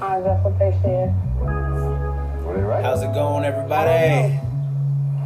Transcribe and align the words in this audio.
yeah. 0.00 0.20
That's 0.20 0.44
what 0.44 0.58
they 0.58 0.76
said. 0.82 1.14
How's 2.82 3.02
it 3.02 3.12
going, 3.12 3.44
everybody? 3.44 4.38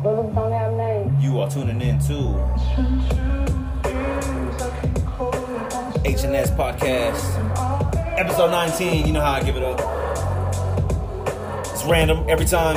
Bullets 0.03 0.35
don't 0.35 0.53
have 0.53 0.72
names. 0.74 1.22
You 1.24 1.40
are 1.40 1.50
tuning 1.50 1.80
in 1.82 1.98
to 2.00 2.14
HNS 6.04 6.56
Podcast, 6.56 7.22
episode 8.19 8.51
19. 8.51 9.06
You 9.06 9.12
know 9.12 9.21
how 9.21 9.33
I 9.33 9.42
give 9.42 9.56
it 9.56 9.62
up. 9.62 9.78
It's 11.66 11.84
random 11.84 12.24
every 12.28 12.46
time. 12.46 12.76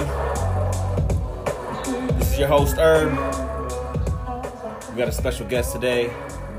This 2.20 2.34
is 2.34 2.40
your 2.40 2.48
host, 2.50 2.76
Herb. 2.78 3.12
We 4.92 4.98
got 5.00 5.08
a 5.08 5.12
special 5.12 5.48
guest 5.48 5.72
today, 5.74 6.12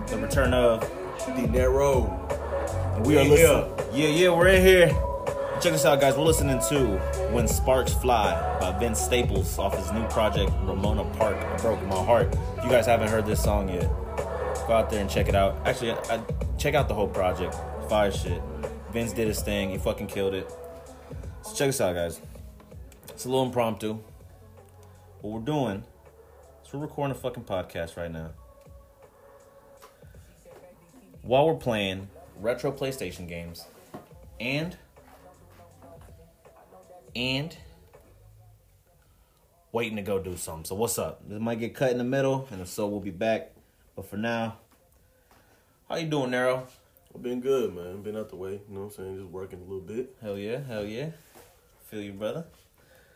the 0.08 0.16
return 0.18 0.54
of 0.54 0.80
Dinero. 1.36 2.06
And 2.96 3.06
we 3.06 3.18
are 3.18 3.22
Yeah. 3.22 3.30
listening. 3.30 3.70
Yeah, 3.92 4.08
yeah, 4.08 4.28
we're 4.30 4.48
in 4.48 4.62
here. 4.62 4.90
Check 5.64 5.72
this 5.72 5.86
out, 5.86 5.98
guys. 5.98 6.14
We're 6.14 6.24
listening 6.24 6.60
to 6.68 6.98
When 7.32 7.48
Sparks 7.48 7.94
Fly 7.94 8.58
by 8.60 8.78
Vince 8.78 9.00
Staples 9.00 9.58
off 9.58 9.74
his 9.74 9.90
new 9.92 10.06
project, 10.08 10.52
Ramona 10.64 11.04
Park. 11.16 11.38
It 11.38 11.62
broke 11.62 11.82
my 11.86 12.04
heart. 12.04 12.36
If 12.58 12.64
you 12.64 12.70
guys 12.70 12.84
haven't 12.84 13.08
heard 13.08 13.24
this 13.24 13.42
song 13.42 13.70
yet, 13.70 13.88
go 14.66 14.74
out 14.74 14.90
there 14.90 15.00
and 15.00 15.08
check 15.08 15.26
it 15.26 15.34
out. 15.34 15.56
Actually, 15.66 15.92
I, 15.92 16.16
I- 16.16 16.24
check 16.58 16.74
out 16.74 16.86
the 16.86 16.92
whole 16.92 17.08
project. 17.08 17.56
Fire 17.88 18.12
shit. 18.12 18.42
Vince 18.92 19.14
did 19.14 19.26
his 19.26 19.40
thing. 19.40 19.70
He 19.70 19.78
fucking 19.78 20.08
killed 20.08 20.34
it. 20.34 20.52
So 21.40 21.54
check 21.54 21.68
this 21.68 21.80
out, 21.80 21.94
guys. 21.94 22.20
It's 23.08 23.24
a 23.24 23.28
little 23.30 23.46
impromptu. 23.46 23.94
What 25.22 25.32
we're 25.32 25.46
doing 25.46 25.82
is 26.62 26.74
we're 26.74 26.80
recording 26.80 27.16
a 27.16 27.18
fucking 27.18 27.44
podcast 27.44 27.96
right 27.96 28.12
now. 28.12 28.32
While 31.22 31.46
we're 31.46 31.54
playing 31.54 32.10
retro 32.38 32.70
PlayStation 32.70 33.26
games 33.26 33.64
and 34.38 34.76
and 37.16 37.56
waiting 39.72 39.96
to 39.96 40.02
go 40.02 40.18
do 40.18 40.36
something. 40.36 40.64
So 40.64 40.74
what's 40.74 40.98
up? 40.98 41.28
This 41.28 41.40
might 41.40 41.58
get 41.58 41.74
cut 41.74 41.90
in 41.90 41.98
the 41.98 42.04
middle, 42.04 42.48
and 42.50 42.60
if 42.60 42.68
so, 42.68 42.86
we'll 42.86 43.00
be 43.00 43.10
back. 43.10 43.52
But 43.96 44.06
for 44.06 44.16
now, 44.16 44.58
how 45.88 45.96
you 45.96 46.06
doing, 46.06 46.30
Nero? 46.30 46.66
I've 47.14 47.22
been 47.22 47.40
good, 47.40 47.74
man. 47.74 48.02
Been 48.02 48.16
out 48.16 48.30
the 48.30 48.36
way, 48.36 48.52
you 48.52 48.74
know 48.74 48.80
what 48.80 48.86
I'm 48.86 48.90
saying? 48.92 49.18
Just 49.18 49.30
working 49.30 49.60
a 49.60 49.62
little 49.62 49.80
bit. 49.80 50.16
Hell 50.20 50.36
yeah, 50.36 50.60
hell 50.66 50.84
yeah. 50.84 51.10
Feel 51.88 52.02
you, 52.02 52.12
brother. 52.12 52.44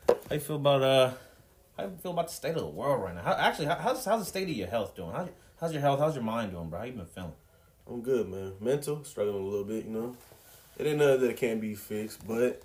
How 0.08 0.34
you 0.34 0.40
feel 0.40 0.56
about 0.56 0.82
uh? 0.82 1.10
How 1.76 1.84
you 1.84 1.98
feel 2.02 2.12
about 2.12 2.28
the 2.28 2.34
state 2.34 2.54
of 2.54 2.62
the 2.62 2.66
world 2.66 3.02
right 3.02 3.14
now? 3.14 3.22
How, 3.22 3.32
actually, 3.32 3.66
how, 3.66 3.76
how's 3.76 4.04
how's 4.04 4.20
the 4.20 4.26
state 4.26 4.48
of 4.48 4.54
your 4.54 4.68
health 4.68 4.94
doing? 4.94 5.10
How, 5.10 5.28
how's 5.60 5.72
your 5.72 5.80
health? 5.80 5.98
How's 5.98 6.14
your 6.14 6.24
mind 6.24 6.52
doing, 6.52 6.68
bro? 6.68 6.78
How 6.78 6.84
you 6.84 6.92
been 6.92 7.06
feeling? 7.06 7.32
I'm 7.88 8.02
good, 8.02 8.28
man. 8.28 8.52
Mental, 8.60 9.02
struggling 9.04 9.42
a 9.42 9.46
little 9.46 9.64
bit, 9.64 9.84
you 9.84 9.90
know. 9.90 10.16
It 10.76 10.86
ain't 10.86 10.98
nothing 10.98 11.20
that 11.22 11.30
it 11.30 11.36
can't 11.36 11.60
be 11.60 11.74
fixed, 11.74 12.26
but 12.26 12.62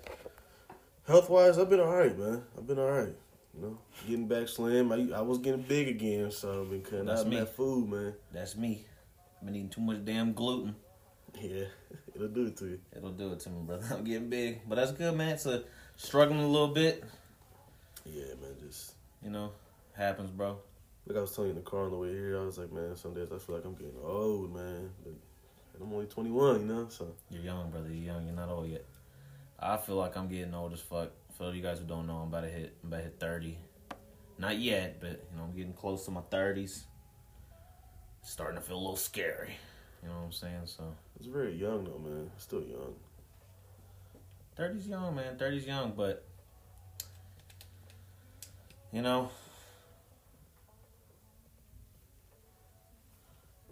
health 1.06 1.30
wise, 1.30 1.58
I've 1.58 1.70
been 1.70 1.80
alright, 1.80 2.18
man. 2.18 2.42
I've 2.56 2.66
been 2.66 2.78
alright. 2.78 3.14
You 3.56 3.62
know, 3.62 3.78
getting 4.08 4.26
back 4.26 4.48
slim. 4.48 4.90
I, 4.90 5.16
I 5.16 5.20
was 5.20 5.38
getting 5.38 5.62
big 5.62 5.86
again, 5.88 6.30
so 6.32 6.62
I've 6.62 6.70
been 6.70 6.82
cutting 6.82 7.04
That's 7.06 7.20
out 7.20 7.28
me. 7.28 7.36
that 7.38 7.54
food, 7.54 7.88
man. 7.88 8.14
That's 8.32 8.56
me. 8.56 8.84
I've 9.40 9.46
been 9.46 9.54
eating 9.56 9.68
too 9.68 9.80
much 9.80 10.04
damn 10.04 10.32
gluten. 10.32 10.74
Yeah, 11.40 11.64
it'll 12.14 12.28
do 12.28 12.46
it 12.46 12.56
to 12.58 12.66
you. 12.66 12.80
It'll 12.96 13.10
do 13.10 13.32
it 13.32 13.40
to 13.40 13.50
me, 13.50 13.62
brother. 13.64 13.86
I'm 13.96 14.02
getting 14.04 14.28
big, 14.28 14.60
but 14.68 14.74
that's 14.76 14.92
good, 14.92 15.14
man. 15.16 15.30
It's 15.34 15.46
a 15.46 15.62
struggling 15.96 16.40
a 16.40 16.48
little 16.48 16.68
bit. 16.68 17.04
Yeah, 18.04 18.24
man. 18.40 18.56
Just 18.66 18.94
You 19.22 19.30
know, 19.30 19.52
happens, 19.96 20.30
bro. 20.30 20.58
like 21.06 21.16
I 21.16 21.20
was 21.20 21.32
telling 21.32 21.50
you 21.50 21.56
in 21.56 21.62
the 21.64 21.68
car 21.70 21.84
on 21.84 21.90
the 21.92 21.96
way 21.96 22.10
here, 22.10 22.40
I 22.40 22.44
was 22.44 22.58
like, 22.58 22.72
man, 22.72 22.96
some 22.96 23.14
days 23.14 23.28
I 23.32 23.38
feel 23.38 23.54
like 23.56 23.64
I'm 23.64 23.74
getting 23.74 23.94
old, 24.02 24.52
man. 24.54 24.90
But 25.04 25.12
and 25.74 25.82
I'm 25.82 25.92
only 25.92 26.06
21, 26.06 26.60
you 26.60 26.66
know, 26.66 26.86
so 26.88 27.08
You're 27.30 27.42
young, 27.42 27.70
brother. 27.70 27.88
You're 27.88 28.14
young. 28.14 28.26
You're 28.26 28.34
not 28.36 28.48
old 28.48 28.68
yet. 28.68 28.84
I 29.64 29.78
feel 29.78 29.96
like 29.96 30.14
I'm 30.16 30.28
getting 30.28 30.52
old 30.52 30.74
as 30.74 30.80
fuck. 30.80 31.10
For 31.38 31.52
you 31.52 31.62
guys 31.62 31.78
who 31.78 31.86
don't 31.86 32.06
know, 32.06 32.16
I'm 32.18 32.28
about 32.28 32.42
to 32.42 32.48
hit. 32.48 32.76
I'm 32.82 32.88
about 32.90 32.98
to 32.98 33.02
hit 33.04 33.16
30. 33.18 33.58
Not 34.38 34.58
yet, 34.58 35.00
but 35.00 35.24
you 35.32 35.38
know, 35.38 35.44
I'm 35.44 35.56
getting 35.56 35.72
close 35.72 36.04
to 36.04 36.10
my 36.10 36.20
30s. 36.30 36.82
Starting 38.22 38.56
to 38.56 38.62
feel 38.62 38.76
a 38.76 38.78
little 38.78 38.96
scary. 38.96 39.56
You 40.02 40.10
know 40.10 40.16
what 40.16 40.24
I'm 40.26 40.32
saying? 40.32 40.62
So 40.66 40.84
it's 41.16 41.26
very 41.26 41.54
young 41.54 41.84
though, 41.84 41.98
man. 41.98 42.30
Still 42.36 42.62
young. 42.62 42.94
30's 44.58 44.86
young, 44.86 45.14
man. 45.14 45.36
30's 45.36 45.66
young, 45.66 45.92
but 45.96 46.24
you 48.92 49.02
know, 49.02 49.30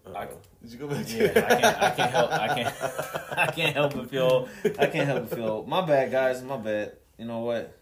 I- 0.06 0.26
Did 0.62 0.72
you 0.72 0.78
go 0.78 0.88
back? 0.88 1.06
Yeah, 1.08 1.30
I 1.36 1.54
can't. 1.60 1.82
I 1.82 1.90
can't 1.90 2.10
help. 2.10 2.32
I 2.32 2.48
can't. 2.48 2.74
I 3.38 3.46
can't 3.52 3.74
help 3.76 3.94
but 3.94 4.10
feel. 4.10 4.48
I 4.78 4.86
can't 4.86 5.06
help 5.06 5.28
but 5.30 5.36
feel. 5.38 5.64
My 5.66 5.84
bad, 5.86 6.10
guys. 6.10 6.42
My 6.42 6.56
bad. 6.56 6.96
You 7.18 7.24
know 7.26 7.40
what? 7.40 7.76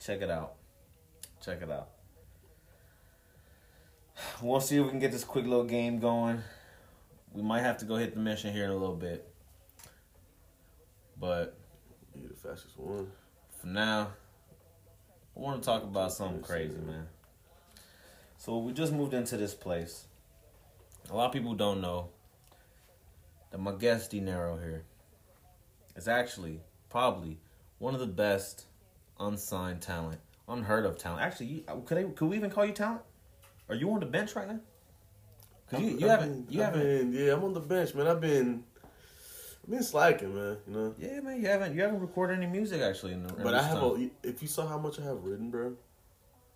Check 0.00 0.22
it 0.22 0.30
out. 0.30 0.54
Check 1.44 1.62
it 1.62 1.70
out. 1.70 1.88
We'll 4.42 4.60
see 4.60 4.76
if 4.76 4.84
we 4.84 4.90
can 4.90 4.98
get 4.98 5.12
this 5.12 5.24
quick 5.24 5.44
little 5.44 5.64
game 5.64 5.98
going. 5.98 6.42
We 7.32 7.42
might 7.42 7.60
have 7.62 7.78
to 7.78 7.84
go 7.84 7.96
hit 7.96 8.14
the 8.14 8.20
mission 8.20 8.52
here 8.52 8.64
in 8.64 8.70
a 8.70 8.76
little 8.76 8.96
bit, 8.96 9.28
but 11.20 11.56
You 12.14 12.26
the 12.28 12.34
fastest 12.34 12.76
one. 12.78 13.12
for 13.60 13.66
now, 13.66 14.08
I 15.36 15.40
want 15.40 15.62
to 15.62 15.66
talk 15.66 15.82
about 15.84 16.12
something 16.12 16.42
crazy, 16.42 16.78
man. 16.78 17.06
So 18.38 18.58
we 18.58 18.72
just 18.72 18.92
moved 18.92 19.14
into 19.14 19.36
this 19.36 19.54
place. 19.54 20.06
A 21.10 21.16
lot 21.16 21.26
of 21.26 21.32
people 21.32 21.54
don't 21.54 21.80
know 21.80 22.08
that 23.50 23.58
my 23.58 23.72
guest 23.72 24.10
Dinero 24.10 24.58
here 24.58 24.84
is 25.96 26.06
actually 26.08 26.60
probably 26.90 27.38
one 27.78 27.94
of 27.94 28.00
the 28.00 28.06
best 28.06 28.66
unsigned 29.18 29.80
talent, 29.80 30.20
unheard 30.48 30.84
of 30.84 30.98
talent. 30.98 31.22
Actually, 31.22 31.46
you, 31.46 31.64
uh, 31.68 31.76
could 31.76 31.98
I, 31.98 32.04
could 32.04 32.26
we 32.28 32.36
even 32.36 32.50
call 32.50 32.66
you 32.66 32.72
talent? 32.72 33.02
Are 33.68 33.74
you 33.74 33.90
on 33.92 34.00
the 34.00 34.06
bench 34.06 34.34
right 34.36 34.48
now? 34.48 34.60
Cause 35.70 35.80
you, 35.80 35.88
you 35.98 36.04
I've 36.10 36.20
haven't 36.20 36.46
been- 36.46 36.54
you 36.54 36.62
I've 36.62 36.74
haven't 36.74 37.10
been- 37.10 37.26
yeah, 37.26 37.32
I'm 37.34 37.44
on 37.44 37.52
the 37.54 37.60
bench, 37.60 37.94
man. 37.94 38.06
I've 38.06 38.20
been, 38.20 38.64
I've 39.64 39.70
been 39.70 39.82
slacking, 39.82 40.34
man. 40.34 40.56
You 40.66 40.74
know, 40.74 40.94
yeah 40.98 41.20
man 41.20 41.40
you 41.40 41.46
haven't 41.48 41.74
you 41.74 41.82
haven't 41.82 42.00
recorded 42.00 42.38
any 42.38 42.46
music 42.46 42.80
actually 42.80 43.12
in 43.12 43.22
the, 43.26 43.34
in 43.34 43.42
but 43.42 43.54
I 43.54 43.62
have. 43.62 43.78
time. 43.80 44.10
A, 44.24 44.28
if 44.28 44.40
you 44.42 44.48
saw 44.48 44.66
how 44.66 44.78
much 44.78 44.98
I 44.98 45.04
have 45.04 45.22
written, 45.24 45.50
bro. 45.50 45.74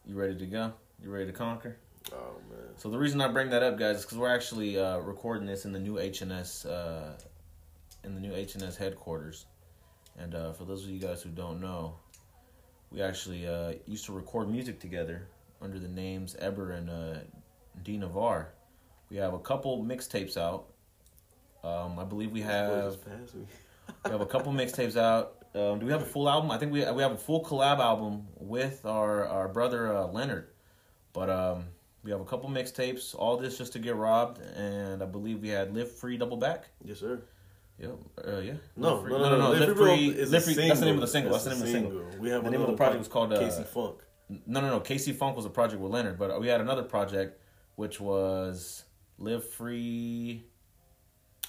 you 0.07 0.15
ready 0.15 0.37
to 0.37 0.47
go? 0.47 0.73
You 1.03 1.11
ready 1.11 1.27
to 1.27 1.33
conquer? 1.33 1.77
Oh 2.13 2.37
man. 2.51 2.59
So 2.77 2.91
the 2.91 2.99
reason 2.99 3.21
I 3.21 3.29
bring 3.29 3.51
that 3.51 3.63
up, 3.63 3.79
guys, 3.79 3.99
is 3.99 4.03
because 4.03 4.19
we're 4.19 4.35
actually 4.35 4.79
uh, 4.79 4.99
recording 4.99 5.47
this 5.47 5.65
in 5.65 5.73
the 5.73 5.79
new 5.79 5.95
HNS, 5.95 6.67
uh, 6.67 7.13
in 8.05 8.15
the 8.15 8.21
new 8.21 8.33
HNS 8.33 8.77
headquarters. 8.77 9.47
And 10.19 10.35
uh, 10.35 10.53
for 10.53 10.65
those 10.65 10.85
of 10.85 10.91
you 10.91 10.99
guys 10.99 11.23
who 11.23 11.31
don't 11.31 11.61
know, 11.61 11.95
we 12.91 13.01
actually 13.03 13.47
uh, 13.47 13.75
used 13.87 14.05
to 14.07 14.13
record 14.13 14.51
music 14.51 14.81
together 14.81 15.29
under 15.61 15.79
the 15.79 15.89
names 15.89 16.37
Ehber 16.41 16.77
and 16.77 16.91
uh, 16.91 17.21
D 17.83 17.99
Navar. 17.99 18.47
We 19.11 19.17
have 19.19 19.35
a 19.35 19.39
couple 19.39 19.85
mixtapes 19.85 20.37
out. 20.37 20.67
Um, 21.65 21.99
I 21.99 22.05
believe 22.05 22.33
we 22.33 22.41
have 22.43 22.85
just 22.85 23.05
passed 23.05 23.35
me. 23.35 23.47
we 24.05 24.11
have 24.11 24.21
a 24.21 24.27
couple 24.27 24.53
mixtapes 24.53 24.97
out. 24.97 25.37
Um, 25.55 25.79
do 25.79 25.87
we 25.87 25.93
have 25.93 26.03
a 26.03 26.07
full 26.07 26.29
album? 26.29 26.51
I 26.51 26.59
think 26.59 26.73
we 26.73 26.81
we 26.93 27.03
have 27.03 27.13
a 27.13 27.19
full 27.19 27.45
collab 27.45 27.79
album 27.79 28.27
with 28.39 28.85
our 28.85 29.27
our 29.27 29.49
brother 29.49 29.95
uh, 29.95 30.07
Leonard. 30.07 30.49
But 31.13 31.31
um, 31.31 31.65
we 32.05 32.11
have 32.11 32.21
a 32.21 32.25
couple 32.25 32.49
mixtapes. 32.51 33.15
All 33.17 33.37
this 33.37 33.59
just 33.59 33.73
to 33.75 33.79
get 33.79 33.95
robbed, 33.97 34.41
and 34.57 35.03
I 35.03 35.07
believe 35.07 35.41
we 35.41 35.49
had 35.49 35.75
"Live 35.75 35.91
Free" 35.91 36.17
double 36.17 36.37
back. 36.37 36.65
Yes, 36.85 36.99
sir. 36.99 37.23
Yep. 37.79 37.99
Uh, 38.27 38.39
yeah. 38.39 38.53
No, 38.77 39.01
Free- 39.01 39.11
no, 39.13 39.19
no, 39.19 39.39
no. 39.39 39.51
Live 39.51 39.77
Free. 39.77 40.09
is 40.09 40.31
Live 40.31 40.45
Free. 40.45 40.55
That's 40.55 40.81
the 40.81 40.87
name 40.87 40.97
of 40.97 41.01
the 41.01 41.07
single. 41.07 41.33
That's 41.33 41.45
the 41.45 41.51
name 41.51 41.61
of 41.61 41.67
the 41.67 41.73
single. 41.73 42.05
We 42.21 42.31
have 42.31 42.45
The 42.45 42.51
name 42.51 42.61
of 42.61 42.69
the 42.69 42.77
project 42.77 42.99
was 42.99 43.09
called 43.09 43.33
uh, 43.33 43.39
Casey 43.39 43.65
Funk. 43.65 43.99
No, 44.47 44.61
no, 44.61 44.69
no. 44.69 44.81
Casey 44.81 45.13
Funk 45.13 45.37
was 45.37 45.45
a 45.45 45.51
project 45.51 45.81
with 45.81 45.93
Leonard, 45.93 46.19
but 46.19 46.41
we 46.41 46.49
had 46.49 46.61
another 46.61 46.83
project 46.83 47.41
which 47.77 48.01
was 48.01 48.85
"Live 49.19 49.49
Free." 49.49 50.45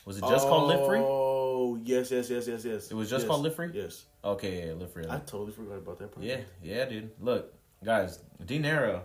Was 0.06 0.18
it 0.18 0.22
just 0.22 0.48
called 0.48 0.68
"Live 0.70 0.86
Free"? 0.86 1.00
Oh, 1.02 1.80
yes, 1.84 2.12
yes, 2.12 2.30
yes, 2.30 2.48
yes, 2.48 2.66
yes. 2.66 2.92
It 2.92 2.94
was 2.96 3.10
just 3.10 3.28
called 3.28 3.44
Live 3.44 3.56
Free? 3.56 3.70
Yes. 3.74 4.06
Okay, 4.24 4.68
yeah, 4.68 4.74
"Live 4.74 4.92
Free." 4.92 5.06
I 5.10 5.18
totally 5.20 5.52
forgot 5.52 5.78
about 5.78 6.00
that 6.00 6.12
part. 6.12 6.26
Yeah, 6.26 6.42
yeah, 6.62 6.86
dude. 6.86 7.12
Look, 7.20 7.54
guys, 7.84 8.20
D 8.46 8.60
Nero 8.60 9.04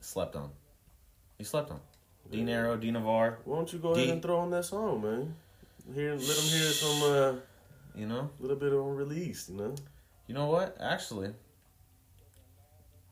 slept 0.00 0.36
on. 0.36 0.50
He 1.38 1.44
slept 1.44 1.70
on. 1.70 1.80
D 2.30 2.42
Nero, 2.42 2.76
D 2.76 2.90
Navar, 2.90 3.36
Why 3.44 3.56
don't 3.56 3.72
you 3.72 3.78
go 3.78 3.94
D- 3.94 4.02
ahead 4.02 4.14
and 4.14 4.22
throw 4.22 4.38
on 4.38 4.50
that 4.50 4.64
song, 4.64 5.02
man? 5.02 5.34
Here, 5.94 6.12
let 6.12 6.20
them 6.20 6.44
hear 6.44 6.70
some 6.70 7.02
uh, 7.02 7.34
you 7.94 8.06
know? 8.06 8.30
A 8.38 8.42
little 8.42 8.56
bit 8.56 8.72
of 8.72 8.84
release, 8.84 9.48
you 9.48 9.56
know. 9.56 9.74
You 10.26 10.34
know 10.34 10.46
what? 10.46 10.76
Actually, 10.80 11.34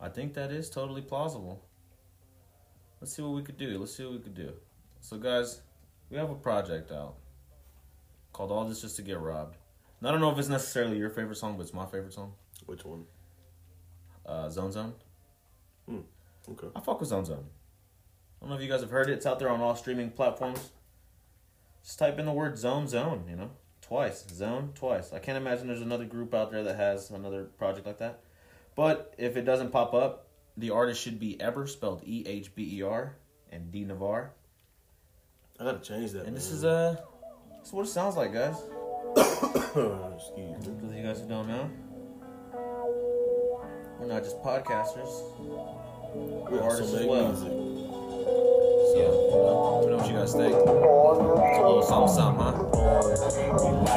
I 0.01 0.09
think 0.09 0.35
that 0.35 0.53
is 0.53 0.71
totally 0.71 1.03
plausible. 1.03 1.65
Let's 3.01 3.13
see 3.15 3.23
what 3.23 3.33
we 3.33 3.43
could 3.43 3.59
do. 3.59 3.79
Let's 3.79 3.97
see 3.97 4.05
what 4.05 4.13
we 4.13 4.19
could 4.21 4.35
do. 4.35 4.53
So, 5.01 5.17
guys, 5.19 5.63
we 6.11 6.17
have 6.17 6.31
a 6.31 6.35
project 6.35 6.93
out 6.93 7.17
called 8.33 8.53
All 8.53 8.65
This 8.65 8.83
Just 8.83 8.97
to 8.97 9.03
Get 9.03 9.19
Robbed. 9.19 9.57
And 10.01 10.09
I 10.09 10.13
don't 10.13 10.21
know 10.21 10.31
if 10.31 10.39
it's 10.39 10.49
necessarily 10.49 10.97
your 10.99 11.11
favorite 11.11 11.37
song, 11.37 11.57
but 11.57 11.63
it's 11.63 11.75
my 11.75 11.87
favorite 11.87 12.13
song. 12.13 12.35
Which 12.67 12.85
one? 12.85 13.05
Uh, 14.25 14.49
Zone 14.49 14.71
Zone. 14.71 14.95
Okay. 16.53 16.69
I 16.75 16.81
fuck 16.81 17.01
with 17.01 17.09
Zone 17.09 17.25
Zone. 17.25 17.45
I 17.45 18.45
don't 18.45 18.51
know 18.51 18.57
if 18.57 18.63
you 18.63 18.69
guys 18.69 18.81
have 18.81 18.91
heard 18.91 19.09
it. 19.11 19.15
It's 19.15 19.27
out 19.27 19.39
there 19.39 19.51
on 19.51 19.61
all 19.61 19.75
streaming 19.77 20.11
platforms. 20.11 20.71
Just 21.85 21.99
type 21.99 22.19
in 22.19 22.27
the 22.27 22.33
word 22.33 22.59
Zone 22.59 22.87
Zone, 22.87 23.25
you 23.29 23.37
know. 23.37 23.51
twice. 23.81 24.25
Zone 24.29 24.73
twice. 24.75 25.13
I 25.13 25.19
can't 25.19 25.37
imagine 25.39 25.67
there's 25.67 25.81
another 25.83 26.05
group 26.05 26.35
out 26.35 26.51
there 26.51 26.63
that 26.65 26.77
has 26.77 27.11
another 27.11 27.45
project 27.45 27.87
like 27.87 27.99
that. 27.99 28.21
But 28.75 29.15
if 29.19 29.37
it 29.37 29.43
doesn't 29.43 29.71
pop 29.73 29.93
up, 29.95 30.29
the 30.57 30.71
artist 30.71 31.01
should 31.03 31.19
be 31.19 31.37
Ehber, 31.41 31.69
spelled 31.69 32.03
E 32.05 32.25
H 32.27 32.55
B 32.55 32.79
E 32.79 32.83
R, 32.83 33.17
and 33.51 33.73
D 33.73 33.85
Navar. 33.85 34.29
I 35.59 35.65
gotta 35.65 35.81
change 35.81 36.13
that. 36.13 36.27
And 36.27 36.37
this 36.37 36.51
is 36.51 36.65
uh, 36.65 36.97
this 37.59 37.69
is 37.69 37.73
what 37.73 37.87
it 37.87 37.91
sounds 37.91 38.17
like, 38.17 38.33
guys. 38.33 38.55
Excuse 39.17 40.37
me. 40.37 40.55
For 40.89 40.97
you 40.97 41.03
guys 41.03 41.21
who 41.21 41.29
don't 41.29 41.49
know, 41.49 41.71
we're 43.99 44.07
not 44.07 44.23
just 44.23 44.41
podcasters. 44.43 45.88
We 46.15 46.59
Artists 46.59 46.81
also 46.81 46.85
as 46.85 46.93
make 46.95 47.11
well. 47.11 47.29
music. 47.29 47.49
So, 47.49 48.97
you 48.97 49.03
know, 49.05 49.81
we 49.85 49.91
know 49.91 49.97
what 49.99 50.09
you 50.09 50.17
guys 50.17 50.33
think. 50.33 50.55
It's 50.55 50.67
a 50.67 51.63
little 51.63 51.83
something, 51.83 52.15
something, 52.15 52.45
huh? 52.45 53.38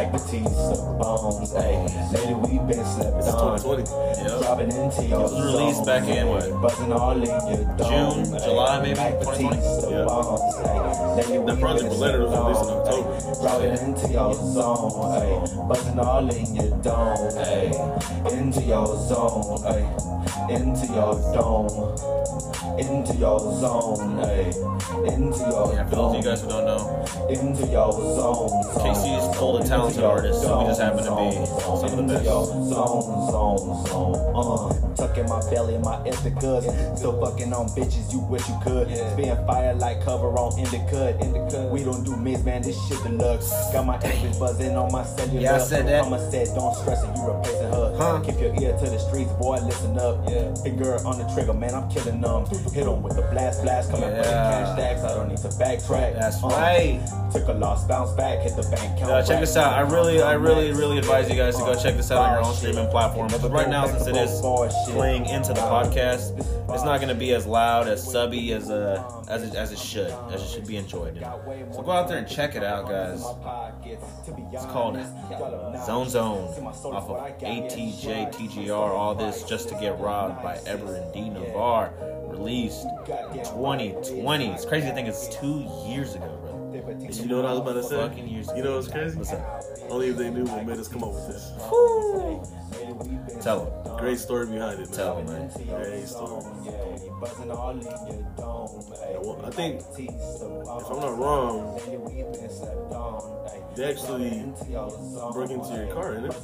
We 0.02 0.08
like 0.08 0.14
the 0.14 0.32
teeth 0.32 0.48
of 0.48 0.98
bones, 0.98 1.54
ayy. 1.54 1.86
Lately 2.12 2.34
we 2.34 2.58
been 2.66 2.84
slept 2.86 3.18
It's 3.22 3.28
on. 3.30 3.60
2020. 3.60 3.86
Yep. 4.18 4.42
Dropping 4.42 4.72
into 4.72 5.06
your 5.06 5.20
It 5.20 5.24
was 5.24 5.46
released 5.46 5.86
back 5.86 6.08
in, 6.10 6.28
what, 6.28 6.62
Buzzing 6.62 6.92
all 6.92 7.12
in 7.12 7.22
your 7.22 7.66
dome, 7.78 8.26
June, 8.26 8.34
ayy. 8.34 8.44
July, 8.44 8.82
maybe, 8.82 8.98
Like 8.98 9.20
the 9.20 9.26
2020? 9.26 9.94
Yeah. 9.94 10.06
bones, 10.06 10.56
ayy. 10.66 11.18
Lately 11.18 11.38
That 11.38 11.56
we 11.56 11.62
project 11.62 11.82
been 11.82 11.90
with 11.90 11.92
was 11.92 11.98
slept 12.02 12.18
released 12.18 12.66
in 12.66 12.70
October. 12.82 13.10
ayy. 13.14 13.42
Dropping 13.42 13.74
into 13.78 14.06
your 14.10 14.34
zone, 14.34 14.92
ayy. 15.22 15.68
Buzzing 15.70 16.00
all 16.00 16.30
in 16.34 16.56
your 16.56 16.72
dome, 16.82 17.30
ayy. 17.38 18.32
Into 18.34 18.62
your 18.64 18.88
zone, 19.06 19.62
ayy. 19.70 19.86
Into 20.50 20.86
your 20.98 21.14
dome. 21.38 21.94
Into 22.78 23.16
your 23.18 23.40
zone, 23.60 24.22
ayy. 24.22 24.54
Into 25.12 25.40
your 25.40 25.74
Yeah, 25.74 25.84
for 25.90 25.96
those 25.96 26.12
of 26.14 26.18
you 26.18 26.24
guys 26.30 26.42
who 26.42 26.50
don't 26.50 26.66
know, 26.66 27.06
into 27.28 27.66
your 27.68 27.92
zone. 27.92 28.50
Casey 28.84 29.10
is 29.10 29.36
full 29.36 29.58
of 29.58 29.68
talented 29.68 30.04
artists, 30.04 30.44
so 30.44 30.60
we 30.62 30.66
just 30.68 30.80
happen 30.80 31.04
to 31.04 31.10
be 31.10 31.46
some 31.46 31.74
of 31.74 31.82
the 31.82 31.98
Into 31.98 32.14
best. 32.14 32.26
zone, 32.26 32.70
zone, 32.70 33.88
zone. 33.88 34.16
Uh, 34.36 34.96
tucking 34.96 35.26
my 35.28 35.40
belly 35.50 35.74
in 35.76 35.82
my 35.82 35.98
esticas. 36.08 36.98
Still 36.98 37.20
fucking 37.20 37.52
on 37.52 37.68
bitches, 37.70 38.12
you 38.14 38.20
wish 38.20 38.48
you 38.48 38.56
could. 38.64 38.88
Spin 38.96 39.36
fire 39.48 39.74
like 39.74 40.04
cover 40.06 40.28
on 40.38 40.58
Indica. 40.60 41.18
Indica. 41.20 41.68
We 41.68 41.84
don't 41.84 42.04
do 42.04 42.16
mids, 42.16 42.44
man. 42.44 42.62
This 42.62 42.78
shit 42.88 43.02
deluxe. 43.04 43.50
Got 43.74 43.88
my 43.88 43.98
exes 44.04 44.38
buzzing 44.38 44.76
on 44.78 44.92
my 44.92 45.04
cellular. 45.04 45.42
Yeah, 45.42 45.56
I 45.56 45.60
said 45.60 45.88
that. 45.88 46.04
Mama 46.04 46.30
said, 46.30 46.48
don't 46.56 46.76
stress 46.76 47.04
it, 47.04 47.10
you 47.18 47.26
replacing 47.26 47.72
her. 47.74 47.96
Huh. 47.98 48.22
Keep 48.24 48.40
your 48.40 48.54
ear 48.62 48.78
to 48.78 48.86
the 48.90 49.00
streets, 49.00 49.32
boy. 49.34 49.58
Listen 49.62 49.98
up. 49.98 50.30
Yeah. 50.30 50.54
Finger 50.62 50.96
on 51.06 51.18
the 51.18 51.26
trigger, 51.34 51.54
man. 51.54 51.74
I'm 51.74 51.90
killing 51.90 52.22
them. 52.22 52.46
Hit 52.52 52.86
them 52.86 53.02
with 53.02 53.16
the 53.16 53.22
blast, 53.32 53.62
blast. 53.64 53.92
Coming 53.92 54.10
Yeah. 54.10 54.24
cash 54.24 54.74
stacks. 54.78 55.04
I 55.04 55.16
don't 55.16 55.30
need 55.30 55.38
to 55.38 55.48
backtrack. 55.50 56.20
That's 56.20 56.44
Uh, 56.44 56.48
right. 56.48 57.00
Took 57.32 57.48
a 57.48 57.54
loss, 57.54 57.86
bounce 57.86 58.12
back, 58.12 58.40
hit 58.40 58.56
the 58.58 58.64
bank 58.64 59.00
count. 59.00 59.10
Uh, 59.12 59.24
check 59.24 59.40
this 59.40 59.56
out. 59.56 59.74
I 59.74 59.82
really, 59.82 60.22
I 60.22 60.34
really, 60.34 60.74
really 60.74 60.98
advise 60.98 61.30
you 61.30 61.36
guys 61.38 61.56
to 61.58 61.64
go 61.64 61.74
check 61.76 61.96
this 61.96 62.12
out 62.12 62.18
on 62.20 62.32
your 62.34 62.44
own 62.46 62.54
streaming 62.54 62.90
platform. 62.90 63.30
But 63.42 63.52
right 63.52 63.70
now, 63.70 63.88
since 63.88 64.06
it 64.08 64.18
is 64.18 64.42
playing 64.92 65.28
into 65.28 65.54
the 65.54 65.62
podcast, 65.62 66.38
it's 66.74 66.84
not 66.84 66.98
going 67.00 67.08
to 67.10 67.16
be 67.16 67.34
as 67.34 67.46
loud, 67.46 67.88
as 67.88 68.04
subby 68.04 68.52
as 68.54 68.70
uh, 68.70 69.02
as 69.30 69.44
it, 69.44 69.56
as 69.56 69.72
it 69.72 69.80
should, 69.80 70.14
as 70.34 70.42
it 70.42 70.48
should 70.50 70.68
be 70.68 70.76
enjoyed. 70.76 71.18
So 71.74 71.82
go 71.84 71.92
out 71.92 72.10
there 72.10 72.18
and 72.18 72.28
check 72.28 72.56
it 72.56 72.64
out, 72.64 72.90
guys. 72.90 73.24
It's 73.86 74.66
called 74.66 74.98
Zone 75.86 76.10
Zone 76.10 76.66
off 76.66 77.10
of 77.10 77.18
ATJ 77.42 78.32
TGR. 78.34 78.72
All 78.92 79.16
this 79.16 79.44
just 79.44 79.70
to 79.70 79.76
get 79.76 79.98
robbed 80.00 80.44
by 80.44 80.58
Ehber 80.66 81.02
and 81.02 81.14
D 81.14 81.20
Navar. 81.30 81.92
Released 82.42 82.88
2020. 83.06 84.48
It's 84.48 84.66
crazy 84.66 84.88
to 84.88 84.94
think 84.96 85.08
it's 85.08 85.28
two 85.28 85.70
years 85.88 86.16
ago, 86.16 86.40
bro. 86.42 86.74
You 87.08 87.28
know 87.28 87.36
what 87.36 87.46
I 87.46 87.52
was 87.52 87.60
about 87.60 87.74
to 87.74 87.84
say? 87.84 87.98
Fucking 87.98 88.28
years 88.28 88.50
You 88.56 88.64
know 88.64 88.78
what's 88.78 88.88
crazy? 88.88 89.16
What's 89.16 89.30
that? 89.30 89.64
Only 89.92 90.08
if 90.10 90.18
they 90.18 90.32
knew 90.32 90.46
what 90.46 90.66
made 90.66 90.80
us 90.80 90.88
come 90.88 91.04
up 91.04 91.14
with 91.14 91.28
this. 91.28 91.52
Tell 93.44 93.66
them. 93.66 93.98
Great 94.00 94.18
story 94.18 94.48
behind 94.48 94.80
it, 94.80 94.90
man. 94.90 94.98
Tell 94.98 95.18
him, 95.20 95.28
man. 95.28 95.52
Great 95.68 96.08
story. 96.08 96.44
I 97.22 97.28
I 99.46 99.50
think, 99.52 99.82
if 99.98 100.90
I'm 100.90 101.00
not 101.00 101.18
wrong, 101.20 101.80
they 103.76 103.90
actually 103.90 104.52
broke 105.32 105.52
into 105.52 105.76
your 105.76 105.94
car, 105.94 106.16
innit? 106.16 106.36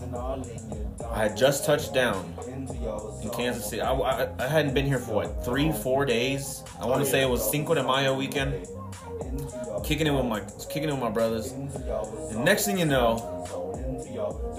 I 1.12 1.24
had 1.24 1.36
just 1.36 1.66
touched 1.66 1.94
down 1.94 2.32
in 2.48 3.30
Kansas 3.32 3.66
City. 3.70 3.82
I, 3.82 3.92
I, 3.92 4.30
I 4.38 4.48
hadn't 4.48 4.76
been 4.76 4.86
here 4.86 5.00
for 5.00 5.16
what 5.16 5.44
three, 5.44 5.72
four 5.72 6.06
days. 6.06 6.64
I 6.80 6.86
want 6.86 7.02
to 7.02 7.08
oh, 7.08 7.12
say 7.12 7.24
it 7.24 7.30
was 7.30 7.50
Cinco 7.50 7.74
de 7.74 7.84
Mayo 7.84 8.16
weekend. 8.16 8.68
Kicking 9.84 10.06
it 10.08 10.12
with 10.12 10.26
my 10.26 10.42
kicking 10.70 10.90
it 10.90 10.92
with 10.92 11.02
my 11.02 11.10
brothers. 11.10 11.52
And 11.52 12.46
next 12.46 12.66
thing 12.66 12.78
you 12.78 12.86
know, 12.86 13.18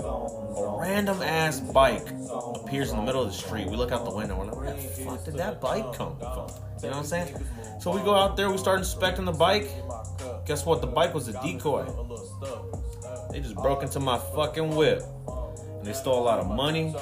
a 0.00 0.37
random 0.78 1.22
ass 1.22 1.60
bike 1.60 2.08
appears 2.54 2.90
in 2.90 2.96
the 2.96 3.02
middle 3.02 3.22
of 3.22 3.28
the 3.28 3.34
street. 3.34 3.68
We 3.68 3.76
look 3.76 3.92
out 3.92 4.04
the 4.04 4.14
window. 4.14 4.38
We're 4.38 4.46
like, 4.46 4.56
where 4.56 4.74
the 4.74 4.82
fuck 4.82 5.24
did 5.24 5.34
that 5.34 5.60
bike 5.60 5.92
come 5.94 6.16
from? 6.18 6.48
You 6.82 6.90
know 6.90 6.90
what 6.90 6.96
I'm 6.96 7.04
saying? 7.04 7.34
So 7.80 7.90
we 7.90 8.00
go 8.02 8.14
out 8.14 8.36
there. 8.36 8.50
We 8.50 8.58
start 8.58 8.78
inspecting 8.78 9.24
the 9.24 9.32
bike. 9.32 9.68
Guess 10.46 10.64
what? 10.64 10.80
The 10.80 10.86
bike 10.86 11.14
was 11.14 11.28
a 11.28 11.32
decoy. 11.42 11.84
They 13.30 13.40
just 13.40 13.56
broke 13.56 13.82
into 13.82 14.00
my 14.00 14.18
fucking 14.18 14.74
whip. 14.74 15.02
And 15.78 15.86
they 15.86 15.92
stole 15.92 16.22
a 16.22 16.24
lot 16.24 16.38
of 16.38 16.48
money. 16.48 16.94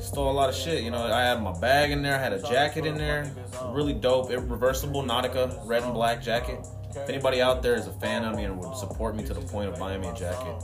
Stole 0.00 0.30
a 0.30 0.32
lot 0.32 0.48
of 0.48 0.54
shit. 0.54 0.82
You 0.82 0.90
know, 0.90 1.04
I 1.04 1.22
had 1.22 1.42
my 1.42 1.58
bag 1.60 1.90
in 1.90 2.02
there. 2.02 2.14
I 2.14 2.18
had 2.18 2.32
a 2.32 2.42
jacket 2.42 2.86
in 2.86 2.96
there. 2.96 3.30
Really 3.66 3.92
dope. 3.92 4.30
It, 4.30 4.38
reversible 4.38 5.02
Nautica 5.02 5.60
red 5.66 5.82
and 5.82 5.92
black 5.92 6.22
jacket. 6.22 6.58
If 6.90 7.08
anybody 7.08 7.40
out 7.40 7.62
there 7.62 7.76
is 7.76 7.86
a 7.86 7.92
fan 7.92 8.24
of 8.24 8.36
me 8.36 8.44
and 8.44 8.58
would 8.58 8.76
support 8.76 9.14
me 9.14 9.22
to 9.24 9.34
the 9.34 9.40
point 9.40 9.68
of 9.68 9.78
buying 9.78 10.00
me 10.00 10.08
a 10.08 10.14
jacket, 10.14 10.56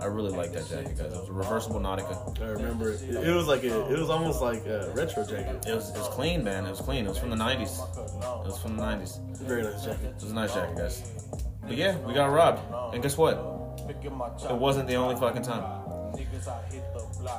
I 0.00 0.06
really 0.06 0.30
like 0.30 0.52
that 0.52 0.68
jacket, 0.68 0.96
guys. 0.96 1.12
It 1.12 1.18
was 1.18 1.28
a 1.28 1.32
reversible 1.32 1.80
Nautica. 1.80 2.40
I 2.40 2.46
remember 2.50 2.92
it. 2.92 3.02
It, 3.02 3.34
was 3.34 3.48
like 3.48 3.64
a, 3.64 3.92
it 3.92 3.98
was 3.98 4.10
almost 4.10 4.40
like 4.40 4.64
a 4.66 4.92
retro 4.94 5.26
jacket. 5.26 5.66
It 5.66 5.74
was, 5.74 5.90
it 5.90 5.98
was 5.98 6.08
clean, 6.08 6.44
man. 6.44 6.66
It 6.66 6.70
was 6.70 6.80
clean. 6.80 7.06
It 7.06 7.08
was 7.08 7.18
from 7.18 7.30
the 7.30 7.36
90s. 7.36 7.78
It 8.44 8.46
was 8.46 8.58
from 8.60 8.76
the 8.76 8.82
90s. 8.82 9.38
Very 9.38 9.62
nice 9.62 9.84
jacket. 9.84 10.14
It 10.16 10.22
was 10.22 10.30
a 10.30 10.34
nice 10.34 10.54
jacket, 10.54 10.76
guys. 10.76 11.02
But 11.62 11.76
yeah, 11.76 11.98
we 11.98 12.14
got 12.14 12.26
robbed. 12.26 12.60
And 12.94 13.02
guess 13.02 13.16
what? 13.16 13.34
It 13.88 14.56
wasn't 14.56 14.88
the 14.88 14.94
only 14.94 15.16
fucking 15.16 15.42
time. 15.42 15.64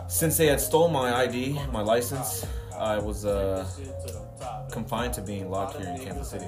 Since 0.08 0.38
they 0.38 0.48
had 0.48 0.60
stole 0.60 0.90
my 0.90 1.16
ID, 1.16 1.60
my 1.72 1.82
license, 1.82 2.46
I 2.78 2.98
was 2.98 3.26
uh, 3.26 3.66
confined 4.72 5.14
to 5.14 5.22
being 5.22 5.50
locked 5.50 5.78
here 5.78 5.88
in 5.88 6.00
Kansas 6.00 6.30
City. 6.30 6.48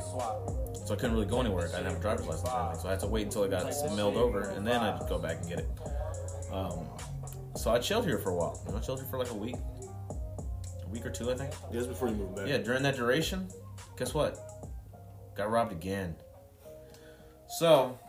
So 0.87 0.93
I 0.93 0.95
couldn't 0.95 1.15
really 1.15 1.27
go 1.27 1.41
anywhere. 1.41 1.67
I 1.67 1.79
didn't 1.79 1.87
have 1.87 1.97
a 1.97 1.99
driver's 1.99 2.25
license 2.27 2.49
or 2.49 2.59
anything. 2.61 2.79
So 2.79 2.87
I 2.87 2.91
had 2.91 3.01
to 3.01 3.07
wait 3.07 3.25
until 3.25 3.43
it 3.43 3.51
got 3.51 3.65
mailed 3.93 4.15
over, 4.15 4.51
and 4.51 4.65
then 4.65 4.79
I'd 4.79 5.05
go 5.09 5.19
back 5.19 5.39
and 5.41 5.49
get 5.49 5.59
it. 5.59 5.67
Um, 6.49 6.87
so 7.57 7.71
I 7.71 7.79
chilled 7.79 8.05
here 8.05 8.17
for 8.17 8.29
a 8.29 8.33
while. 8.33 8.57
I 8.73 8.79
chilled 8.79 8.99
here 8.99 9.07
for 9.09 9.19
like 9.19 9.29
a 9.29 9.33
week, 9.33 9.57
a 10.81 10.87
week 10.87 11.05
or 11.05 11.09
two, 11.09 11.29
I 11.29 11.35
think. 11.35 11.51
Just 11.73 11.89
before 11.89 12.07
you 12.07 12.15
moved 12.15 12.37
back. 12.37 12.47
Yeah, 12.47 12.59
during 12.59 12.83
that 12.83 12.95
duration, 12.95 13.49
guess 13.97 14.13
what? 14.13 14.39
Got 15.35 15.51
robbed 15.51 15.73
again. 15.73 16.15
So, 17.49 17.99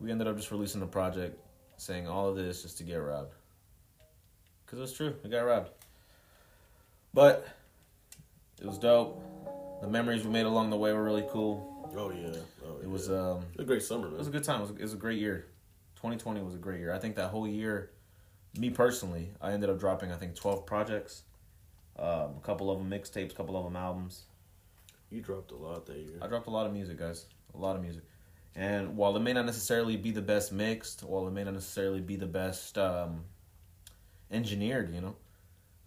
we 0.00 0.12
ended 0.12 0.28
up 0.28 0.36
just 0.36 0.52
releasing 0.52 0.80
the 0.80 0.86
project 0.86 1.36
saying 1.76 2.06
all 2.06 2.28
of 2.28 2.36
this 2.36 2.62
just 2.62 2.78
to 2.78 2.84
get 2.84 2.98
robbed. 2.98 3.34
Because 4.64 4.78
it 4.78 4.82
was 4.82 4.92
true, 4.92 5.16
we 5.24 5.30
got 5.30 5.40
robbed. 5.40 5.70
But, 7.12 7.48
it 8.60 8.66
was 8.66 8.78
dope. 8.78 9.20
The 9.84 9.90
memories 9.90 10.24
we 10.24 10.30
made 10.30 10.46
along 10.46 10.70
the 10.70 10.78
way 10.78 10.94
were 10.94 11.04
really 11.04 11.26
cool. 11.28 11.92
Oh 11.94 12.10
yeah. 12.10 12.40
Oh, 12.66 12.78
It 12.82 12.88
was, 12.88 13.10
um, 13.10 13.44
It 13.52 13.58
was 13.58 13.64
a 13.64 13.64
great 13.64 13.82
summer, 13.82 14.08
it 14.08 14.16
was 14.16 14.28
a 14.28 14.30
good 14.30 14.42
time. 14.42 14.60
It 14.60 14.62
was, 14.62 14.70
it 14.70 14.80
was 14.80 14.94
a 14.94 14.96
great 14.96 15.18
year. 15.18 15.46
2020 15.96 16.40
was 16.40 16.54
a 16.54 16.58
great 16.58 16.80
year. 16.80 16.90
I 16.90 16.98
think 16.98 17.16
that 17.16 17.28
whole 17.28 17.46
year, 17.46 17.90
me 18.58 18.70
personally, 18.70 19.32
I 19.42 19.52
ended 19.52 19.68
up 19.68 19.78
dropping, 19.78 20.10
I 20.10 20.16
think, 20.16 20.36
12 20.36 20.64
projects. 20.64 21.24
Um, 21.98 22.08
a 22.08 22.40
couple 22.42 22.70
of 22.70 22.78
them 22.78 22.90
mixtapes, 22.90 23.32
a 23.32 23.34
couple 23.34 23.58
of 23.58 23.64
them 23.64 23.76
albums. 23.76 24.22
You 25.10 25.20
dropped 25.20 25.50
a 25.50 25.56
lot 25.56 25.84
that 25.84 25.98
year. 25.98 26.18
I 26.22 26.28
dropped 26.28 26.46
a 26.46 26.50
lot 26.50 26.64
of 26.64 26.72
music, 26.72 26.98
guys. 26.98 27.26
A 27.54 27.58
lot 27.58 27.76
of 27.76 27.82
music. 27.82 28.04
And 28.56 28.96
while 28.96 29.14
it 29.16 29.20
may 29.20 29.34
not 29.34 29.44
necessarily 29.44 29.98
be 29.98 30.12
the 30.12 30.22
best 30.22 30.50
mixed, 30.50 31.02
while 31.02 31.28
it 31.28 31.32
may 31.32 31.44
not 31.44 31.52
necessarily 31.52 32.00
be 32.00 32.16
the 32.16 32.26
best 32.26 32.78
um, 32.78 33.24
engineered, 34.30 34.94
you 34.94 35.02
know, 35.02 35.16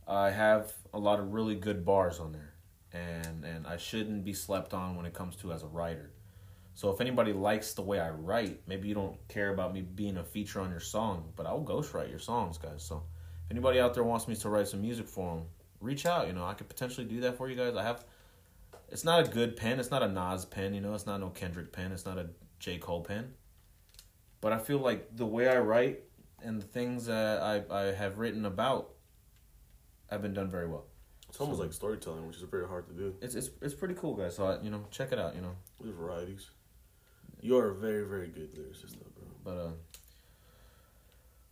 I 0.08 0.30
have 0.30 0.72
a 0.94 1.00
lot 1.00 1.20
of 1.20 1.34
really 1.34 1.56
good 1.56 1.84
bars 1.84 2.20
on 2.20 2.32
there. 2.32 2.54
And 2.94 3.44
and 3.44 3.68
I 3.68 3.78
shouldn't 3.78 4.24
be 4.24 4.34
slept 4.34 4.74
on 4.74 4.96
when 4.96 5.06
it 5.06 5.14
comes 5.14 5.36
to 5.38 5.52
as 5.52 5.64
a 5.64 5.68
writer. 5.68 6.12
So 6.74 6.92
if 6.92 7.02
anybody 7.02 7.34
likes 7.34 7.74
the 7.74 7.82
way 7.82 8.00
I 8.00 8.12
write, 8.12 8.62
maybe 8.68 8.88
you 8.88 8.94
don't 8.94 9.18
care 9.28 9.50
about 9.52 9.74
me 9.74 9.82
being 9.82 10.18
a 10.18 10.24
feature 10.24 10.62
on 10.62 10.70
your 10.70 10.80
song, 10.80 11.34
but 11.36 11.48
I'll 11.48 11.64
ghostwrite 11.64 12.10
your 12.12 12.20
songs, 12.20 12.60
guys. 12.60 12.84
So 12.84 13.04
if 13.46 13.52
anybody 13.52 13.80
out 13.80 13.96
there 13.96 14.04
wants 14.04 14.28
me 14.28 14.36
to 14.36 14.50
write 14.50 14.68
some 14.68 14.82
music 14.82 15.08
for 15.08 15.36
them, 15.36 15.46
reach 15.82 16.06
out. 16.06 16.28
You 16.28 16.34
know, 16.34 16.46
I 16.46 16.54
could 16.54 16.70
potentially 16.70 17.08
do 17.08 17.20
that 17.22 17.36
for 17.36 17.50
you 17.50 17.56
guys. 17.56 17.76
I 17.76 17.84
have 17.84 18.06
it's 18.90 19.04
not 19.04 19.28
a 19.28 19.30
good 19.30 19.58
pen. 19.58 19.80
It's 19.80 19.92
not 19.92 20.04
a 20.04 20.08
Nas 20.08 20.46
pen, 20.46 20.74
you 20.74 20.82
know. 20.82 20.94
It's 20.94 21.06
not 21.06 21.20
no 21.20 21.30
Kendrick 21.30 21.74
pen. 21.74 21.92
It's 21.92 22.06
not 22.06 22.18
a 22.18 22.30
J 22.60 22.78
Cole 22.78 23.02
pen. 23.02 23.34
But 24.40 24.54
I 24.54 24.60
feel 24.60 24.78
like 24.78 25.16
the 25.16 25.26
way 25.26 25.50
I 25.50 25.58
write 25.58 26.02
and 26.42 26.62
the 26.62 26.66
things 26.66 27.06
that 27.08 27.42
I 27.42 27.64
I 27.70 27.82
have 27.94 28.18
written 28.18 28.46
about 28.46 28.92
have 30.10 30.22
been 30.22 30.34
done 30.34 30.50
very 30.50 30.68
well. 30.68 30.86
It's 31.30 31.40
almost 31.42 31.60
like 31.60 31.74
storytelling, 31.74 32.26
which 32.28 32.38
is 32.38 32.44
very 32.44 32.68
hard 32.68 32.88
to 32.88 32.94
do. 32.94 33.16
It's 33.22 33.36
it's 33.36 33.50
it's 33.62 33.74
pretty 33.74 33.94
cool, 33.96 34.16
guys. 34.16 34.36
So 34.36 34.46
I, 34.48 34.62
you 34.62 34.70
know, 34.70 34.86
check 34.92 35.12
it 35.12 35.20
out. 35.20 35.36
You 35.36 35.42
know, 35.42 35.56
There's 35.82 35.96
varieties. 35.96 36.50
You 37.42 37.58
are 37.58 37.70
a 37.70 37.76
very, 37.76 38.04
very 38.06 38.28
good 38.28 38.56
lyricist, 38.56 38.94
though, 38.94 39.12
bro. 39.16 39.28
but 39.44 39.62
uh, 39.62 39.72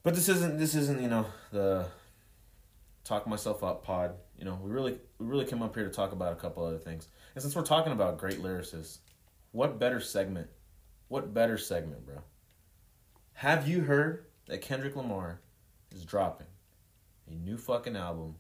But 0.04 0.16
this 0.16 0.30
isn't 0.30 0.58
this 0.58 0.76
isn't 0.76 1.02
you 1.02 1.08
know 1.10 1.26
the 1.52 1.88
talk 3.04 3.28
myself 3.28 3.64
up 3.64 3.84
pod. 3.84 4.16
You 4.38 4.46
know 4.46 4.60
we 4.64 4.72
really 4.72 4.98
we 5.20 5.26
really 5.26 5.46
came 5.46 5.62
up 5.62 5.76
here 5.76 5.86
to 5.86 5.92
talk 5.94 6.12
about 6.12 6.34
a 6.34 6.36
couple 6.38 6.66
other 6.66 6.78
things. 6.80 7.08
And 7.36 7.42
since 7.42 7.56
we're 7.56 7.64
talking 7.64 7.92
about 7.92 8.18
great 8.18 8.42
lyricists, 8.42 9.00
what 9.52 9.78
better 9.80 10.00
segment? 10.00 10.48
What 11.10 11.34
better 11.34 11.58
segment, 11.58 12.06
bro? 12.06 12.22
Have 13.34 13.68
you 13.68 13.82
heard 13.82 14.26
that 14.48 14.62
Kendrick 14.62 14.96
Lamar 14.96 15.42
is 15.92 16.06
dropping 16.06 16.48
a 17.30 17.34
new 17.36 17.58
fucking 17.58 17.96
album 17.96 18.36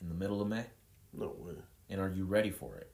in 0.00 0.08
the 0.08 0.14
middle 0.14 0.40
of 0.40 0.48
May? 0.48 0.64
No 1.12 1.34
way, 1.38 1.54
And 1.88 2.00
are 2.00 2.08
you 2.10 2.24
ready 2.24 2.50
for 2.50 2.76
it? 2.76 2.90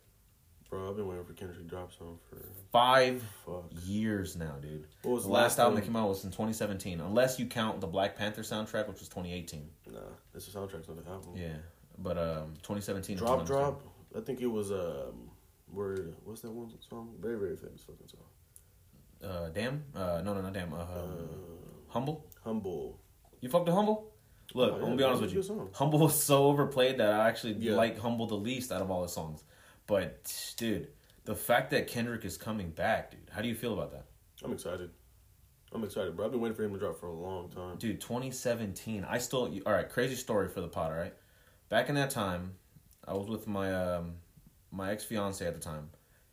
bro. 0.71 0.91
I've 0.91 0.97
been 0.97 1.07
waiting 1.07 1.25
for 1.25 1.35
Kendrick 1.35 1.59
to 1.61 1.65
drop 1.65 1.93
something 1.93 2.19
for 2.29 2.37
Five 2.73 3.23
fuck. 3.47 3.65
years 3.85 4.35
now, 4.37 4.57
dude. 4.61 4.87
What 5.03 5.15
was 5.15 5.23
the 5.23 5.29
the 5.29 5.33
last 5.35 5.43
last 5.43 5.59
album 5.61 5.77
that 5.77 5.85
came 5.85 5.95
out 5.95 6.09
was 6.09 6.25
in 6.25 6.31
2017, 6.31 7.01
unless 7.01 7.39
you 7.39 7.47
count 7.47 7.81
the 7.81 7.87
Black 7.87 8.17
Panther 8.17 8.43
soundtrack, 8.43 8.89
which 8.89 8.99
was 8.99 9.09
2018. 9.09 9.69
Nah, 9.93 10.01
it's 10.35 10.47
the 10.47 10.59
soundtrack's 10.59 10.89
on 10.89 10.97
the 10.97 11.09
album. 11.09 11.33
Yeah, 11.37 11.57
but 11.99 12.19
um, 12.19 12.55
2017. 12.63 13.17
Drop, 13.19 13.47
drop. 13.47 13.83
I 14.17 14.21
think 14.21 14.41
it 14.41 14.47
was 14.47 14.73
um, 14.73 15.31
where 15.73 15.97
what's 16.25 16.41
that 16.41 16.51
one 16.51 16.73
song? 16.89 17.15
Very, 17.21 17.39
very 17.39 17.57
famous 17.57 17.83
fucking 17.83 18.09
song. 18.09 19.31
Uh, 19.31 19.49
damn. 19.51 19.85
Uh, 19.95 20.23
no, 20.25 20.35
no, 20.35 20.41
not 20.41 20.53
damn. 20.55 20.73
Uh, 20.73 20.87
humble. 21.89 22.27
Humble. 22.43 22.99
You 23.41 23.49
fucked 23.49 23.67
with 23.67 23.75
humble. 23.75 24.13
Look, 24.55 24.73
Oh, 24.73 24.77
I'm 24.77 24.81
gonna 24.83 24.97
be 24.97 25.03
honest 25.05 25.23
with 25.23 25.33
you. 25.35 25.71
Humble 25.75 25.99
was 25.99 26.23
so 26.23 26.45
overplayed 26.47 26.99
that 26.99 27.13
I 27.13 27.29
actually 27.29 27.55
Yeah. 27.55 27.75
like 27.75 27.99
humble 27.99 28.27
the 28.27 28.37
least 28.37 28.71
out 28.73 28.81
of 28.81 28.91
all 28.91 29.03
the 29.03 29.09
songs. 29.09 29.43
But 29.87 30.55
dude, 30.57 30.89
the 31.25 31.35
fact 31.35 31.71
that 31.73 31.87
Kendrick 31.89 32.25
is 32.25 32.37
coming 32.37 32.71
back, 32.71 33.11
dude, 33.11 33.29
how 33.31 33.43
do 33.43 33.49
you 33.49 33.55
feel 33.55 33.73
about 33.75 33.91
that? 33.91 34.07
I'm 34.43 34.53
excited. 34.53 34.91
I'm 35.73 35.83
excited, 35.83 36.15
bro. 36.15 36.27
I've 36.27 36.31
been 36.31 36.41
waiting 36.41 36.55
for 36.57 36.63
him 36.63 36.73
to 36.73 36.79
drop 36.79 37.01
for 37.01 37.07
a 37.07 37.13
long 37.13 37.49
time. 37.49 37.77
Dude, 37.79 38.01
2017. 38.01 39.05
I 39.05 39.19
still 39.19 39.53
all 39.67 39.73
right. 39.73 39.89
Crazy 39.91 40.15
story 40.15 40.49
for 40.49 40.61
the 40.61 40.69
pot. 40.69 40.93
All 40.93 40.97
right, 40.97 41.15
back 41.69 41.89
in 41.89 41.97
that 41.97 42.11
time, 42.11 42.55
I 43.07 43.15
was 43.15 43.27
with 43.29 43.49
my 43.49 43.75
um, 43.75 44.15
my 44.71 44.93
ex 44.93 45.03
fiance 45.03 45.45
at 45.45 45.55
the 45.55 45.61
time, 45.61 45.91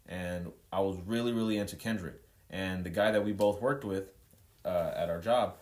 and 0.07 0.51
I 0.71 0.81
was 0.81 0.97
really 1.07 1.33
really 1.33 1.57
into 1.57 1.75
Kendrick. 1.75 2.21
And 2.51 2.83
the 2.83 2.89
guy 2.91 3.11
that 3.11 3.23
we 3.25 3.31
both 3.31 3.61
worked 3.61 3.83
with 3.83 4.09
uh, 4.63 4.91
at 4.95 5.09
our 5.09 5.19
job, 5.21 5.55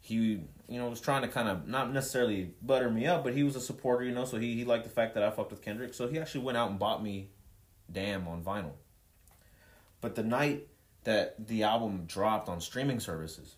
he 0.00 0.42
you 0.68 0.78
know 0.78 0.88
was 0.88 1.00
trying 1.00 1.22
to 1.22 1.28
kind 1.28 1.48
of 1.48 1.66
not 1.68 1.92
necessarily 1.92 2.54
butter 2.62 2.90
me 2.90 3.06
up, 3.06 3.24
but 3.24 3.34
he 3.34 3.42
was 3.42 3.56
a 3.56 3.60
supporter, 3.60 4.04
you 4.04 4.12
know. 4.12 4.24
So 4.24 4.38
he 4.38 4.54
he 4.54 4.64
liked 4.64 4.84
the 4.84 4.90
fact 4.90 5.14
that 5.14 5.22
I 5.22 5.30
fucked 5.30 5.50
with 5.50 5.62
Kendrick. 5.62 5.94
So 5.94 6.08
he 6.08 6.18
actually 6.18 6.44
went 6.44 6.58
out 6.58 6.70
and 6.70 6.78
bought 6.78 7.02
me 7.02 7.30
Damn 7.90 8.26
on 8.26 8.42
vinyl. 8.42 8.72
But 10.00 10.14
the 10.14 10.22
night 10.22 10.68
that 11.04 11.46
the 11.46 11.64
album 11.64 12.04
dropped 12.06 12.48
on 12.48 12.60
streaming 12.60 13.00
services, 13.00 13.56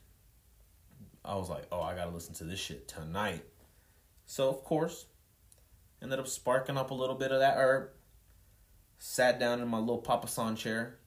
I 1.24 1.36
was 1.36 1.48
like, 1.48 1.64
oh, 1.70 1.80
I 1.80 1.94
gotta 1.94 2.10
listen 2.10 2.34
to 2.34 2.44
this 2.44 2.58
shit 2.58 2.88
tonight. 2.88 3.44
So 4.26 4.48
of 4.48 4.64
course, 4.64 5.06
ended 6.02 6.18
up 6.18 6.28
sparking 6.28 6.76
up 6.76 6.90
a 6.90 6.94
little 6.94 7.14
bit 7.14 7.32
of 7.32 7.40
that 7.40 7.56
herb. 7.56 7.90
Sat 8.98 9.38
down 9.38 9.60
in 9.60 9.68
my 9.68 9.78
little 9.78 10.02
papasan 10.02 10.56
chair, 10.56 10.98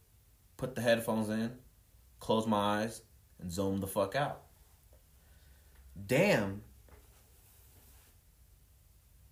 put 0.56 0.76
the 0.76 0.82
headphones 0.82 1.30
in, 1.30 1.52
closed 2.20 2.48
my 2.48 2.82
eyes, 2.82 3.02
and 3.40 3.52
zoned 3.52 3.82
the 3.82 3.88
fuck 3.88 4.16
out. 4.16 4.44
Damn 6.06 6.62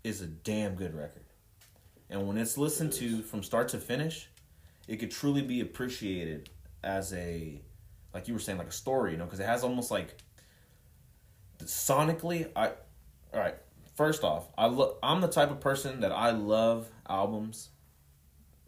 is 0.03 0.21
a 0.21 0.27
damn 0.27 0.75
good 0.75 0.95
record. 0.95 1.25
And 2.09 2.27
when 2.27 2.37
it's 2.37 2.57
listened 2.57 2.93
to 2.93 3.21
from 3.21 3.43
start 3.43 3.69
to 3.69 3.79
finish, 3.79 4.29
it 4.87 4.97
could 4.97 5.11
truly 5.11 5.41
be 5.41 5.61
appreciated 5.61 6.49
as 6.83 7.11
a 7.13 7.61
like 8.13 8.27
you 8.27 8.33
were 8.33 8.39
saying 8.39 8.57
like 8.57 8.67
a 8.67 8.71
story, 8.71 9.11
you 9.11 9.17
know, 9.17 9.25
because 9.25 9.39
it 9.39 9.47
has 9.47 9.63
almost 9.63 9.91
like 9.91 10.15
sonically 11.63 12.49
I 12.55 12.67
all 13.33 13.39
right, 13.39 13.55
first 13.95 14.23
off, 14.23 14.47
I 14.57 14.67
look 14.67 14.99
I'm 15.01 15.21
the 15.21 15.27
type 15.27 15.51
of 15.51 15.59
person 15.59 16.01
that 16.01 16.11
I 16.11 16.31
love 16.31 16.89
albums 17.09 17.69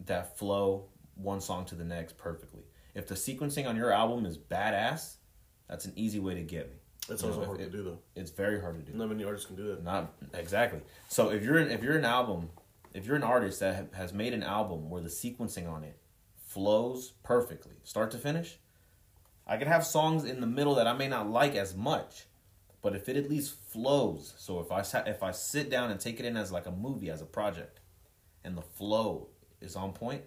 that 0.06 0.38
flow 0.38 0.86
one 1.14 1.40
song 1.40 1.64
to 1.66 1.74
the 1.74 1.84
next 1.84 2.18
perfectly. 2.18 2.62
If 2.94 3.06
the 3.06 3.14
sequencing 3.14 3.68
on 3.68 3.76
your 3.76 3.92
album 3.92 4.26
is 4.26 4.36
badass, 4.36 5.16
that's 5.68 5.84
an 5.84 5.92
easy 5.94 6.18
way 6.18 6.34
to 6.34 6.42
get 6.42 6.70
me. 6.70 6.76
That's 7.08 7.22
know, 7.22 7.28
also 7.30 7.40
if 7.42 7.46
hard 7.46 7.60
it- 7.60 7.64
to 7.70 7.76
do 7.78 7.82
though. 7.84 7.98
It's 8.14 8.30
very 8.30 8.60
hard 8.60 8.84
to 8.84 8.92
do. 8.92 8.96
Not 8.96 9.08
many 9.08 9.24
artists 9.24 9.46
can 9.46 9.56
do 9.56 9.68
that. 9.68 9.82
Not 9.82 10.12
exactly. 10.34 10.80
So 11.08 11.30
if 11.30 11.42
you're 11.42 11.58
an, 11.58 11.70
if 11.70 11.82
you're 11.82 11.96
an 11.96 12.04
album, 12.04 12.50
if 12.94 13.06
you're 13.06 13.16
an 13.16 13.22
artist 13.22 13.60
that 13.60 13.74
ha- 13.76 13.96
has 13.96 14.12
made 14.12 14.32
an 14.34 14.42
album 14.42 14.90
where 14.90 15.00
the 15.02 15.08
sequencing 15.08 15.68
on 15.70 15.84
it 15.84 15.98
flows 16.46 17.12
perfectly, 17.22 17.74
start 17.84 18.10
to 18.12 18.18
finish, 18.18 18.58
I 19.46 19.56
could 19.56 19.66
have 19.68 19.86
songs 19.86 20.24
in 20.24 20.40
the 20.40 20.46
middle 20.46 20.74
that 20.76 20.86
I 20.86 20.92
may 20.92 21.08
not 21.08 21.28
like 21.30 21.54
as 21.54 21.74
much, 21.74 22.26
but 22.82 22.94
if 22.94 23.08
it 23.08 23.16
at 23.16 23.28
least 23.30 23.54
flows. 23.70 24.34
So 24.38 24.60
if 24.60 24.70
I 24.70 24.82
sa- 24.82 25.04
if 25.06 25.22
I 25.22 25.30
sit 25.30 25.70
down 25.70 25.90
and 25.90 25.98
take 25.98 26.20
it 26.20 26.26
in 26.26 26.36
as 26.36 26.52
like 26.52 26.66
a 26.66 26.70
movie 26.70 27.10
as 27.10 27.22
a 27.22 27.26
project, 27.26 27.80
and 28.44 28.56
the 28.56 28.62
flow 28.62 29.28
is 29.60 29.74
on 29.76 29.92
point, 29.92 30.22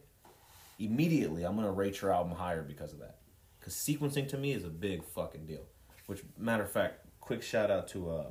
immediately 0.79 1.43
I'm 1.43 1.55
gonna 1.55 1.71
rate 1.71 2.01
your 2.01 2.11
album 2.11 2.33
higher 2.33 2.63
because 2.63 2.93
of 2.93 3.00
that. 3.00 3.17
Because 3.59 3.73
sequencing 3.75 4.27
to 4.29 4.38
me 4.38 4.53
is 4.53 4.63
a 4.63 4.69
big 4.69 5.03
fucking 5.03 5.45
deal. 5.45 5.65
Which 6.12 6.24
matter 6.38 6.63
of 6.63 6.70
fact, 6.70 7.06
quick 7.22 7.41
shout 7.41 7.72
out 7.72 7.88
to 7.89 8.12
um, 8.12 8.25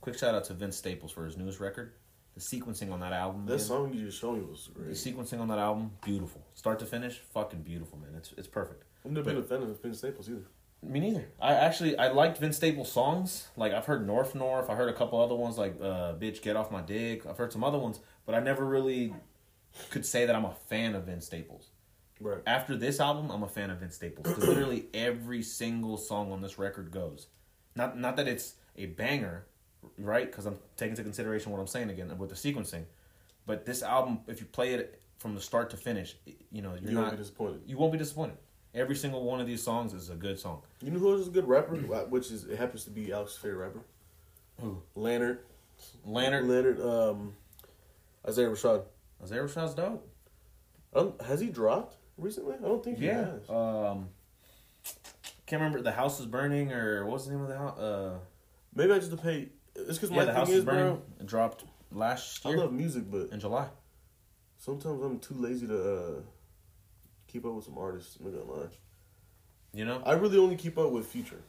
quick 0.00 0.18
shout 0.18 0.34
out 0.34 0.42
to 0.46 0.52
Vince 0.52 0.76
Staples 0.76 1.12
for 1.12 1.24
his 1.24 1.36
newest 1.36 1.60
record. 1.60 1.92
The 2.34 2.40
sequencing 2.40 2.92
on 2.92 2.98
that 2.98 3.12
album, 3.12 3.46
That 3.46 3.52
man, 3.52 3.58
song 3.60 3.94
you 3.94 4.06
just 4.06 4.18
showed 4.20 4.38
me 4.38 4.44
was 4.50 4.68
great. 4.74 4.88
the 4.88 4.94
sequencing 4.94 5.38
on 5.38 5.46
that 5.46 5.60
album, 5.60 5.92
beautiful, 6.04 6.44
start 6.54 6.80
to 6.80 6.84
finish, 6.84 7.20
fucking 7.32 7.62
beautiful, 7.62 7.98
man. 7.98 8.16
It's 8.16 8.34
it's 8.36 8.48
perfect. 8.48 8.82
I've 9.04 9.12
never 9.12 9.30
been 9.30 9.38
a 9.38 9.44
fan 9.44 9.62
of 9.62 9.80
Vince 9.80 9.98
Staples 9.98 10.28
either. 10.28 10.42
Me 10.82 10.98
neither. 10.98 11.28
I 11.40 11.52
actually 11.54 11.96
I 11.96 12.08
liked 12.08 12.38
Vince 12.38 12.56
Staples 12.56 12.90
songs. 12.90 13.46
Like 13.56 13.72
I've 13.72 13.86
heard 13.86 14.04
Norf 14.04 14.32
Norf. 14.32 14.68
I 14.68 14.74
heard 14.74 14.88
a 14.88 14.92
couple 14.92 15.20
other 15.20 15.36
ones 15.36 15.56
like 15.56 15.76
uh, 15.80 16.14
"Bitch 16.14 16.42
Get 16.42 16.56
Off 16.56 16.72
My 16.72 16.80
Dick." 16.82 17.26
I've 17.26 17.38
heard 17.38 17.52
some 17.52 17.62
other 17.62 17.78
ones, 17.78 18.00
but 18.24 18.34
I 18.34 18.40
never 18.40 18.64
really 18.66 19.14
could 19.90 20.04
say 20.04 20.26
that 20.26 20.34
I'm 20.34 20.44
a 20.44 20.56
fan 20.68 20.96
of 20.96 21.04
Vince 21.04 21.26
Staples. 21.26 21.68
Right. 22.20 22.38
After 22.46 22.76
this 22.76 22.98
album, 23.00 23.30
I'm 23.30 23.42
a 23.42 23.48
fan 23.48 23.70
of 23.70 23.78
Vince 23.80 23.96
Staples 23.96 24.26
because 24.26 24.46
literally 24.48 24.86
every 24.94 25.42
single 25.42 25.96
song 25.98 26.32
on 26.32 26.40
this 26.40 26.58
record 26.58 26.90
goes. 26.90 27.26
Not 27.74 27.98
not 27.98 28.16
that 28.16 28.26
it's 28.26 28.54
a 28.76 28.86
banger, 28.86 29.44
right? 29.98 30.24
Because 30.30 30.46
I'm 30.46 30.58
taking 30.76 30.92
into 30.92 31.02
consideration 31.02 31.52
what 31.52 31.60
I'm 31.60 31.66
saying 31.66 31.90
again 31.90 32.16
with 32.16 32.30
the 32.30 32.34
sequencing. 32.36 32.84
But 33.44 33.64
this 33.66 33.82
album, 33.82 34.20
if 34.26 34.40
you 34.40 34.46
play 34.46 34.74
it 34.74 35.00
from 35.18 35.34
the 35.34 35.40
start 35.40 35.70
to 35.70 35.76
finish, 35.76 36.16
you 36.50 36.62
know 36.62 36.74
you're 36.80 36.90
You 36.90 36.94
not 36.94 37.00
won't 37.02 37.10
be 37.12 37.18
disappointed. 37.18 37.60
you 37.66 37.76
won't 37.76 37.92
be 37.92 37.98
disappointed. 37.98 38.36
Every 38.74 38.96
single 38.96 39.22
one 39.24 39.40
of 39.40 39.46
these 39.46 39.62
songs 39.62 39.92
is 39.94 40.10
a 40.10 40.14
good 40.14 40.38
song. 40.38 40.62
You 40.82 40.90
know 40.90 40.98
who 40.98 41.16
else 41.16 41.26
a 41.26 41.30
good 41.30 41.46
rapper? 41.48 41.76
Which 41.76 42.30
is 42.30 42.44
it 42.44 42.58
happens 42.58 42.84
to 42.84 42.90
be 42.90 43.12
Alex's 43.12 43.36
favorite 43.38 43.66
rapper. 43.68 43.80
Who? 44.60 44.82
Leonard. 44.94 45.40
Leonard 46.04 46.46
Leonard. 46.46 46.80
Um, 46.80 47.34
Isaiah 48.26 48.48
Rashad. 48.48 48.84
Isaiah 49.22 49.42
Rashad's 49.42 49.74
dope. 49.74 50.06
Don't, 50.94 51.20
has 51.22 51.40
he 51.40 51.48
dropped 51.48 51.96
recently? 52.18 52.54
I 52.56 52.68
don't 52.68 52.82
think 52.82 52.98
he 52.98 53.06
Yeah. 53.06 53.24
has. 53.32 53.50
Um, 53.50 54.08
can't 55.46 55.60
remember 55.62 55.80
the 55.82 55.92
house 55.92 56.18
is 56.20 56.26
burning 56.26 56.72
or 56.72 57.06
what's 57.06 57.24
the 57.26 57.32
name 57.32 57.42
of 57.42 57.48
the 57.48 57.56
house? 57.56 57.78
Uh, 57.78 58.18
Maybe 58.74 58.92
I 58.92 58.98
just 58.98 59.16
pay. 59.22 59.48
It's 59.74 59.98
because 59.98 60.10
yeah, 60.10 60.16
my 60.16 60.24
the 60.24 60.32
thing 60.32 60.36
house 60.38 60.48
is, 60.50 60.54
is 60.58 60.64
burning. 60.64 60.94
bro. 60.96 61.02
It 61.20 61.26
dropped 61.26 61.64
last 61.92 62.44
year. 62.44 62.56
I 62.56 62.60
love 62.60 62.72
music, 62.72 63.10
but 63.10 63.28
in 63.32 63.40
July. 63.40 63.68
sometimes 64.58 65.02
I'm 65.02 65.18
too 65.18 65.34
lazy 65.34 65.66
to 65.66 65.94
uh, 65.96 66.20
keep 67.26 67.44
up 67.46 67.52
with 67.54 67.64
some 67.64 67.78
artists. 67.78 68.16
I'm 68.18 68.26
not 68.32 68.38
gonna 68.46 68.60
lie. 68.60 68.66
You 69.72 69.84
know, 69.84 70.02
I 70.04 70.12
really 70.12 70.38
only 70.38 70.56
keep 70.56 70.76
up 70.78 70.90
with 70.90 71.06
Future. 71.06 71.40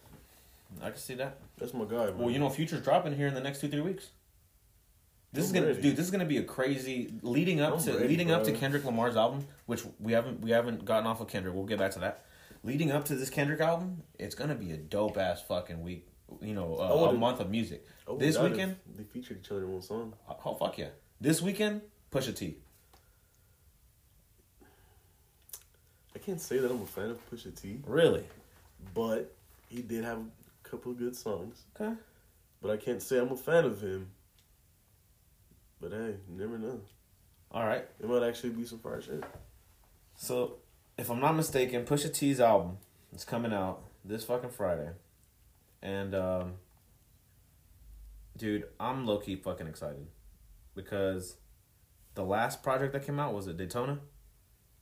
I 0.81 0.89
can 0.89 0.99
see 0.99 1.15
that. 1.15 1.37
That's 1.57 1.73
my 1.73 1.85
guy, 1.85 2.07
man. 2.07 2.17
Well, 2.17 2.29
you 2.29 2.39
know, 2.39 2.49
Future's 2.49 2.81
dropping 2.81 3.15
here 3.15 3.27
in 3.27 3.33
the 3.33 3.41
next 3.41 3.61
two 3.61 3.67
three 3.69 3.81
weeks. 3.81 4.09
This 5.37 5.45
is 5.45 5.51
I'm 5.51 5.55
gonna, 5.55 5.67
ready. 5.67 5.81
dude. 5.81 5.95
This 5.95 6.05
is 6.05 6.11
gonna 6.11 6.25
be 6.25 6.37
a 6.37 6.43
crazy 6.43 7.13
leading 7.21 7.61
up 7.61 7.73
I'm 7.75 7.83
to 7.83 7.93
ready, 7.93 8.07
leading 8.07 8.31
up 8.31 8.43
to. 8.45 8.51
Kendrick 8.51 8.83
Lamar's 8.85 9.15
album, 9.15 9.45
which 9.67 9.83
we 9.99 10.11
haven't 10.13 10.41
we 10.41 10.51
haven't 10.51 10.83
gotten 10.85 11.05
off 11.07 11.21
of 11.21 11.27
Kendrick. 11.27 11.53
We'll 11.53 11.65
get 11.65 11.77
back 11.79 11.91
to 11.91 11.99
that. 11.99 12.25
Leading 12.63 12.91
up 12.91 13.05
to 13.05 13.15
this 13.15 13.29
Kendrick 13.29 13.59
album, 13.61 14.01
it's 14.17 14.35
gonna 14.35 14.55
be 14.55 14.71
a 14.71 14.77
dope 14.77 15.17
ass 15.17 15.41
fucking 15.43 15.81
week. 15.83 16.07
You 16.41 16.53
know, 16.55 16.75
uh, 16.77 16.83
a 16.93 17.01
would've- 17.01 17.17
month 17.19 17.39
of 17.39 17.49
music. 17.49 17.85
Would've 18.07 18.19
this 18.19 18.37
weekend, 18.37 18.75
they 18.95 19.03
featured 19.03 19.39
each 19.41 19.51
other 19.51 19.63
in 19.63 19.71
one 19.73 19.81
song. 19.81 20.13
oh 20.45 20.55
fuck 20.55 20.77
yeah! 20.77 20.89
This 21.21 21.41
weekend, 21.41 21.81
Pusha 22.11 22.35
T. 22.35 22.57
I 26.15 26.19
can't 26.19 26.41
say 26.41 26.57
that 26.57 26.71
I'm 26.71 26.81
a 26.81 26.85
fan 26.85 27.11
of 27.11 27.29
Pusha 27.29 27.55
T, 27.59 27.79
Really? 27.85 28.23
but 28.93 29.33
he 29.69 29.81
did 29.81 30.03
have 30.03 30.17
a 30.17 30.67
couple 30.67 30.91
of 30.91 30.97
good 30.97 31.15
songs. 31.15 31.61
Okay. 31.79 31.93
But 32.61 32.71
I 32.71 32.77
can't 32.77 33.01
say 33.01 33.19
I'm 33.19 33.31
a 33.31 33.37
fan 33.37 33.65
of 33.65 33.79
him. 33.81 34.09
But 35.81 35.91
hey, 35.91 36.15
never 36.27 36.57
know. 36.57 36.81
All 37.51 37.65
right. 37.65 37.87
It 37.99 38.07
might 38.07 38.23
actually 38.23 38.49
be 38.49 38.65
some 38.65 38.79
fire 38.79 39.01
shit. 39.01 39.23
So, 40.15 40.57
if 40.97 41.09
I'm 41.09 41.19
not 41.19 41.35
mistaken, 41.35 41.85
Pusha 41.85 42.13
T's 42.13 42.39
album 42.39 42.77
is 43.13 43.23
coming 43.23 43.53
out 43.53 43.83
this 44.03 44.23
fucking 44.23 44.49
Friday, 44.49 44.89
and 45.81 46.15
um, 46.15 46.53
dude, 48.35 48.65
I'm 48.79 49.05
low 49.05 49.19
key 49.19 49.35
fucking 49.35 49.67
excited 49.67 50.07
because 50.75 51.35
the 52.15 52.23
last 52.23 52.63
project 52.63 52.93
that 52.93 53.05
came 53.05 53.19
out 53.19 53.33
was 53.33 53.47
it 53.47 53.57
Daytona, 53.57 53.99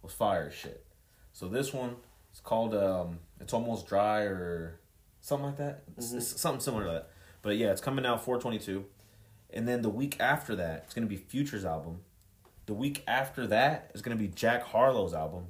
was 0.01 0.13
fire 0.13 0.49
shit. 0.49 0.85
So 1.33 1.49
this 1.49 1.73
one 1.73 1.97
is 2.33 2.39
called 2.39 2.73
um, 2.73 3.19
it's 3.41 3.53
almost 3.53 3.87
dry 3.87 4.21
or 4.21 4.79
something 5.19 5.47
like 5.47 5.57
that. 5.57 5.83
It's, 5.97 6.13
it's 6.13 6.39
something 6.39 6.61
similar 6.61 6.85
to 6.85 6.91
that. 6.91 7.09
But 7.41 7.57
yeah, 7.57 7.71
it's 7.71 7.81
coming 7.81 8.05
out 8.05 8.23
422, 8.23 8.85
and 9.53 9.67
then 9.67 9.81
the 9.81 9.89
week 9.89 10.17
after 10.19 10.55
that, 10.55 10.83
it's 10.85 10.93
gonna 10.93 11.07
be 11.07 11.17
Future's 11.17 11.65
album. 11.65 12.01
The 12.65 12.73
week 12.73 13.03
after 13.07 13.45
that 13.47 13.91
is 13.93 14.01
gonna 14.01 14.15
be 14.15 14.27
Jack 14.27 14.63
Harlow's 14.63 15.13
album, 15.13 15.47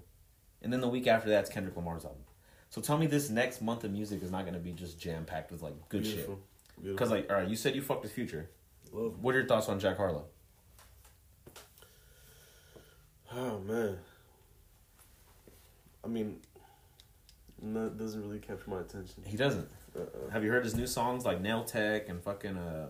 and 0.61 0.71
then 0.73 0.81
the 0.81 0.87
week 0.89 1.07
after 1.07 1.29
that, 1.29 1.41
it's 1.41 1.49
Kendrick 1.49 1.75
Lamar's 1.75 2.05
album. 2.05 2.21
So 2.69 2.81
tell 2.81 2.97
me, 2.97 3.07
this 3.07 3.29
next 3.29 3.61
month 3.61 3.83
of 3.83 3.91
music 3.91 4.21
is 4.21 4.31
not 4.31 4.45
gonna 4.45 4.59
be 4.59 4.71
just 4.71 4.99
jam 4.99 5.25
packed 5.25 5.51
with 5.51 5.61
like 5.61 5.73
good 5.89 6.03
Beautiful. 6.03 6.39
shit. 6.83 6.91
Because 6.91 7.09
like, 7.11 7.29
all 7.29 7.37
right, 7.37 7.47
you 7.47 7.55
said 7.55 7.73
you 7.75 7.81
fucked 7.81 8.03
with 8.03 8.11
Future. 8.11 8.49
Love. 8.91 9.21
What 9.21 9.33
are 9.33 9.39
your 9.39 9.47
thoughts 9.47 9.69
on 9.69 9.79
Jack 9.79 9.97
Harlow? 9.97 10.25
Oh 13.33 13.59
man. 13.59 13.97
I 16.03 16.07
mean, 16.07 16.39
that 17.61 17.97
doesn't 17.97 18.21
really 18.21 18.39
capture 18.39 18.69
my 18.69 18.81
attention. 18.81 19.23
He 19.25 19.37
doesn't. 19.37 19.67
Uh-uh. 19.97 20.29
Have 20.31 20.43
you 20.43 20.51
heard 20.51 20.63
his 20.63 20.75
new 20.75 20.85
songs 20.87 21.25
like 21.25 21.41
Nail 21.41 21.63
Tech 21.63 22.09
and 22.09 22.21
fucking 22.21 22.57
uh? 22.57 22.87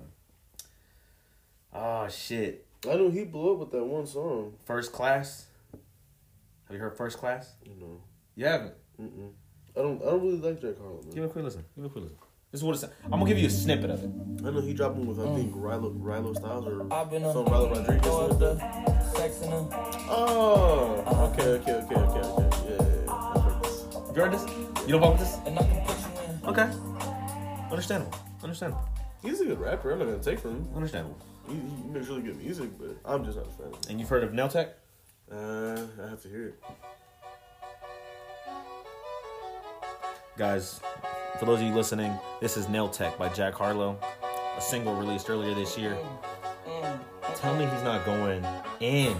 Oh 1.77 2.07
shit! 2.09 2.65
I 2.89 2.95
know 2.95 3.09
he 3.09 3.23
blew 3.25 3.53
up 3.53 3.59
with 3.59 3.71
that 3.71 3.83
one 3.83 4.07
song. 4.07 4.53
First 4.65 4.91
Class. 4.93 5.47
Have 5.73 6.73
you 6.75 6.79
heard 6.79 6.95
First 6.97 7.17
Class? 7.17 7.55
No. 7.79 8.01
You 8.35 8.45
haven't. 8.45 8.73
Mm-mm. 9.01 9.31
I 9.75 9.81
don't. 9.81 10.01
I 10.01 10.05
don't 10.05 10.21
really 10.21 10.37
like 10.37 10.61
Jack 10.61 10.77
Harlow. 10.79 11.01
Give 11.03 11.15
Man. 11.15 11.23
it 11.23 11.27
a 11.27 11.29
quick 11.29 11.43
listen. 11.43 11.65
Give 11.75 11.83
it 11.83 11.87
a 11.87 11.91
quick 11.91 12.03
listen. 12.05 12.17
This 12.51 12.61
is 12.61 12.63
what 12.63 12.75
it's. 12.75 12.83
I'm 13.03 13.09
gonna 13.11 13.25
give 13.25 13.37
you 13.37 13.47
a 13.47 13.49
snippet 13.49 13.89
of 13.89 14.01
it. 14.03 14.09
I 14.45 14.49
know 14.51 14.61
he 14.61 14.73
dropped 14.73 14.95
one 14.95 15.07
with 15.07 15.19
I 15.19 15.35
think 15.35 15.53
Rilo, 15.53 15.99
Rilo 15.99 16.33
Styles 16.35 16.65
or 16.65 16.93
I've 16.93 17.11
been 17.11 17.23
some 17.23 17.45
Rilo 17.45 17.75
Rodriguez. 17.75 18.03
throw 18.03 18.17
or 18.27 18.31
up 18.31 18.39
the 18.39 18.57
something. 18.57 19.15
sex 19.15 19.41
in 19.41 19.51
a 19.51 19.67
Oh. 20.09 21.31
Okay. 21.33 21.47
Okay. 21.49 21.73
Okay. 21.73 21.95
Okay. 21.95 22.19
Okay. 22.19 22.69
Yeah. 22.69 22.71
yeah, 22.71 23.33
yeah. 23.35 23.59
This. 23.61 23.85
You 24.15 24.21
heard 24.21 24.31
this? 24.31 24.43
You 24.87 24.91
don't 24.93 25.01
fuck 25.01 25.11
with 25.11 25.19
this? 25.19 25.37
and 25.45 25.59
I 25.59 25.63
can 25.63 25.85
put 25.85 25.97
you. 25.97 26.49
Okay. 26.49 27.69
Understandable. 27.69 28.17
Understandable. 28.41 28.85
He's 29.21 29.41
a 29.41 29.45
good 29.45 29.59
rapper. 29.59 29.91
I'm 29.91 29.99
not 29.99 30.05
gonna 30.05 30.19
take 30.23 30.39
from 30.39 30.51
him. 30.51 30.67
Understandable. 30.75 31.17
He, 31.47 31.53
he 31.53 31.89
makes 31.91 32.07
really 32.07 32.21
good 32.21 32.41
music, 32.41 32.69
but 32.79 32.97
I'm 33.05 33.23
just 33.23 33.37
not 33.37 33.47
a 33.47 33.51
fan. 33.51 33.73
And 33.89 33.99
you've 33.99 34.09
heard 34.09 34.23
of 34.23 34.33
Nail 34.33 34.47
Tech? 34.47 34.75
Uh, 35.31 35.81
I 36.03 36.09
have 36.09 36.21
to 36.23 36.29
hear 36.29 36.47
it. 36.47 36.63
Guys, 40.37 40.81
for 41.39 41.45
those 41.45 41.61
of 41.61 41.65
you 41.65 41.73
listening, 41.73 42.13
this 42.41 42.57
is 42.57 42.67
Nail 42.67 42.89
Tech 42.89 43.17
by 43.17 43.29
Jack 43.29 43.53
Harlow, 43.53 43.97
a 44.57 44.61
single 44.61 44.95
released 44.95 45.29
earlier 45.29 45.53
this 45.53 45.77
year. 45.77 45.97
Tell 47.35 47.55
me 47.55 47.65
he's 47.65 47.83
not 47.83 48.05
going 48.05 48.45
in. 48.79 49.15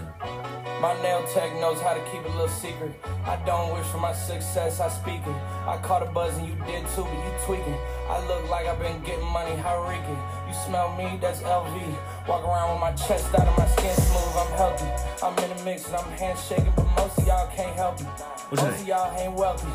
My 0.80 0.92
nail 1.00 1.24
tech 1.32 1.54
knows 1.54 1.80
how 1.80 1.94
to 1.94 2.00
keep 2.12 2.22
a 2.22 2.28
little 2.28 2.48
secret. 2.48 2.92
I 3.24 3.36
don't 3.46 3.72
wish 3.72 3.86
for 3.86 3.96
my 3.96 4.12
success, 4.12 4.78
I 4.78 4.90
speak 4.90 5.22
it. 5.26 5.36
I 5.66 5.78
caught 5.82 6.02
a 6.02 6.06
buzz 6.06 6.36
and 6.36 6.46
you 6.46 6.54
did 6.66 6.84
too, 6.92 7.02
but 7.02 7.16
you 7.16 7.32
tweaking. 7.46 7.78
I 8.10 8.20
look 8.28 8.50
like 8.50 8.66
I've 8.66 8.78
been 8.78 9.00
getting 9.02 9.24
money, 9.32 9.56
how 9.56 9.88
reeking. 9.88 10.20
You 10.46 10.54
smell 10.66 10.94
me, 10.94 11.18
that's 11.18 11.40
LV. 11.40 11.72
Walk 12.28 12.44
around 12.44 12.72
with 12.72 12.80
my 12.80 12.92
chest 12.92 13.34
out 13.34 13.48
and 13.48 13.56
my 13.56 13.66
skin 13.68 13.94
smooth, 13.96 14.36
I'm 14.36 14.52
healthy. 14.52 14.84
I'm 15.24 15.32
in 15.44 15.56
the 15.56 15.64
mix 15.64 15.86
and 15.86 15.96
I'm 15.96 16.10
handshaking, 16.12 16.72
but 16.76 16.84
most 16.94 17.18
of 17.18 17.26
y'all 17.26 17.50
can't 17.56 17.74
help 17.74 17.98
me. 17.98 18.06
What's 18.50 18.62
most 18.62 18.80
of 18.82 18.86
y'all 18.86 19.18
ain't 19.18 19.32
wealthy. 19.32 19.68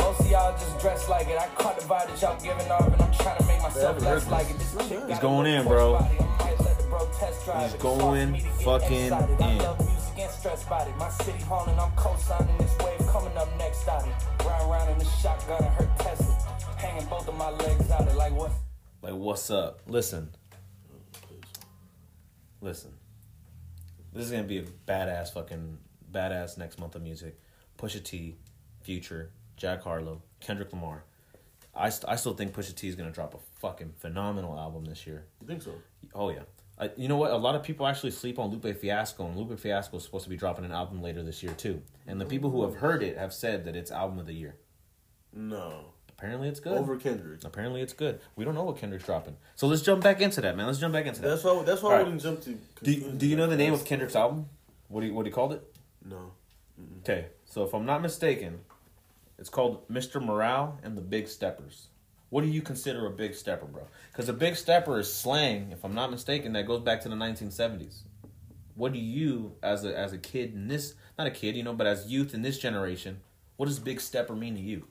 Most 0.00 0.20
of 0.20 0.26
y'all 0.28 0.58
just 0.58 0.80
dress 0.80 1.08
like 1.08 1.28
it. 1.28 1.38
I 1.38 1.46
caught 1.54 1.78
the 1.78 1.86
vibe 1.86 2.08
that 2.08 2.20
y'all 2.20 2.40
giving 2.42 2.68
off 2.72 2.92
and 2.92 3.00
I'm 3.00 3.12
trying 3.14 3.38
to 3.38 3.46
make 3.46 3.62
myself 3.62 4.02
less 4.02 4.26
like 4.28 4.50
it. 4.50 4.58
This. 4.58 5.06
He's 5.06 5.18
going 5.20 5.46
in, 5.46 5.68
bro. 5.68 5.98
body. 5.98 6.18
I 6.18 6.44
might 6.44 6.60
let 6.60 6.78
the 6.78 6.84
bro 6.90 7.08
test 7.16 7.44
drive 7.44 7.70
He's 7.70 7.80
going 7.80 8.00
Soft 8.00 8.16
for 8.16 8.32
me 8.32 8.38
to 8.40 8.44
get 8.44 8.64
fucking. 8.64 9.86
In. 9.92 9.97
Love 10.18 10.26
music 10.26 10.30
and 10.30 10.30
stress 10.40 10.66
about 10.66 10.88
it. 10.88 10.96
My 10.96 11.08
city 11.10 11.42
haunting, 11.44 11.78
I'm 11.78 11.90
co-signing 11.92 12.56
this 12.58 12.76
wave 12.78 13.06
coming 13.08 13.36
up 13.36 13.48
next 13.58 13.88
out 13.88 14.06
it. 14.06 14.44
Ride 14.44 14.70
around 14.70 14.90
in 14.90 14.98
the 14.98 15.04
shotgun 15.04 15.64
and 15.64 15.74
her 15.74 15.90
Tesla. 15.98 16.34
Hanging 16.76 17.06
both 17.08 17.28
of 17.28 17.36
my 17.36 17.50
legs 17.50 17.90
out 17.90 18.06
it 18.06 18.14
like 18.16 18.32
what? 18.32 18.50
Like, 19.02 19.14
what's 19.14 19.50
up? 19.50 19.80
Listen. 19.86 20.30
Listen. 22.60 22.92
This 24.12 24.24
is 24.24 24.30
gonna 24.30 24.44
be 24.44 24.58
a 24.58 24.62
badass 24.62 25.32
fucking 25.32 25.78
badass 26.10 26.58
next 26.58 26.78
month 26.78 26.94
of 26.94 27.02
music. 27.02 27.38
Pusha 27.78 28.02
T, 28.02 28.36
Future, 28.82 29.30
Jack 29.56 29.82
Harlow, 29.82 30.22
Kendrick 30.40 30.72
Lamar. 30.72 31.04
I, 31.74 31.90
st- 31.90 32.10
I 32.10 32.16
still 32.16 32.34
think 32.34 32.54
Pusha 32.54 32.74
T 32.74 32.88
is 32.88 32.96
gonna 32.96 33.12
drop 33.12 33.34
a 33.34 33.38
fucking 33.60 33.92
phenomenal 33.98 34.58
album 34.58 34.84
this 34.84 35.06
year. 35.06 35.26
You 35.40 35.46
think 35.46 35.62
so? 35.62 35.72
Oh 36.14 36.30
yeah. 36.30 36.42
I, 36.80 36.90
you 36.96 37.08
know 37.08 37.16
what? 37.16 37.32
A 37.32 37.36
lot 37.36 37.54
of 37.54 37.62
people 37.62 37.86
actually 37.86 38.12
sleep 38.12 38.38
on 38.38 38.50
Lupe 38.50 38.78
Fiasco, 38.78 39.26
and 39.26 39.36
Lupe 39.36 39.58
Fiasco 39.58 39.96
is 39.96 40.04
supposed 40.04 40.24
to 40.24 40.30
be 40.30 40.36
dropping 40.36 40.64
an 40.64 40.72
album 40.72 41.02
later 41.02 41.22
this 41.22 41.42
year 41.42 41.52
too. 41.52 41.82
And 42.06 42.20
the 42.20 42.24
people 42.24 42.50
who 42.50 42.62
have 42.62 42.76
heard 42.76 43.02
it 43.02 43.18
have 43.18 43.32
said 43.32 43.64
that 43.64 43.74
it's 43.74 43.90
album 43.90 44.18
of 44.18 44.26
the 44.26 44.34
year. 44.34 44.56
No. 45.32 45.86
Apparently, 46.10 46.48
it's 46.48 46.60
good. 46.60 46.76
Over 46.78 46.96
Kendrick. 46.96 47.44
Apparently, 47.44 47.80
it's 47.80 47.92
good. 47.92 48.20
We 48.36 48.44
don't 48.44 48.54
know 48.54 48.64
what 48.64 48.76
Kendrick's 48.76 49.04
dropping, 49.04 49.36
so 49.54 49.66
let's 49.68 49.82
jump 49.82 50.02
back 50.02 50.20
into 50.20 50.40
that, 50.40 50.56
man. 50.56 50.66
Let's 50.66 50.78
jump 50.78 50.92
back 50.92 51.06
into 51.06 51.20
that. 51.22 51.28
That's 51.28 51.44
why. 51.44 51.62
That's 51.62 51.82
why 51.82 51.90
I 51.90 51.92
Alright. 51.92 52.06
wouldn't 52.06 52.22
jump 52.22 52.40
to. 52.42 52.50
Do 52.50 52.58
conclusions 52.82 53.18
Do 53.18 53.26
you 53.26 53.36
know 53.36 53.46
the 53.46 53.56
name 53.56 53.72
of. 53.72 53.84
Kendrick's 53.84 54.16
album? 54.16 54.46
What 54.88 55.02
do 55.02 55.06
you, 55.06 55.14
what 55.14 55.26
he 55.26 55.32
called 55.32 55.52
it? 55.52 55.62
No. 56.04 56.32
Okay, 57.02 57.26
so 57.44 57.64
if 57.64 57.74
I'm 57.74 57.86
not 57.86 58.02
mistaken, 58.02 58.60
it's 59.38 59.50
called 59.50 59.86
Mr. 59.88 60.24
Morale 60.24 60.78
and 60.82 60.96
the 60.96 61.02
Big 61.02 61.28
Steppers. 61.28 61.88
What 62.30 62.42
do 62.42 62.48
you 62.48 62.60
consider 62.60 63.06
a 63.06 63.10
big 63.10 63.34
stepper, 63.34 63.66
bro? 63.66 63.86
Because 64.12 64.28
a 64.28 64.34
big 64.34 64.56
stepper 64.56 64.98
is 64.98 65.12
slang, 65.12 65.72
if 65.72 65.84
I'm 65.84 65.94
not 65.94 66.10
mistaken, 66.10 66.52
that 66.52 66.66
goes 66.66 66.80
back 66.80 67.00
to 67.02 67.08
the 67.08 67.16
1970s. 67.16 68.02
What 68.74 68.92
do 68.92 68.98
you, 68.98 69.56
as 69.62 69.84
a 69.84 69.98
as 69.98 70.12
a 70.12 70.18
kid 70.18 70.52
in 70.54 70.68
this, 70.68 70.94
not 71.18 71.26
a 71.26 71.30
kid, 71.30 71.56
you 71.56 71.62
know, 71.62 71.72
but 71.72 71.86
as 71.86 72.06
youth 72.06 72.34
in 72.34 72.42
this 72.42 72.58
generation, 72.58 73.20
what 73.56 73.66
does 73.66 73.78
big 73.78 74.00
stepper 74.00 74.36
mean 74.36 74.54
to 74.54 74.60
you? 74.60 74.86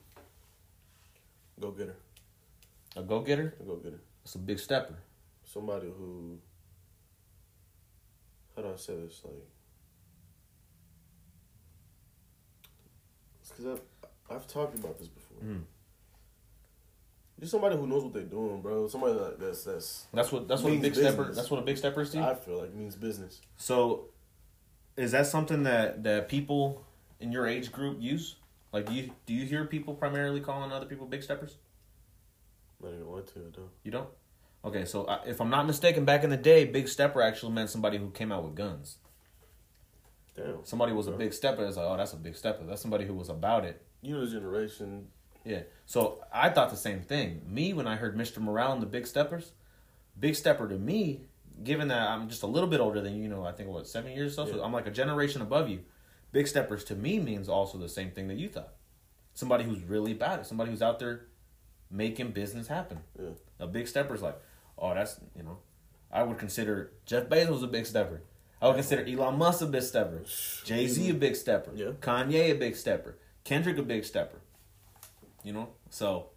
Go 1.59 1.71
get 1.71 1.87
her. 1.87 1.95
A 2.95 3.03
go 3.03 3.21
getter? 3.21 3.53
A 3.59 3.63
go 3.63 3.75
get 3.75 3.93
her. 3.93 4.01
It's 4.23 4.35
a 4.35 4.39
big 4.39 4.59
stepper. 4.59 4.95
Somebody 5.45 5.87
who. 5.87 6.39
How 8.55 8.63
do 8.63 8.73
I 8.73 8.75
say 8.75 8.95
this? 8.95 9.21
Like. 9.23 9.33
Because 13.47 13.65
I've, 13.65 14.35
I've 14.35 14.47
talked 14.47 14.77
about 14.77 14.99
this 14.99 15.07
before. 15.07 15.37
Mm. 15.41 15.61
Just 17.39 17.51
somebody 17.51 17.75
who 17.77 17.85
knows 17.85 18.03
what 18.03 18.13
they're 18.13 18.23
doing, 18.23 18.61
bro. 18.61 18.87
Somebody 18.87 19.13
like 19.13 19.37
that's 19.37 19.63
that's. 19.63 20.07
That's 20.13 20.31
what 20.31 20.47
that's 20.47 20.61
what 20.61 20.69
a 20.69 20.71
Means 20.71 20.83
big 20.83 20.95
stepper. 20.95 21.31
That's 21.31 21.51
what 21.51 21.59
a 21.59 21.63
big 21.63 21.77
stepper 21.77 22.01
is 22.01 22.09
to 22.11 22.17
you. 22.17 22.23
I 22.23 22.33
feel 22.33 22.59
like 22.59 22.73
means 22.73 22.95
business. 22.95 23.41
So, 23.57 24.05
is 24.95 25.11
that 25.11 25.27
something 25.27 25.63
that 25.63 26.03
that 26.03 26.29
people 26.29 26.83
in 27.19 27.31
your 27.31 27.45
age 27.45 27.71
group 27.71 27.97
use? 28.01 28.37
Like, 28.73 28.87
do 28.87 28.93
you 28.93 29.11
do 29.27 29.33
you 29.33 29.45
hear 29.45 29.65
people 29.65 29.93
primarily 29.93 30.41
calling 30.41 30.71
other 30.71 30.87
people 30.87 31.05
big 31.05 31.21
steppers? 31.21 31.57
I 32.83 32.87
don't 32.87 33.05
want 33.05 33.27
to. 33.27 33.39
I 33.39 33.55
don't. 33.55 33.69
You 33.83 33.91
don't. 33.91 34.09
Okay, 34.65 34.85
so 34.85 35.05
I, 35.05 35.23
if 35.27 35.39
I'm 35.39 35.49
not 35.49 35.67
mistaken, 35.67 36.05
back 36.05 36.23
in 36.23 36.29
the 36.29 36.37
day, 36.37 36.65
big 36.65 36.87
stepper 36.87 37.21
actually 37.21 37.53
meant 37.53 37.69
somebody 37.69 37.97
who 37.97 38.09
came 38.09 38.31
out 38.31 38.43
with 38.43 38.55
guns. 38.55 38.97
Damn. 40.35 40.63
Somebody 40.63 40.93
was 40.93 41.07
a 41.07 41.11
big 41.11 41.33
stepper. 41.33 41.65
It's 41.65 41.77
like, 41.77 41.85
oh, 41.87 41.97
that's 41.97 42.13
a 42.13 42.17
big 42.17 42.35
stepper. 42.35 42.63
That's 42.65 42.81
somebody 42.81 43.05
who 43.05 43.13
was 43.13 43.29
about 43.29 43.65
it. 43.65 43.81
You 44.01 44.15
know, 44.15 44.25
the 44.25 44.31
generation. 44.31 45.07
Yeah. 45.47 45.61
So 45.85 46.23
I 46.33 46.49
thought 46.49 46.69
the 46.69 46.77
same 46.77 47.01
thing. 47.01 47.41
Me, 47.47 47.73
when 47.73 47.87
I 47.87 47.95
heard 47.95 48.17
Mr. 48.17 48.39
Morale 48.39 48.73
and 48.73 48.81
the 48.81 48.87
Big 48.87 49.07
Steppers, 49.07 49.53
Big 50.19 50.35
Stepper 50.35 50.67
to 50.67 50.77
me, 50.77 51.21
given 51.63 51.87
that 51.87 52.09
I'm 52.09 52.27
just 52.29 52.43
a 52.43 52.47
little 52.47 52.69
bit 52.69 52.79
older 52.79 53.01
than 53.01 53.15
you, 53.15 53.23
you 53.23 53.29
know, 53.29 53.45
I 53.45 53.51
think 53.51 53.69
what 53.69 53.87
seven 53.87 54.11
years 54.11 54.33
or 54.33 54.45
so, 54.47 54.51
so 54.53 54.63
I'm 54.63 54.73
like 54.73 54.87
a 54.87 54.91
generation 54.91 55.41
above 55.41 55.69
you. 55.69 55.79
Big 56.31 56.47
Steppers 56.47 56.83
to 56.85 56.95
me 56.95 57.19
means 57.19 57.47
also 57.47 57.77
the 57.77 57.89
same 57.89 58.11
thing 58.11 58.27
that 58.27 58.37
you 58.37 58.49
thought. 58.49 58.73
Somebody 59.33 59.63
who's 59.63 59.81
really 59.81 60.13
bad. 60.13 60.45
Somebody 60.45 60.71
who's 60.71 60.81
out 60.81 60.99
there 60.99 61.27
making 61.89 62.31
business 62.31 62.67
happen. 62.67 62.99
Yeah. 63.17 63.29
A 63.59 63.67
Big 63.67 63.87
Stepper's 63.87 64.21
like, 64.21 64.37
oh, 64.77 64.93
that's 64.93 65.19
you 65.35 65.43
know, 65.43 65.59
I 66.11 66.23
would 66.23 66.37
consider 66.37 66.91
Jeff 67.05 67.27
Bezos 67.29 67.63
a 67.63 67.67
big 67.67 67.85
stepper. 67.85 68.21
I 68.61 68.67
would 68.67 68.75
consider 68.75 69.05
Elon 69.05 69.37
Musk 69.37 69.61
a 69.61 69.67
big 69.67 69.83
stepper. 69.83 70.23
Jay 70.65 70.87
Z 70.87 71.09
a 71.09 71.13
big 71.13 71.35
stepper. 71.35 71.71
Yeah. 71.75 71.91
Kanye 72.01 72.51
a 72.51 72.53
big 72.53 72.75
stepper. 72.75 73.17
Kendrick 73.43 73.77
a 73.77 73.83
big 73.83 74.03
stepper. 74.03 74.39
You 75.43 75.53
know, 75.53 75.69
so 75.89 76.27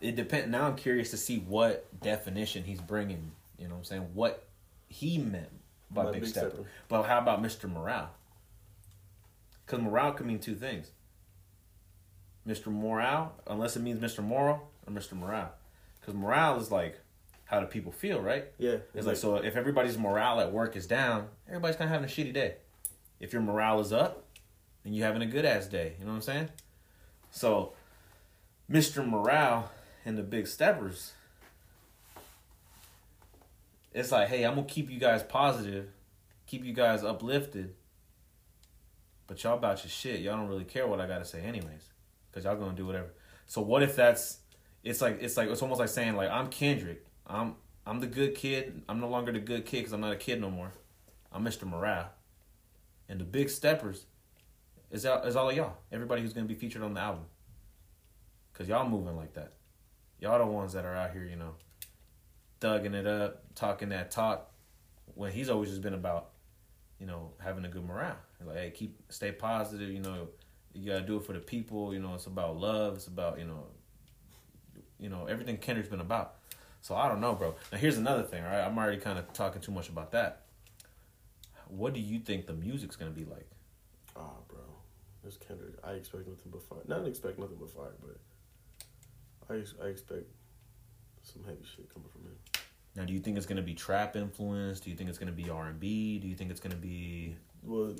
it 0.00 0.16
depends. 0.16 0.50
Now 0.50 0.66
I'm 0.66 0.76
curious 0.76 1.10
to 1.10 1.16
see 1.16 1.38
what 1.38 1.86
definition 2.00 2.64
he's 2.64 2.80
bringing. 2.80 3.32
You 3.58 3.68
know, 3.68 3.74
what 3.74 3.78
I'm 3.78 3.84
saying 3.84 4.02
what 4.14 4.46
he 4.88 5.18
meant 5.18 5.50
by, 5.90 6.04
By 6.04 6.12
big, 6.12 6.20
big 6.22 6.30
stepper. 6.30 6.50
stepper. 6.50 6.68
But 6.88 7.02
how 7.04 7.18
about 7.18 7.42
Mr. 7.42 7.70
Morale? 7.72 8.10
Because 9.64 9.80
morale 9.80 10.12
can 10.12 10.26
mean 10.26 10.38
two 10.38 10.54
things. 10.54 10.90
Mr. 12.46 12.66
Morale, 12.66 13.32
unless 13.46 13.76
it 13.76 13.80
means 13.80 14.00
Mr. 14.00 14.22
Moral 14.22 14.68
or 14.86 14.92
Mr. 14.92 15.12
Morale. 15.12 15.52
Because 16.00 16.14
morale 16.14 16.58
is 16.58 16.70
like 16.70 16.98
how 17.44 17.60
do 17.60 17.66
people 17.66 17.92
feel, 17.92 18.18
right? 18.20 18.46
Yeah. 18.58 18.78
It's 18.94 19.06
like 19.06 19.16
so 19.16 19.36
if 19.36 19.56
everybody's 19.56 19.98
morale 19.98 20.40
at 20.40 20.50
work 20.52 20.74
is 20.74 20.86
down, 20.86 21.28
everybody's 21.46 21.76
kind 21.76 21.88
of 21.88 21.92
having 21.92 22.08
a 22.08 22.12
shitty 22.12 22.32
day. 22.32 22.56
If 23.20 23.32
your 23.32 23.42
morale 23.42 23.78
is 23.80 23.92
up, 23.92 24.24
then 24.82 24.94
you're 24.94 25.06
having 25.06 25.22
a 25.22 25.26
good 25.26 25.44
ass 25.44 25.66
day. 25.66 25.94
You 25.98 26.06
know 26.06 26.12
what 26.12 26.16
I'm 26.16 26.22
saying? 26.22 26.48
So, 27.30 27.74
Mr. 28.70 29.06
Morale 29.06 29.70
and 30.04 30.16
the 30.16 30.22
Big 30.22 30.46
Steppers, 30.46 31.12
it's 33.92 34.10
like, 34.10 34.28
hey, 34.28 34.44
I'm 34.44 34.54
gonna 34.54 34.66
keep 34.66 34.90
you 34.90 34.98
guys 34.98 35.22
positive, 35.22 35.88
keep 36.46 36.64
you 36.64 36.72
guys 36.72 37.04
uplifted, 37.04 37.74
but 39.26 39.42
y'all 39.42 39.54
about 39.54 39.82
your 39.84 39.90
shit. 39.90 40.20
Y'all 40.20 40.36
don't 40.36 40.48
really 40.48 40.64
care 40.64 40.86
what 40.86 41.00
I 41.00 41.06
gotta 41.06 41.24
say, 41.24 41.40
anyways, 41.40 41.90
because 42.30 42.44
y'all 42.44 42.56
gonna 42.56 42.72
do 42.72 42.86
whatever. 42.86 43.12
So 43.46 43.60
what 43.60 43.82
if 43.82 43.96
that's 43.96 44.38
it's 44.84 45.00
like 45.00 45.18
it's 45.20 45.36
like 45.36 45.48
it's 45.48 45.62
almost 45.62 45.80
like 45.80 45.88
saying 45.88 46.16
like 46.16 46.30
I'm 46.30 46.48
Kendrick. 46.48 47.04
I'm 47.26 47.56
I'm 47.86 48.00
the 48.00 48.06
good 48.06 48.34
kid. 48.34 48.82
I'm 48.88 49.00
no 49.00 49.08
longer 49.08 49.32
the 49.32 49.40
good 49.40 49.66
kid 49.66 49.78
because 49.78 49.92
I'm 49.92 50.00
not 50.00 50.12
a 50.12 50.16
kid 50.16 50.40
no 50.40 50.50
more. 50.50 50.72
I'm 51.32 51.44
Mr. 51.44 51.64
Morale. 51.64 52.10
And 53.08 53.20
the 53.20 53.24
big 53.24 53.50
steppers 53.50 54.06
is 54.90 55.04
all, 55.04 55.22
is 55.22 55.36
all 55.36 55.50
of 55.50 55.56
y'all. 55.56 55.76
Everybody 55.90 56.22
who's 56.22 56.32
gonna 56.32 56.46
be 56.46 56.54
featured 56.54 56.82
on 56.82 56.94
the 56.94 57.00
album. 57.00 57.24
Cause 58.54 58.68
y'all 58.68 58.88
moving 58.88 59.16
like 59.16 59.34
that. 59.34 59.54
Y'all 60.20 60.38
the 60.38 60.46
ones 60.46 60.72
that 60.74 60.84
are 60.84 60.94
out 60.94 61.12
here, 61.12 61.24
you 61.24 61.36
know, 61.36 61.54
thugging 62.60 62.94
it 62.94 63.06
up, 63.06 63.42
talking 63.54 63.88
that 63.88 64.10
talk. 64.10 64.50
When 65.14 65.32
he's 65.32 65.50
always 65.50 65.70
just 65.70 65.82
been 65.82 65.94
about, 65.94 66.30
you 67.00 67.06
know, 67.06 67.32
having 67.38 67.64
a 67.64 67.68
good 67.68 67.84
morale. 67.84 68.16
Like, 68.44 68.56
hey, 68.56 68.72
keep 68.74 68.96
stay 69.08 69.32
positive. 69.32 69.90
You 69.90 70.00
know, 70.00 70.28
you 70.74 70.90
gotta 70.90 71.04
do 71.04 71.16
it 71.16 71.24
for 71.24 71.32
the 71.32 71.40
people. 71.40 71.92
You 71.92 72.00
know, 72.00 72.14
it's 72.14 72.26
about 72.26 72.56
love. 72.56 72.94
It's 72.94 73.06
about 73.06 73.38
you 73.38 73.44
know, 73.44 73.66
you 74.98 75.08
know 75.08 75.26
everything 75.26 75.56
Kendrick's 75.56 75.90
been 75.90 76.00
about. 76.00 76.36
So 76.80 76.94
I 76.94 77.08
don't 77.08 77.20
know, 77.20 77.34
bro. 77.34 77.54
Now 77.70 77.78
here's 77.78 77.98
another 77.98 78.22
thing. 78.22 78.44
All 78.44 78.50
right, 78.50 78.64
I'm 78.64 78.76
already 78.76 78.98
kind 78.98 79.18
of 79.18 79.32
talking 79.32 79.60
too 79.60 79.72
much 79.72 79.88
about 79.88 80.12
that. 80.12 80.42
What 81.68 81.94
do 81.94 82.00
you 82.00 82.18
think 82.18 82.46
the 82.46 82.52
music's 82.52 82.96
gonna 82.96 83.10
be 83.10 83.24
like? 83.24 83.48
Ah, 84.16 84.36
bro, 84.48 84.60
it's 85.24 85.36
Kendrick. 85.36 85.74
I 85.82 85.92
expect 85.92 86.26
nothing 86.26 86.50
but 86.50 86.62
fire. 86.62 86.80
Not 86.86 87.06
expect 87.06 87.38
nothing 87.38 87.56
but 87.58 87.70
fire, 87.70 87.94
but 88.00 88.18
I 89.50 89.54
I 89.82 89.86
expect 89.86 90.24
some 91.22 91.44
heavy 91.44 91.64
shit 91.64 91.92
coming 91.92 92.08
from 92.08 92.22
him. 92.22 92.36
Now, 92.94 93.04
do 93.04 93.12
you 93.12 93.20
think 93.20 93.36
it's 93.36 93.46
gonna 93.46 93.62
be 93.62 93.74
trap 93.74 94.16
influenced? 94.16 94.84
Do 94.84 94.90
you 94.90 94.96
think 94.96 95.08
it's 95.08 95.18
gonna 95.18 95.32
be 95.32 95.48
R 95.48 95.68
and 95.68 95.80
B? 95.80 96.18
Do 96.18 96.28
you 96.28 96.34
think 96.34 96.50
it's 96.50 96.60
gonna 96.60 96.74
be 96.76 97.36
Well, 97.62 97.94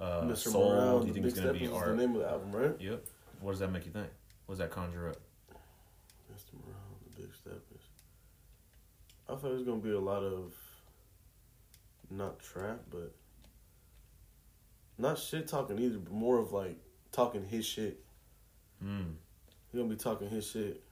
uh, 0.00 0.22
Mr. 0.22 0.36
soul? 0.52 0.70
Morale, 0.74 1.00
do 1.00 1.06
you 1.08 1.12
the 1.12 1.14
think 1.14 1.24
Big 1.24 1.32
it's 1.32 1.40
gonna 1.40 1.58
be 1.58 1.68
R? 1.68 1.88
the 1.90 1.96
name 1.96 2.14
of 2.14 2.22
the 2.22 2.28
album, 2.28 2.52
right? 2.52 2.80
Yep. 2.80 3.04
What 3.40 3.50
does 3.52 3.60
that 3.60 3.72
make 3.72 3.86
you 3.86 3.92
think? 3.92 4.08
What 4.46 4.54
does 4.54 4.58
that 4.60 4.70
conjure 4.70 5.08
up? 5.08 5.16
Mr. 6.32 6.54
Morale, 6.54 6.98
the 7.04 7.22
Big 7.22 7.34
Steppers. 7.34 7.82
I 9.28 9.34
thought 9.34 9.50
it 9.50 9.54
was 9.54 9.62
gonna 9.64 9.80
be 9.80 9.90
a 9.92 10.00
lot 10.00 10.22
of 10.22 10.54
not 12.10 12.38
trap, 12.38 12.82
but 12.90 13.14
not 14.98 15.18
shit 15.18 15.48
talking 15.48 15.78
either, 15.78 15.98
but 15.98 16.12
more 16.12 16.38
of 16.38 16.52
like 16.52 16.78
talking 17.10 17.44
his 17.44 17.66
shit. 17.66 18.04
Hmm. 18.80 19.14
He 19.72 19.78
gonna 19.78 19.90
be 19.90 19.96
talking 19.96 20.28
his 20.28 20.48
shit. 20.48 20.82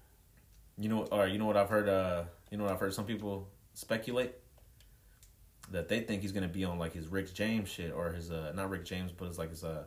You 0.78 0.88
know, 0.88 1.04
or 1.06 1.26
you 1.26 1.38
know 1.38 1.46
what 1.46 1.56
I've 1.56 1.68
heard. 1.68 1.88
Uh, 1.88 2.24
you 2.50 2.58
know 2.58 2.64
what 2.64 2.72
I've 2.72 2.80
heard. 2.80 2.94
Some 2.94 3.06
people 3.06 3.48
speculate 3.74 4.32
that 5.70 5.88
they 5.88 6.00
think 6.00 6.22
he's 6.22 6.32
gonna 6.32 6.48
be 6.48 6.64
on 6.64 6.78
like 6.78 6.92
his 6.92 7.08
Rick 7.08 7.32
James 7.34 7.68
shit 7.68 7.92
or 7.92 8.12
his 8.12 8.30
uh, 8.30 8.52
not 8.54 8.70
Rick 8.70 8.84
James, 8.84 9.12
but 9.12 9.26
it's 9.26 9.38
like 9.38 9.50
his 9.50 9.64
uh, 9.64 9.84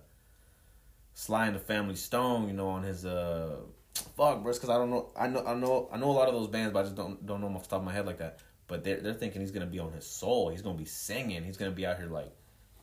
Sly 1.14 1.48
and 1.48 1.56
the 1.56 1.60
Family 1.60 1.96
Stone. 1.96 2.48
You 2.48 2.54
know, 2.54 2.70
on 2.70 2.84
his 2.84 3.06
uh, 3.06 3.58
fuck, 3.94 4.44
bro. 4.44 4.54
Because 4.54 4.70
I 4.70 4.78
don't 4.78 4.90
know. 4.90 5.10
I 5.18 5.28
know. 5.28 5.46
I 5.46 5.54
know. 5.54 5.90
I 5.92 5.98
know 5.98 6.10
a 6.10 6.14
lot 6.14 6.28
of 6.28 6.34
those 6.34 6.48
bands, 6.48 6.74
but 6.74 6.80
I 6.80 6.84
just 6.84 6.96
don't 6.96 7.26
don't 7.26 7.42
know 7.42 7.48
them 7.48 7.58
off 7.58 7.64
the 7.64 7.70
top 7.70 7.80
of 7.80 7.86
my 7.86 7.94
head 7.94 8.06
like 8.06 8.20
that. 8.20 8.40
But 8.68 8.84
they're 8.84 9.02
they're 9.02 9.14
thinking 9.14 9.42
he's 9.42 9.52
gonna 9.52 9.66
be 9.66 9.80
on 9.80 9.92
his 9.92 10.06
soul. 10.06 10.50
He's 10.50 10.62
gonna 10.62 10.78
be 10.78 10.86
singing. 10.86 11.44
He's 11.44 11.58
gonna 11.58 11.72
be 11.72 11.86
out 11.86 11.98
here 11.98 12.08
like 12.08 12.32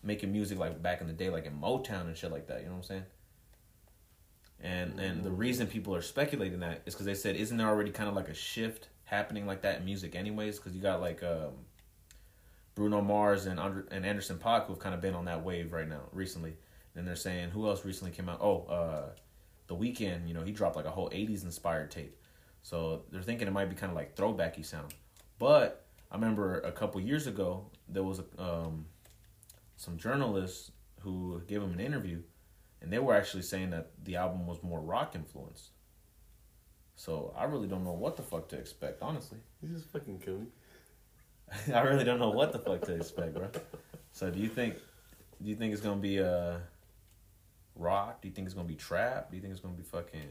making 0.03 0.33
music 0.33 0.59
like 0.59 0.83
back 0.83 1.01
in 1.01 1.07
the 1.07 1.13
day, 1.13 1.31
like 1.31 1.47
in 1.47 1.59
Motown 1.59 2.03
and 2.03 2.17
shit 2.17 2.31
like 2.31 2.47
that. 2.49 2.61
You 2.61 2.67
know 2.67 2.73
what 2.73 2.79
I'm 2.79 2.83
saying? 2.85 3.05
And 4.65 4.99
and 4.99 5.23
the 5.23 5.31
reason 5.31 5.67
people 5.67 5.95
are 5.95 6.01
speculating 6.01 6.61
that 6.61 6.81
is 6.87 6.95
because 6.95 7.05
they 7.05 7.15
said, 7.15 7.37
isn't 7.37 7.57
there 7.59 7.69
already 7.69 7.91
kind 7.91 8.09
of 8.09 8.15
like 8.17 8.29
a 8.29 8.35
shift 8.35 8.89
happening 9.05 9.47
like 9.47 9.61
that 9.63 9.79
in 9.79 9.85
music, 9.85 10.17
anyways? 10.17 10.57
Because 10.57 10.75
you 10.75 10.81
got 10.81 11.03
like 11.03 11.23
um, 11.23 11.53
Bruno 12.75 13.03
Mars 13.03 13.45
and 13.45 13.61
Andre, 13.61 13.83
and 13.91 14.07
Anderson 14.07 14.39
Paak 14.39 14.67
who've 14.67 14.79
kind 14.79 14.95
of 14.95 15.03
been 15.03 15.15
on 15.15 15.27
that 15.27 15.45
wave 15.45 15.73
right 15.75 15.87
now 15.87 16.01
recently. 16.13 16.55
And 16.97 17.07
they're 17.07 17.15
saying 17.15 17.51
who 17.51 17.69
else 17.69 17.85
recently 17.85 18.11
came 18.11 18.29
out? 18.29 18.39
Oh, 18.41 18.65
uh, 18.65 19.09
The 19.67 19.77
Weeknd. 19.77 20.27
You 20.27 20.33
know, 20.33 20.43
he 20.43 20.53
dropped 20.53 20.77
like 20.77 20.87
a 20.87 20.91
whole 20.91 21.11
'80s 21.11 21.45
inspired 21.45 21.91
tape. 21.91 22.17
So 22.63 23.03
they're 23.13 23.21
thinking 23.21 23.47
it 23.47 23.53
might 23.53 23.69
be 23.69 23.77
kind 23.77 23.91
of 23.91 23.97
like 23.97 24.17
throwbacky 24.17 24.65
sound. 24.65 24.95
But 25.39 25.85
I 26.11 26.15
remember 26.15 26.61
a 26.61 26.73
couple 26.73 27.03
years 27.03 27.27
ago 27.27 27.67
there 27.87 28.03
was 28.03 28.21
um, 28.39 28.87
some 29.77 29.99
journalists 29.99 30.71
who 31.01 31.43
gave 31.47 31.61
him 31.61 31.73
an 31.73 31.81
interview, 31.81 32.23
and 32.81 32.93
they 32.93 32.99
were 32.99 33.15
actually 33.15 33.43
saying 33.43 33.71
that 33.71 33.93
the 34.03 34.17
album 34.17 34.47
was 34.47 34.63
more 34.63 34.81
rock 34.81 35.15
influenced. 35.15 35.71
So 36.97 37.35
I 37.37 37.45
really 37.45 37.67
don't 37.67 37.85
know 37.85 37.93
what 37.93 38.17
the 38.17 38.23
fuck 38.23 38.49
to 38.51 38.57
expect, 38.57 39.03
honestly. 39.03 39.39
He 39.61 39.69
just 39.69 39.87
fucking 39.87 40.19
killed 40.19 40.41
me. 40.41 40.47
I 41.75 41.81
really 41.81 42.05
don't 42.05 42.19
know 42.19 42.31
what 42.31 42.53
the 42.53 42.59
fuck 42.59 42.83
to 42.83 42.95
expect, 42.95 43.35
bro. 43.35 43.49
So 44.13 44.31
do 44.31 44.39
you 44.39 44.49
think 44.49 44.77
do 45.43 45.49
you 45.51 45.57
think 45.57 45.73
it's 45.73 45.83
gonna 45.83 46.01
be 46.01 46.21
uh 46.21 46.59
rock? 47.75 48.23
Do 48.23 48.29
you 48.29 48.35
think 48.35 48.47
it's 48.47 48.55
gonna 48.55 48.69
be 48.69 48.77
trap? 48.77 49.31
Do 49.31 49.37
you 49.37 49.43
think 49.43 49.53
it's 49.53 49.61
gonna 49.61 49.75
be 49.75 49.83
fucking 49.83 50.29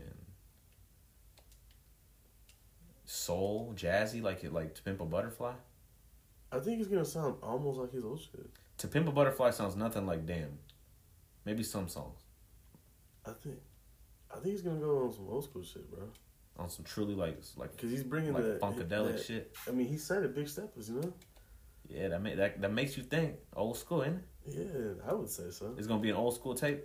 soul, 3.06 3.73
jazzy, 3.75 4.21
like 4.21 4.43
it 4.43 4.53
like 4.53 4.75
To 4.75 4.84
Pimp 4.84 5.01
a 5.01 5.06
Butterfly? 5.06 5.53
I 6.51 6.60
think 6.60 6.79
it's 6.79 6.88
gonna 6.88 7.06
sound 7.06 7.36
almost 7.41 7.79
like 7.79 7.91
his 7.91 8.06
old 8.06 8.19
shit. 8.19 8.49
To 8.77 8.88
Pimp 8.88 9.08
a 9.08 9.12
Butterfly 9.12 9.51
sounds 9.51 9.75
nothing 9.75 10.06
like 10.06 10.25
Damn. 10.25 10.60
Maybe 11.45 11.63
some 11.63 11.89
songs. 11.89 12.22
I 13.25 13.31
think, 13.31 13.55
I 14.31 14.36
think 14.36 14.47
he's 14.47 14.62
gonna 14.62 14.79
go 14.79 15.03
on 15.05 15.13
some 15.13 15.27
old 15.29 15.43
school 15.45 15.63
shit, 15.63 15.89
bro. 15.89 16.09
On 16.57 16.69
some 16.69 16.86
truly 16.86 17.15
like 17.15 17.39
like 17.57 17.75
Cause 17.77 17.89
he's 17.89 18.03
bringing 18.03 18.33
like 18.33 18.43
that 18.43 18.62
funkadelic 18.62 19.13
that- 19.17 19.25
shit. 19.25 19.55
I 19.67 19.71
mean, 19.71 19.88
he 19.88 19.97
said 19.97 20.23
it, 20.23 20.36
big 20.36 20.47
steppers, 20.47 20.89
you 20.89 20.95
know. 21.01 21.13
Yeah, 21.88 22.09
that 22.09 22.21
make 22.21 22.38
that 22.38 22.62
that 22.62 22.71
makes 22.71 22.95
you 22.97 23.03
think 23.03 23.36
old 23.55 23.77
school, 23.77 24.03
ain't 24.03 24.17
it? 24.17 24.23
Yeah, 24.45 25.09
I 25.09 25.13
would 25.13 25.29
say 25.29 25.49
so. 25.51 25.73
It's 25.77 25.88
gonna 25.88 26.01
be 26.01 26.09
an 26.09 26.15
old 26.15 26.36
school 26.36 26.53
tape. 26.55 26.83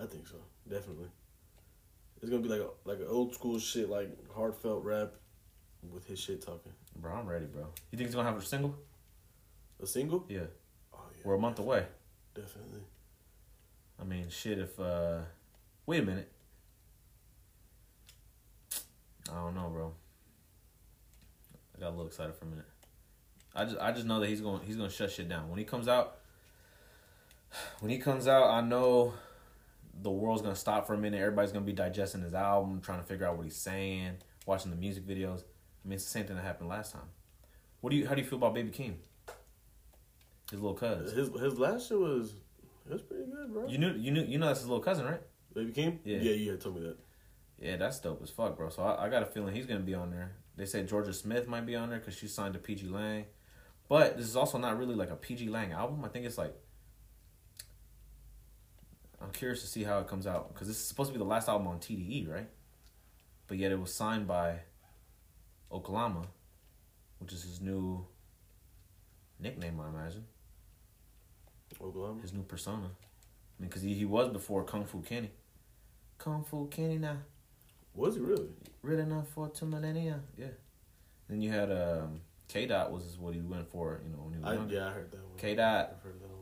I 0.00 0.06
think 0.06 0.26
so, 0.26 0.36
definitely. 0.68 1.08
It's 2.20 2.30
gonna 2.30 2.42
be 2.42 2.48
like 2.48 2.60
a 2.60 2.70
like 2.88 2.98
an 3.00 3.06
old 3.08 3.34
school 3.34 3.58
shit, 3.58 3.88
like 3.88 4.10
heartfelt 4.34 4.84
rap, 4.84 5.12
with 5.90 6.06
his 6.06 6.18
shit 6.20 6.40
talking. 6.40 6.72
Bro, 6.96 7.12
I'm 7.14 7.26
ready, 7.26 7.46
bro. 7.46 7.62
You 7.90 7.96
think 7.98 8.08
he's 8.08 8.14
gonna 8.14 8.28
have 8.28 8.38
a 8.40 8.44
single? 8.44 8.76
A 9.82 9.86
single? 9.86 10.24
Yeah. 10.28 10.40
Oh 10.94 10.98
yeah, 11.14 11.22
We're 11.24 11.34
a 11.34 11.38
month 11.40 11.58
away. 11.58 11.86
definitely. 12.34 12.80
I 14.02 14.04
mean, 14.04 14.28
shit. 14.28 14.58
If 14.58 14.78
uh, 14.80 15.20
wait 15.86 16.02
a 16.02 16.06
minute. 16.06 16.30
I 19.30 19.34
don't 19.36 19.54
know, 19.54 19.70
bro. 19.72 19.94
I 21.76 21.80
got 21.80 21.88
a 21.88 21.90
little 21.90 22.08
excited 22.08 22.34
for 22.34 22.44
a 22.44 22.48
minute. 22.48 22.66
I 23.54 23.64
just, 23.64 23.78
I 23.78 23.92
just 23.92 24.04
know 24.04 24.18
that 24.20 24.28
he's 24.28 24.40
going, 24.40 24.60
he's 24.66 24.76
going 24.76 24.88
to 24.88 24.94
shut 24.94 25.10
shit 25.10 25.28
down 25.28 25.48
when 25.48 25.58
he 25.58 25.64
comes 25.64 25.88
out. 25.88 26.18
When 27.80 27.90
he 27.90 27.98
comes 27.98 28.26
out, 28.26 28.50
I 28.50 28.60
know 28.62 29.14
the 30.00 30.10
world's 30.10 30.42
gonna 30.42 30.56
stop 30.56 30.86
for 30.86 30.94
a 30.94 30.98
minute. 30.98 31.20
Everybody's 31.20 31.52
gonna 31.52 31.64
be 31.64 31.72
digesting 31.72 32.22
his 32.22 32.34
album, 32.34 32.80
trying 32.80 33.00
to 33.00 33.04
figure 33.04 33.26
out 33.26 33.36
what 33.36 33.44
he's 33.44 33.56
saying, 33.56 34.16
watching 34.46 34.70
the 34.70 34.76
music 34.76 35.06
videos. 35.06 35.40
I 35.84 35.88
mean, 35.88 35.94
it's 35.94 36.04
the 36.04 36.10
same 36.10 36.24
thing 36.24 36.36
that 36.36 36.44
happened 36.44 36.68
last 36.68 36.92
time. 36.92 37.10
What 37.80 37.90
do 37.90 37.96
you, 37.96 38.06
how 38.06 38.14
do 38.14 38.22
you 38.22 38.26
feel 38.26 38.38
about 38.38 38.54
Baby 38.54 38.70
Keem? 38.70 38.94
His 40.50 40.60
little 40.60 40.74
cuz. 40.74 41.12
His 41.12 41.28
his 41.38 41.58
last 41.58 41.88
shit 41.88 41.98
was 41.98 42.34
was 42.90 43.02
pretty 43.02 43.24
good, 43.30 43.52
bro. 43.52 43.66
You 43.68 43.78
knew, 43.78 43.94
you 43.94 44.10
knew, 44.10 44.22
you 44.22 44.38
know 44.38 44.46
that's 44.46 44.60
his 44.60 44.68
little 44.68 44.82
cousin, 44.82 45.06
right? 45.06 45.20
Baby 45.54 45.72
Keem? 45.72 45.98
Yeah. 46.04 46.18
yeah, 46.18 46.32
you 46.32 46.50
had 46.50 46.60
told 46.60 46.76
me 46.76 46.82
that. 46.82 46.96
Yeah, 47.58 47.76
that's 47.76 48.00
dope 48.00 48.22
as 48.22 48.30
fuck, 48.30 48.56
bro. 48.56 48.70
So 48.70 48.82
I, 48.82 49.06
I 49.06 49.08
got 49.08 49.22
a 49.22 49.26
feeling 49.26 49.54
he's 49.54 49.66
gonna 49.66 49.80
be 49.80 49.94
on 49.94 50.10
there. 50.10 50.32
They 50.56 50.66
say 50.66 50.82
Jorja 50.82 51.14
Smith 51.14 51.46
might 51.46 51.64
be 51.66 51.76
on 51.76 51.90
there 51.90 51.98
because 51.98 52.16
she 52.16 52.26
signed 52.26 52.54
to 52.54 52.60
PG 52.60 52.88
Lang, 52.88 53.26
but 53.88 54.16
this 54.16 54.26
is 54.26 54.36
also 54.36 54.58
not 54.58 54.78
really 54.78 54.94
like 54.94 55.10
a 55.10 55.16
PG 55.16 55.48
Lang 55.48 55.72
album. 55.72 56.04
I 56.04 56.08
think 56.08 56.26
it's 56.26 56.38
like 56.38 56.54
I'm 59.22 59.30
curious 59.30 59.60
to 59.60 59.66
see 59.66 59.84
how 59.84 60.00
it 60.00 60.08
comes 60.08 60.26
out 60.26 60.52
because 60.52 60.66
this 60.66 60.76
is 60.76 60.84
supposed 60.84 61.10
to 61.10 61.12
be 61.12 61.18
the 61.18 61.28
last 61.28 61.48
album 61.48 61.68
on 61.68 61.78
TDE, 61.78 62.28
right? 62.28 62.48
But 63.46 63.58
yet 63.58 63.70
it 63.70 63.78
was 63.78 63.94
signed 63.94 64.26
by 64.26 64.60
Oklama, 65.70 66.26
which 67.18 67.32
is 67.32 67.42
his 67.42 67.60
new 67.60 68.04
nickname, 69.38 69.80
I 69.80 69.88
imagine, 69.88 70.24
Oklama. 71.78 72.20
his 72.20 72.32
new 72.32 72.42
persona. 72.42 72.86
I 72.86 73.62
mean, 73.62 73.68
because 73.68 73.82
he, 73.82 73.94
he 73.94 74.04
was 74.04 74.28
before 74.28 74.64
Kung 74.64 74.84
Fu 74.84 75.00
Kenny. 75.00 75.30
Kung 76.18 76.44
Fu 76.44 76.66
Kenny 76.68 76.98
now. 76.98 77.18
Was 77.94 78.14
he 78.14 78.20
really? 78.20 78.48
Real 78.82 79.00
enough 79.00 79.28
for 79.28 79.48
two 79.48 79.66
millennia. 79.66 80.20
Yeah. 80.36 80.46
Then 81.28 81.40
you 81.42 81.50
had 81.50 81.70
um 81.70 82.20
K 82.48 82.66
Dot 82.66 82.90
was 82.92 83.16
what 83.18 83.34
he 83.34 83.40
went 83.40 83.70
for, 83.70 84.00
you 84.04 84.10
know, 84.10 84.22
when 84.24 84.34
he 84.34 84.40
was 84.40 84.48
I, 84.48 84.54
younger. 84.54 84.74
yeah, 84.74 84.86
I 84.88 84.90
heard 84.90 85.10
that 85.10 85.18
one. 85.22 85.38
K 85.38 85.54
Dot. 85.54 85.94
I've 85.96 86.02
heard 86.02 86.20
that 86.20 86.28
one. 86.28 86.38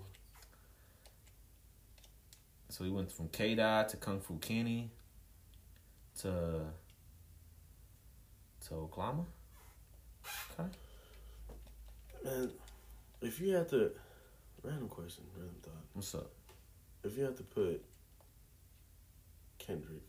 So 2.69 2.85
he 2.85 2.91
went 2.91 3.11
from 3.11 3.29
K 3.29 3.55
Dot 3.55 3.89
to 3.91 3.97
Kung 3.97 4.21
Fu 4.21 4.39
Kenny 4.39 4.91
to 6.21 6.61
to 8.69 8.75
Oklama. 8.75 9.25
Okay. 10.59 10.69
Man, 12.25 12.51
if 13.23 13.41
you 13.41 13.55
had 13.55 13.69
to, 13.71 13.93
random 14.63 14.89
question, 14.89 15.25
random 15.37 15.57
thought. 15.63 15.85
What's 15.93 16.15
up? 16.15 16.31
If 17.05 17.17
you 17.17 17.25
had 17.25 17.37
to 17.39 17.43
put 17.43 17.83
Kendrick 19.59 20.03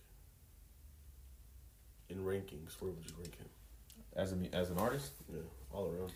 in 2.10 2.18
rankings, 2.18 2.76
where 2.80 2.92
would 2.92 3.06
you 3.06 3.16
rank 3.18 3.38
him? 3.38 3.48
As 4.16 4.34
a 4.34 4.56
as 4.56 4.70
an 4.70 4.78
artist? 4.78 5.14
Yeah, 5.32 5.40
all 5.72 5.88
around. 5.88 6.12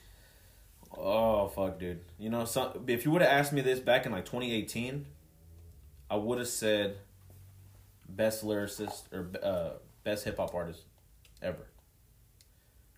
Oh 0.98 1.48
fuck, 1.48 1.80
dude. 1.80 2.02
You 2.18 2.30
know, 2.30 2.46
some, 2.46 2.86
if 2.88 3.06
you 3.06 3.12
would 3.12 3.22
have 3.22 3.32
asked 3.32 3.54
me 3.54 3.62
this 3.62 3.80
back 3.80 4.06
in 4.06 4.12
like 4.12 4.26
2018, 4.26 5.06
I 6.10 6.16
would 6.16 6.38
have 6.38 6.48
said 6.48 6.98
best 8.08 8.46
lyricist 8.46 9.04
or 9.12 9.30
uh, 9.42 9.70
best 10.04 10.26
hip 10.26 10.38
hop 10.38 10.54
artist. 10.54 10.82
ever. 11.42 11.68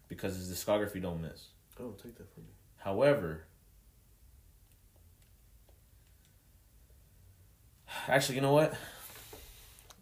Because 0.08 0.36
his 0.36 0.50
discography 0.52 1.02
don't 1.02 1.21
miss. 1.21 1.47
Don't 1.78 1.97
take 1.97 2.15
that 2.17 2.34
from 2.34 2.43
you. 2.43 2.54
However, 2.78 3.43
actually, 8.08 8.36
you 8.36 8.41
know 8.41 8.54
what? 8.54 8.74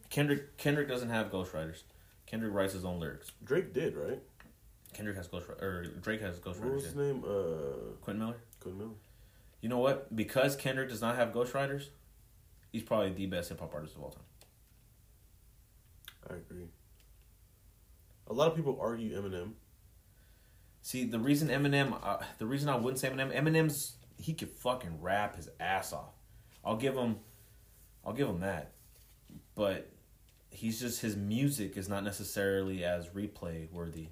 Kendrick 0.10 0.58
Kendrick 0.58 0.88
doesn't 0.88 1.10
have 1.10 1.32
ghostwriters. 1.32 1.84
Kendrick 2.26 2.54
writes 2.54 2.74
his 2.74 2.86
own 2.86 3.00
lyrics. 3.00 3.32
Drake 3.44 3.74
did, 3.74 3.96
right? 3.96 4.22
Kendrick 4.94 5.18
has 5.18 5.28
ghostwriters, 5.28 5.62
or 5.62 5.84
Drake 6.02 6.22
has 6.22 6.40
What 6.44 6.62
was 6.62 6.86
his 6.86 6.96
name? 6.96 7.24
Uh, 7.28 7.96
Quentin 8.02 8.20
Miller. 8.26 8.38
Quentin 8.62 8.80
Miller. 8.80 8.96
You 9.62 9.70
know 9.70 9.80
what? 9.80 10.16
Because 10.16 10.56
Kendrick 10.56 10.90
does 10.90 11.02
not 11.02 11.16
have 11.16 11.34
ghostwriters, 11.34 11.88
he's 12.72 12.84
probably 12.84 13.12
the 13.12 13.26
best 13.26 13.50
hip 13.50 13.60
hop 13.60 13.74
artist 13.74 13.96
of 13.96 14.04
all 14.04 14.12
time. 14.12 14.24
I 16.30 16.34
agree. 16.36 16.68
A 18.28 18.34
lot 18.34 18.50
of 18.50 18.56
people 18.56 18.78
argue 18.82 19.20
Eminem. 19.20 19.52
See, 20.82 21.04
the 21.06 21.20
reason 21.20 21.50
Eminem, 21.50 21.98
uh, 22.02 22.18
the 22.38 22.46
reason 22.46 22.70
I 22.70 22.76
wouldn't 22.76 23.00
say 23.00 23.10
Eminem, 23.10 23.36
Eminem's 23.36 23.96
he 24.18 24.34
could 24.34 24.50
fucking 24.50 25.02
rap 25.02 25.36
his 25.36 25.50
ass 25.60 25.94
off. 25.94 26.14
I'll 26.64 26.78
give 26.78 26.96
him, 26.96 27.18
I'll 28.06 28.14
give 28.14 28.28
him 28.28 28.40
that, 28.42 28.72
but 29.56 29.90
he's 30.50 30.80
just 30.80 31.02
his 31.02 31.16
music 31.16 31.76
is 31.78 31.90
not 31.90 32.04
necessarily 32.04 32.84
as 32.84 33.08
replay 33.08 33.72
worthy, 33.72 34.10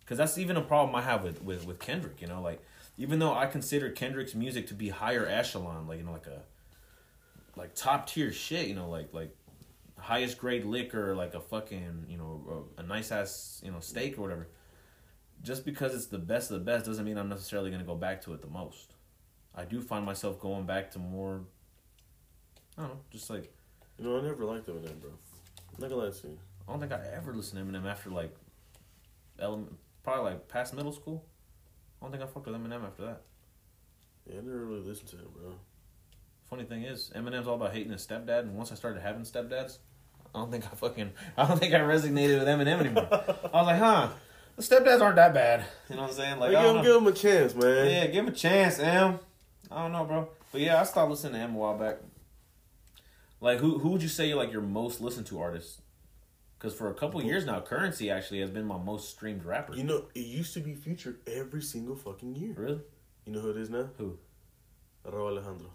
because 0.00 0.18
that's 0.18 0.38
even 0.38 0.56
a 0.56 0.62
problem 0.62 0.94
I 0.94 1.02
have 1.02 1.22
with 1.22 1.42
with 1.42 1.66
with 1.66 1.78
Kendrick. 1.78 2.20
You 2.20 2.28
know, 2.28 2.40
like 2.40 2.62
even 2.96 3.18
though 3.18 3.34
I 3.34 3.46
consider 3.46 3.90
Kendrick's 3.90 4.34
music 4.34 4.66
to 4.68 4.74
be 4.74 4.88
higher 4.88 5.26
echelon, 5.26 5.86
like 5.86 5.98
you 5.98 6.04
know, 6.04 6.12
like 6.12 6.26
a 6.26 6.42
like 7.56 7.74
top 7.74 8.06
tier 8.06 8.32
shit. 8.32 8.66
You 8.68 8.74
know, 8.74 8.88
like 8.88 9.12
like 9.12 9.36
highest 9.98 10.38
grade 10.38 10.64
liquor, 10.64 11.14
like 11.14 11.34
a 11.34 11.40
fucking 11.40 12.06
you 12.08 12.16
know 12.16 12.66
a, 12.78 12.80
a 12.80 12.84
nice 12.84 13.12
ass 13.12 13.60
you 13.64 13.70
know 13.70 13.80
steak 13.80 14.16
or 14.18 14.22
whatever 14.22 14.48
just 15.42 15.64
because 15.64 15.94
it's 15.94 16.06
the 16.06 16.18
best 16.18 16.50
of 16.50 16.58
the 16.58 16.64
best 16.64 16.86
doesn't 16.86 17.04
mean 17.04 17.16
I'm 17.16 17.28
necessarily 17.28 17.70
going 17.70 17.80
to 17.80 17.86
go 17.86 17.94
back 17.94 18.22
to 18.22 18.34
it 18.34 18.42
the 18.42 18.48
most. 18.48 18.94
I 19.54 19.64
do 19.64 19.80
find 19.80 20.04
myself 20.04 20.40
going 20.40 20.66
back 20.66 20.90
to 20.92 20.98
more. 20.98 21.42
I 22.78 22.82
don't 22.82 22.90
know, 22.90 23.00
just 23.10 23.28
like 23.28 23.52
You 23.98 24.04
know, 24.04 24.18
I 24.18 24.22
never 24.22 24.44
liked 24.44 24.68
Eminem, 24.68 25.00
bro. 25.00 25.10
I'm 25.10 25.80
not 25.80 25.90
gonna 25.90 26.02
lie 26.04 26.10
to 26.10 26.26
you. 26.28 26.38
I 26.66 26.70
don't 26.72 26.80
think 26.80 26.92
I 26.92 27.00
ever 27.16 27.34
listened 27.34 27.58
to 27.58 27.78
Eminem 27.78 27.86
after 27.86 28.10
like, 28.10 28.34
element, 29.38 29.76
probably 30.04 30.32
like 30.32 30.48
past 30.48 30.74
middle 30.74 30.92
school. 30.92 31.24
I 32.00 32.04
don't 32.04 32.12
think 32.12 32.22
I 32.22 32.26
fucked 32.26 32.46
with 32.46 32.54
Eminem 32.54 32.84
after 32.84 33.02
that. 33.06 33.22
Yeah, 34.26 34.38
I 34.40 34.44
never 34.44 34.64
really 34.66 34.82
listened 34.82 35.08
to 35.10 35.16
him, 35.16 35.26
bro. 35.34 35.52
Funny 36.48 36.64
thing 36.64 36.82
is, 36.84 37.10
Eminem's 37.14 37.46
all 37.46 37.56
about 37.56 37.74
hating 37.74 37.92
his 37.92 38.06
stepdad, 38.06 38.40
and 38.40 38.54
once 38.56 38.72
I 38.72 38.74
started 38.74 39.02
having 39.02 39.22
stepdads, 39.22 39.78
I 40.34 40.38
don't 40.38 40.50
think 40.50 40.64
I 40.64 40.74
fucking, 40.76 41.10
I 41.36 41.46
don't 41.46 41.58
think 41.58 41.74
I 41.74 41.78
resonated 41.80 42.38
with 42.38 42.48
Eminem 42.48 42.80
anymore. 42.80 43.08
I 43.12 43.56
was 43.62 43.66
like, 43.66 43.78
huh, 43.78 44.08
the 44.56 44.62
stepdads 44.62 45.00
aren't 45.00 45.16
that 45.16 45.34
bad. 45.34 45.64
You 45.90 45.96
know 45.96 46.02
what 46.02 46.10
I'm 46.10 46.16
saying? 46.16 46.38
Like, 46.38 46.52
Like, 46.52 46.56
I 46.58 46.62
give, 46.62 46.62
don't 46.62 46.76
him, 46.78 46.84
give 46.84 46.96
him 46.96 47.06
a 47.06 47.12
chance, 47.12 47.54
man. 47.54 47.90
Yeah, 47.90 48.06
give 48.06 48.24
him 48.24 48.28
a 48.28 48.36
chance, 48.36 48.78
Em. 48.78 49.18
I 49.70 49.82
don't 49.82 49.92
know, 49.92 50.04
bro. 50.04 50.28
But 50.52 50.60
yeah, 50.62 50.80
I 50.80 50.84
stopped 50.84 51.10
listening 51.10 51.34
to 51.34 51.38
him 51.40 51.54
a 51.54 51.58
while 51.58 51.76
back. 51.76 51.96
Like, 53.40 53.58
who 53.58 53.78
who 53.78 53.90
would 53.90 54.02
you 54.02 54.08
say 54.08 54.34
like 54.34 54.52
your 54.52 54.62
most 54.62 55.00
listened 55.00 55.26
to 55.28 55.40
artist? 55.40 55.80
Because 56.58 56.74
for 56.74 56.90
a 56.90 56.94
couple 56.94 57.22
years 57.22 57.46
now, 57.46 57.60
Curren$y 57.60 58.08
actually 58.08 58.40
has 58.40 58.50
been 58.50 58.64
my 58.66 58.78
most 58.78 59.10
streamed 59.10 59.44
rapper. 59.44 59.76
You 59.76 59.84
know, 59.84 60.06
it 60.14 60.26
used 60.26 60.54
to 60.54 60.60
be 60.60 60.74
Future 60.74 61.16
every 61.26 61.62
single 61.62 61.94
fucking 61.94 62.34
year. 62.34 62.52
really? 62.56 62.80
You 63.24 63.32
know 63.32 63.40
who 63.40 63.50
it 63.50 63.56
is 63.58 63.70
now? 63.70 63.90
Who? 63.98 64.18
Rauw 65.06 65.28
Alejandro. 65.30 65.70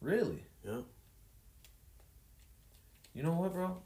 Really? 0.00 0.44
Yeah. 0.64 0.80
You 3.14 3.22
know 3.22 3.32
what, 3.34 3.52
bro? 3.52 3.76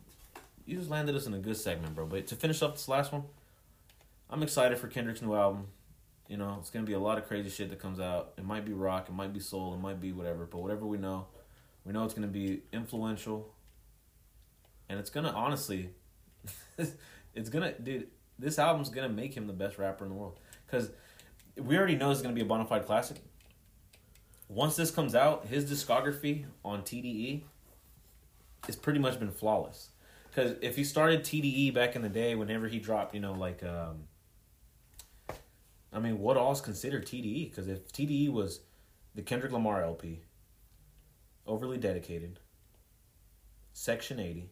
You 0.65 0.79
just 0.79 0.89
landed 0.91 1.15
us 1.15 1.27
in 1.27 1.35
a 1.35 1.39
good 1.39 1.57
segment, 1.57 1.95
bro. 1.95 2.07
But 2.07 2.27
to 2.29 2.37
finish 2.37 2.63
up 2.63 2.75
this 2.77 2.89
last 2.89 3.13
one, 3.13 3.25
I'm 4.31 4.43
excited 4.43 4.79
for 4.79 4.89
Kendrick's 4.89 5.21
new 5.21 5.35
album. 5.35 5.67
You 6.29 6.37
know, 6.39 6.57
it's 6.61 6.71
gonna 6.71 6.87
be 6.87 6.93
a 6.95 6.99
lot 6.99 7.19
of 7.19 7.27
crazy 7.27 7.51
shit 7.51 7.69
that 7.71 7.81
comes 7.81 8.01
out. 8.01 8.33
It 8.39 8.45
might 8.45 8.65
be 8.65 8.73
rock, 8.73 9.09
it 9.09 9.15
might 9.15 9.33
be 9.33 9.41
soul, 9.41 9.75
it 9.75 9.81
might 9.81 10.01
be 10.01 10.13
whatever. 10.13 10.47
But 10.47 10.59
whatever 10.59 10.87
we 10.87 10.99
know, 10.99 11.27
we 11.89 11.93
know 11.93 12.05
it's 12.05 12.15
gonna 12.15 12.29
be 12.29 12.63
influential, 12.73 13.53
and 14.89 15.01
it's 15.01 15.11
gonna 15.11 15.31
honestly, 15.31 15.91
it's 17.35 17.49
gonna, 17.49 17.73
dude. 17.73 18.07
This 18.39 18.61
album's 18.61 18.91
gonna 18.91 19.09
make 19.09 19.37
him 19.37 19.49
the 19.49 19.53
best 19.53 19.79
rapper 19.79 20.05
in 20.05 20.11
the 20.11 20.17
world 20.17 20.39
because 20.65 20.91
we 21.57 21.77
already 21.77 21.97
know 21.97 22.13
it's 22.13 22.23
gonna 22.23 22.35
be 22.35 22.43
a 22.43 22.45
bona 22.45 22.65
fide 22.65 22.87
classic. 22.87 23.17
Once 24.49 24.77
this 24.77 24.93
comes 24.93 25.17
out, 25.17 25.47
his 25.47 25.69
discography 25.69 26.45
on 26.65 26.83
TDE 26.83 27.43
it's 28.67 28.77
pretty 28.77 28.99
much 28.99 29.19
been 29.19 29.31
flawless. 29.31 29.91
Because 30.29 30.57
if 30.61 30.77
he 30.77 30.85
started 30.85 31.23
TDE 31.23 31.73
back 31.75 31.97
in 31.97 32.03
the 32.03 32.09
day, 32.09 32.35
whenever 32.35 32.69
he 32.69 32.79
dropped, 32.79 33.15
you 33.15 33.21
know, 33.21 33.33
like, 33.33 33.63
um, 33.63 34.05
I 35.93 35.99
mean, 35.99 36.19
what 36.19 36.37
all 36.37 36.53
is 36.53 36.61
considered 36.61 37.07
TDE? 37.07 37.51
Because 37.51 37.67
if 37.69 37.89
TDE 37.89 38.31
was 38.31 38.61
the 39.15 39.23
Kendrick 39.23 39.53
Lamar 39.53 39.83
LP, 39.83 40.21
Overly 41.49 41.79
Dedicated, 41.79 42.41
Section 43.73 44.21
80, 44.21 44.51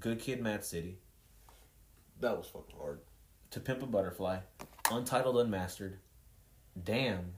Good 0.00 0.18
Kid, 0.18 0.42
Mad 0.42 0.64
City, 0.64 0.98
That 2.20 2.36
was 2.36 2.46
fucking 2.48 2.76
hard. 2.76 3.00
To 3.52 3.60
Pimp 3.60 3.82
a 3.82 3.86
Butterfly, 3.86 4.38
Untitled 4.90 5.38
Unmastered, 5.38 5.98
Damn, 6.82 7.34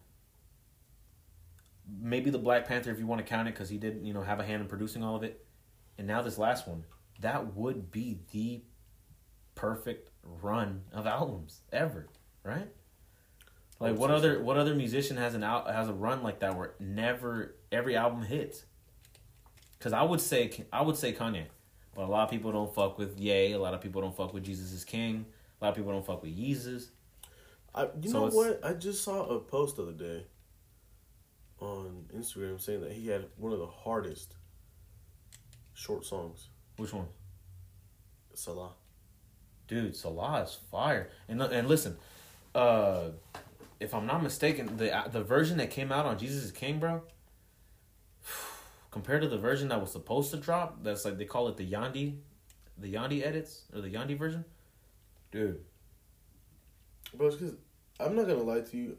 maybe 2.01 2.31
the 2.31 2.39
Black 2.39 2.67
Panther 2.67 2.91
if 2.91 2.99
you 2.99 3.07
want 3.07 3.21
to 3.21 3.27
count 3.27 3.47
it 3.47 3.55
because 3.55 3.69
he 3.69 3.77
did, 3.77 4.01
you 4.03 4.15
know, 4.15 4.23
have 4.23 4.41
a 4.41 4.45
hand 4.45 4.63
in 4.63 4.69
producing 4.69 5.05
all 5.05 5.17
of 5.17 5.23
it, 5.23 5.45
and 5.99 6.07
now 6.07 6.23
this 6.23 6.39
last 6.39 6.67
one, 6.67 6.85
that 7.21 7.55
would 7.55 7.91
be 7.91 8.19
the 8.33 8.63
perfect 9.55 10.11
run 10.23 10.83
of 10.93 11.07
albums 11.07 11.61
ever, 11.73 12.09
right? 12.43 12.69
Like 13.81 13.97
what 13.97 14.11
other 14.11 14.43
what 14.43 14.57
other 14.57 14.75
musician 14.75 15.17
has 15.19 15.35
an 15.35 15.45
out 15.45 15.71
has 15.71 15.89
a 15.89 15.93
run 15.93 16.23
like 16.23 16.41
that 16.41 16.57
where 16.57 16.75
never 16.81 17.55
every 17.71 17.97
album 17.97 18.23
hits? 18.23 18.65
Because 19.79 19.93
I 19.93 20.03
would 20.03 20.21
say 20.21 20.51
I 20.73 20.83
would 20.83 20.97
say 20.97 21.13
Kanye, 21.13 21.45
but 21.95 22.03
a 22.03 22.11
lot 22.11 22.25
of 22.25 22.31
people 22.31 22.53
don't 22.53 22.75
fuck 22.75 22.99
with 22.99 23.19
Ye. 23.19 23.53
A 23.53 23.59
lot 23.59 23.75
of 23.75 23.81
people 23.81 24.03
don't 24.03 24.17
fuck 24.17 24.35
with 24.35 24.45
Jesus 24.45 24.73
is 24.73 24.85
King. 24.85 25.27
A 25.61 25.65
lot 25.65 25.71
of 25.71 25.77
people 25.77 25.93
don't 25.93 26.05
fuck 26.07 26.23
with 26.23 26.37
Yeezus. 26.37 26.89
I, 27.75 27.89
you 28.01 28.11
So 28.11 28.27
know 28.27 28.35
what? 28.35 28.65
I 28.65 28.75
just 28.75 29.05
saw 29.05 29.25
a 29.25 29.39
post 29.39 29.77
the 29.77 29.83
other 29.83 29.93
day 29.93 30.25
on 31.61 32.07
Instagram 32.17 32.61
saying 32.61 32.81
that 32.83 32.93
he 32.93 33.09
had 33.09 33.27
one 33.37 33.53
of 33.53 33.59
the 33.59 33.67
hardest 33.67 34.35
short 35.75 36.05
songs. 36.05 36.49
Which 36.77 36.93
one? 36.93 37.07
Selah. 38.35 38.71
Dude, 39.67 39.95
Selah 39.95 40.43
is 40.43 40.59
fire. 40.71 41.11
And 41.29 41.43
and 41.43 41.69
listen, 41.69 41.97
uh, 42.55 43.11
if 43.81 43.95
I'm 43.95 44.07
not 44.07 44.23
mistaken, 44.23 44.77
the 44.77 45.05
the 45.11 45.23
version 45.23 45.59
that 45.59 45.71
came 45.71 45.93
out 45.93 46.07
on 46.07 46.19
Jesus 46.19 46.45
is 46.45 46.53
King, 46.53 46.79
bro, 46.79 47.03
compared 48.91 49.23
to 49.23 49.29
the 49.29 49.39
version 49.39 49.69
that 49.69 49.81
was 49.81 49.93
supposed 49.93 50.31
to 50.31 50.37
drop, 50.37 50.83
that's 50.83 51.05
like 51.05 51.19
they 51.19 51.25
call 51.25 51.49
it 51.49 51.57
the 51.57 51.71
Yandhi, 51.71 52.19
the 52.77 52.95
Yandhi 52.95 53.25
edits 53.25 53.65
or 53.75 53.81
the 53.81 53.89
Yandhi 53.89 54.17
version, 54.17 54.45
dude. 55.31 55.61
Bro, 57.15 57.29
it's 57.29 57.37
because 57.37 57.55
I'm 58.01 58.15
not 58.15 58.27
gonna 58.27 58.43
lie 58.43 58.61
to 58.61 58.77
you. 58.77 58.99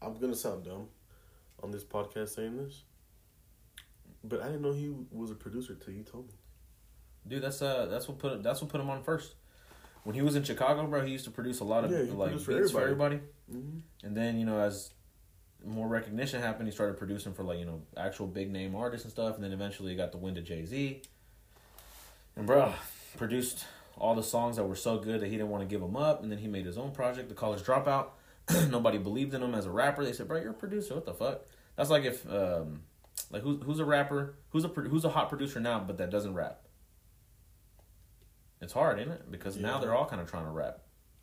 I'm 0.00 0.18
gonna 0.18 0.34
sound 0.34 0.64
dumb 0.64 0.88
on 1.62 1.70
this 1.70 1.84
podcast 1.84 2.30
saying 2.30 2.56
this, 2.56 2.82
but 4.24 4.42
I 4.42 4.46
didn't 4.46 4.62
know 4.62 4.72
he 4.72 4.92
was 5.10 5.30
a 5.30 5.34
producer 5.34 5.74
till 5.74 5.94
you 5.94 6.02
told 6.02 6.28
me. 6.28 6.34
Dude, 7.26 7.42
that's 7.42 7.62
uh, 7.62 7.86
that's 7.86 8.08
what 8.08 8.18
put 8.18 8.42
that's 8.42 8.60
what 8.60 8.70
put 8.70 8.80
him 8.80 8.90
on 8.90 9.02
first. 9.02 9.34
When 10.04 10.14
he 10.14 10.22
was 10.22 10.36
in 10.36 10.42
Chicago, 10.44 10.86
bro, 10.86 11.04
he 11.04 11.12
used 11.12 11.24
to 11.24 11.30
produce 11.30 11.60
a 11.60 11.64
lot 11.64 11.84
of 11.84 11.90
Yeah, 11.90 12.14
like 12.14 12.32
beats 12.32 12.44
produced 12.44 12.72
for 12.72 12.78
for 12.78 12.84
everybody. 12.84 13.16
Mm-hmm. 13.52 14.06
And 14.06 14.16
then 14.16 14.38
you 14.38 14.46
know, 14.46 14.60
as 14.60 14.90
more 15.64 15.88
recognition 15.88 16.40
happened, 16.40 16.68
he 16.68 16.72
started 16.72 16.96
producing 16.96 17.32
for 17.32 17.42
like 17.42 17.58
you 17.58 17.64
know 17.64 17.82
actual 17.96 18.26
big 18.26 18.50
name 18.50 18.74
artists 18.74 19.04
and 19.04 19.12
stuff. 19.12 19.36
And 19.36 19.44
then 19.44 19.52
eventually, 19.52 19.90
he 19.90 19.96
got 19.96 20.12
the 20.12 20.18
wind 20.18 20.38
of 20.38 20.44
Jay 20.44 20.64
Z. 20.64 21.02
And 22.36 22.46
bro, 22.46 22.72
produced 23.16 23.64
all 23.96 24.14
the 24.14 24.22
songs 24.22 24.56
that 24.56 24.64
were 24.64 24.76
so 24.76 24.98
good 24.98 25.20
that 25.20 25.26
he 25.26 25.32
didn't 25.32 25.50
want 25.50 25.62
to 25.62 25.66
give 25.66 25.80
them 25.80 25.96
up. 25.96 26.22
And 26.22 26.30
then 26.30 26.38
he 26.38 26.46
made 26.46 26.66
his 26.66 26.78
own 26.78 26.92
project, 26.92 27.28
The 27.28 27.34
College 27.34 27.62
Dropout. 27.62 28.10
Nobody 28.70 28.98
believed 28.98 29.34
in 29.34 29.42
him 29.42 29.54
as 29.54 29.66
a 29.66 29.70
rapper. 29.70 30.04
They 30.04 30.12
said, 30.12 30.28
"Bro, 30.28 30.40
you're 30.40 30.50
a 30.52 30.54
producer. 30.54 30.94
What 30.94 31.04
the 31.04 31.14
fuck?" 31.14 31.42
That's 31.76 31.90
like 31.90 32.04
if 32.04 32.28
um, 32.30 32.82
like 33.30 33.42
who's 33.42 33.62
who's 33.62 33.78
a 33.78 33.84
rapper, 33.84 34.36
who's 34.50 34.64
a 34.64 34.68
who's 34.68 35.04
a 35.04 35.10
hot 35.10 35.28
producer 35.28 35.60
now, 35.60 35.80
but 35.80 35.98
that 35.98 36.10
doesn't 36.10 36.34
rap. 36.34 36.62
It's 38.60 38.72
hard, 38.72 38.98
ain't 38.98 39.10
it? 39.10 39.30
Because 39.30 39.56
now 39.56 39.78
they're 39.78 39.94
all 39.94 40.06
kind 40.06 40.20
of 40.20 40.28
trying 40.28 40.44
to 40.44 40.50
rap. 40.50 40.80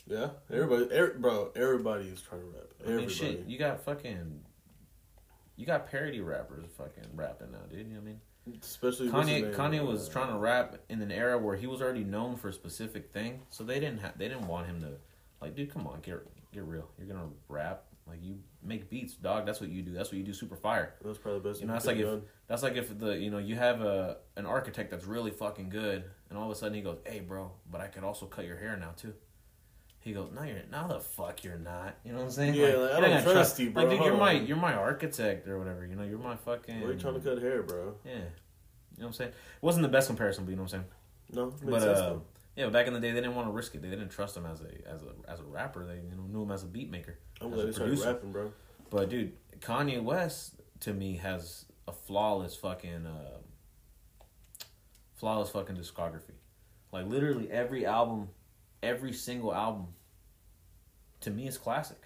Yeah, 0.07 0.29
everybody, 0.51 0.93
er, 0.95 1.15
bro, 1.17 1.51
everybody 1.55 2.05
is 2.05 2.21
trying 2.21 2.41
to 2.41 2.47
rap. 2.47 2.73
I 2.85 2.89
mean, 2.91 3.09
shit, 3.09 3.45
you 3.47 3.57
got 3.57 3.81
fucking, 3.83 4.41
you 5.55 5.65
got 5.65 5.89
parody 5.89 6.21
rappers 6.21 6.65
fucking 6.77 7.09
rapping 7.15 7.51
now, 7.51 7.59
dude. 7.69 7.79
You 7.79 7.85
know 7.85 7.89
what 7.95 8.01
I 8.01 8.05
mean? 8.05 8.21
Especially 8.61 9.09
Kanye, 9.09 9.25
name? 9.25 9.53
Kanye 9.53 9.85
was 9.85 10.07
trying 10.07 10.31
to 10.31 10.37
rap 10.37 10.77
in 10.89 11.01
an 11.01 11.11
era 11.11 11.39
where 11.39 11.55
he 11.55 11.65
was 11.65 11.81
already 11.81 12.03
known 12.03 12.35
for 12.35 12.49
a 12.49 12.53
specific 12.53 13.11
thing, 13.11 13.41
so 13.49 13.63
they 13.63 13.79
didn't 13.79 13.99
have, 13.99 14.15
they 14.17 14.27
didn't 14.27 14.47
want 14.47 14.67
him 14.67 14.79
to, 14.81 14.91
like, 15.41 15.55
dude, 15.55 15.73
come 15.73 15.87
on, 15.87 16.01
get 16.01 16.23
get 16.53 16.63
real. 16.63 16.87
You're 16.99 17.07
gonna 17.07 17.29
rap, 17.49 17.85
like 18.07 18.19
you 18.21 18.37
make 18.63 18.89
beats, 18.91 19.15
dog. 19.15 19.47
That's 19.47 19.59
what 19.59 19.71
you 19.71 19.81
do. 19.81 19.91
That's 19.91 20.11
what 20.11 20.19
you 20.19 20.23
do. 20.23 20.33
Super 20.33 20.55
fire. 20.55 20.93
That 21.01 21.07
was 21.07 21.17
probably 21.17 21.39
the 21.39 21.49
best. 21.49 21.61
You 21.61 21.67
know, 21.67 21.73
that's 21.73 21.87
like 21.87 21.97
if 21.97 22.05
done. 22.05 22.21
that's 22.47 22.61
like 22.61 22.75
if 22.75 22.97
the 22.99 23.17
you 23.17 23.31
know 23.31 23.39
you 23.39 23.55
have 23.55 23.81
a 23.81 24.17
an 24.37 24.45
architect 24.45 24.91
that's 24.91 25.05
really 25.05 25.31
fucking 25.31 25.69
good, 25.69 26.03
and 26.29 26.37
all 26.37 26.45
of 26.45 26.51
a 26.51 26.55
sudden 26.55 26.75
he 26.75 26.81
goes, 26.81 26.99
"Hey, 27.05 27.21
bro, 27.21 27.51
but 27.71 27.81
I 27.81 27.87
could 27.87 28.03
also 28.03 28.27
cut 28.27 28.45
your 28.45 28.57
hair 28.57 28.77
now 28.77 28.91
too." 28.95 29.13
He 30.05 30.13
goes, 30.13 30.29
no, 30.35 30.43
you're 30.43 30.61
no 30.71 30.87
the 30.87 30.99
fuck 30.99 31.43
you're 31.43 31.57
not. 31.57 31.95
You 32.05 32.11
know 32.11 32.19
what 32.19 32.25
I'm 32.25 32.31
saying? 32.31 32.53
Yeah, 32.53 32.75
like, 32.75 32.91
I 32.91 32.99
don't 32.99 33.09
gonna 33.09 33.23
trust 33.23 33.57
you, 33.57 33.71
bro. 33.71 33.85
Like, 33.85 33.97
dude, 33.97 34.05
you're 34.05 34.15
my 34.15 34.31
you're 34.33 34.55
my 34.55 34.75
architect 34.75 35.47
or 35.47 35.57
whatever. 35.57 35.83
You 35.83 35.95
know, 35.95 36.03
you're 36.03 36.19
my 36.19 36.35
fucking. 36.35 36.79
Why 36.79 36.89
are 36.89 36.93
you 36.93 36.99
trying 36.99 37.15
to 37.15 37.19
cut 37.19 37.41
hair, 37.41 37.63
bro? 37.63 37.95
Yeah, 38.05 38.11
you 38.11 38.19
know 38.19 38.27
what 38.97 39.05
I'm 39.07 39.13
saying. 39.13 39.31
It 39.31 39.63
wasn't 39.63 39.81
the 39.81 39.89
best 39.89 40.05
comparison, 40.05 40.45
but 40.45 40.51
you 40.51 40.57
know 40.57 40.61
what 40.61 40.73
I'm 40.73 40.85
saying. 41.31 41.53
No, 41.63 41.71
But 41.71 41.81
sense, 41.81 41.97
uh, 41.97 42.17
yeah, 42.55 42.67
back 42.67 42.85
in 42.85 42.93
the 42.93 42.99
day, 42.99 43.13
they 43.13 43.19
didn't 43.19 43.33
want 43.33 43.47
to 43.47 43.51
risk 43.51 43.73
it. 43.73 43.81
They 43.81 43.89
didn't 43.89 44.09
trust 44.09 44.37
him 44.37 44.45
as 44.45 44.61
a 44.61 44.87
as 44.87 45.01
a 45.01 45.31
as 45.31 45.39
a 45.39 45.43
rapper. 45.43 45.87
They 45.87 45.95
you 45.95 46.15
know 46.15 46.27
knew 46.31 46.43
him 46.43 46.51
as 46.51 46.61
a 46.61 46.67
beat 46.67 46.91
maker. 46.91 47.17
I'm 47.41 47.49
glad 47.49 47.65
he 47.65 47.73
started 47.73 47.97
rapping, 47.97 48.31
bro. 48.31 48.51
But 48.91 49.09
dude, 49.09 49.33
Kanye 49.59 50.03
West 50.03 50.61
to 50.81 50.93
me 50.93 51.17
has 51.17 51.65
a 51.87 51.91
flawless 51.91 52.55
fucking 52.55 53.07
uh, 53.07 53.39
flawless 55.15 55.49
fucking 55.49 55.75
discography. 55.75 56.35
Like 56.91 57.07
literally 57.07 57.49
every 57.51 57.87
album, 57.87 58.29
every 58.81 59.13
single 59.13 59.53
album, 59.53 59.87
to 61.21 61.31
me 61.31 61.47
is 61.47 61.57
classic. 61.57 61.97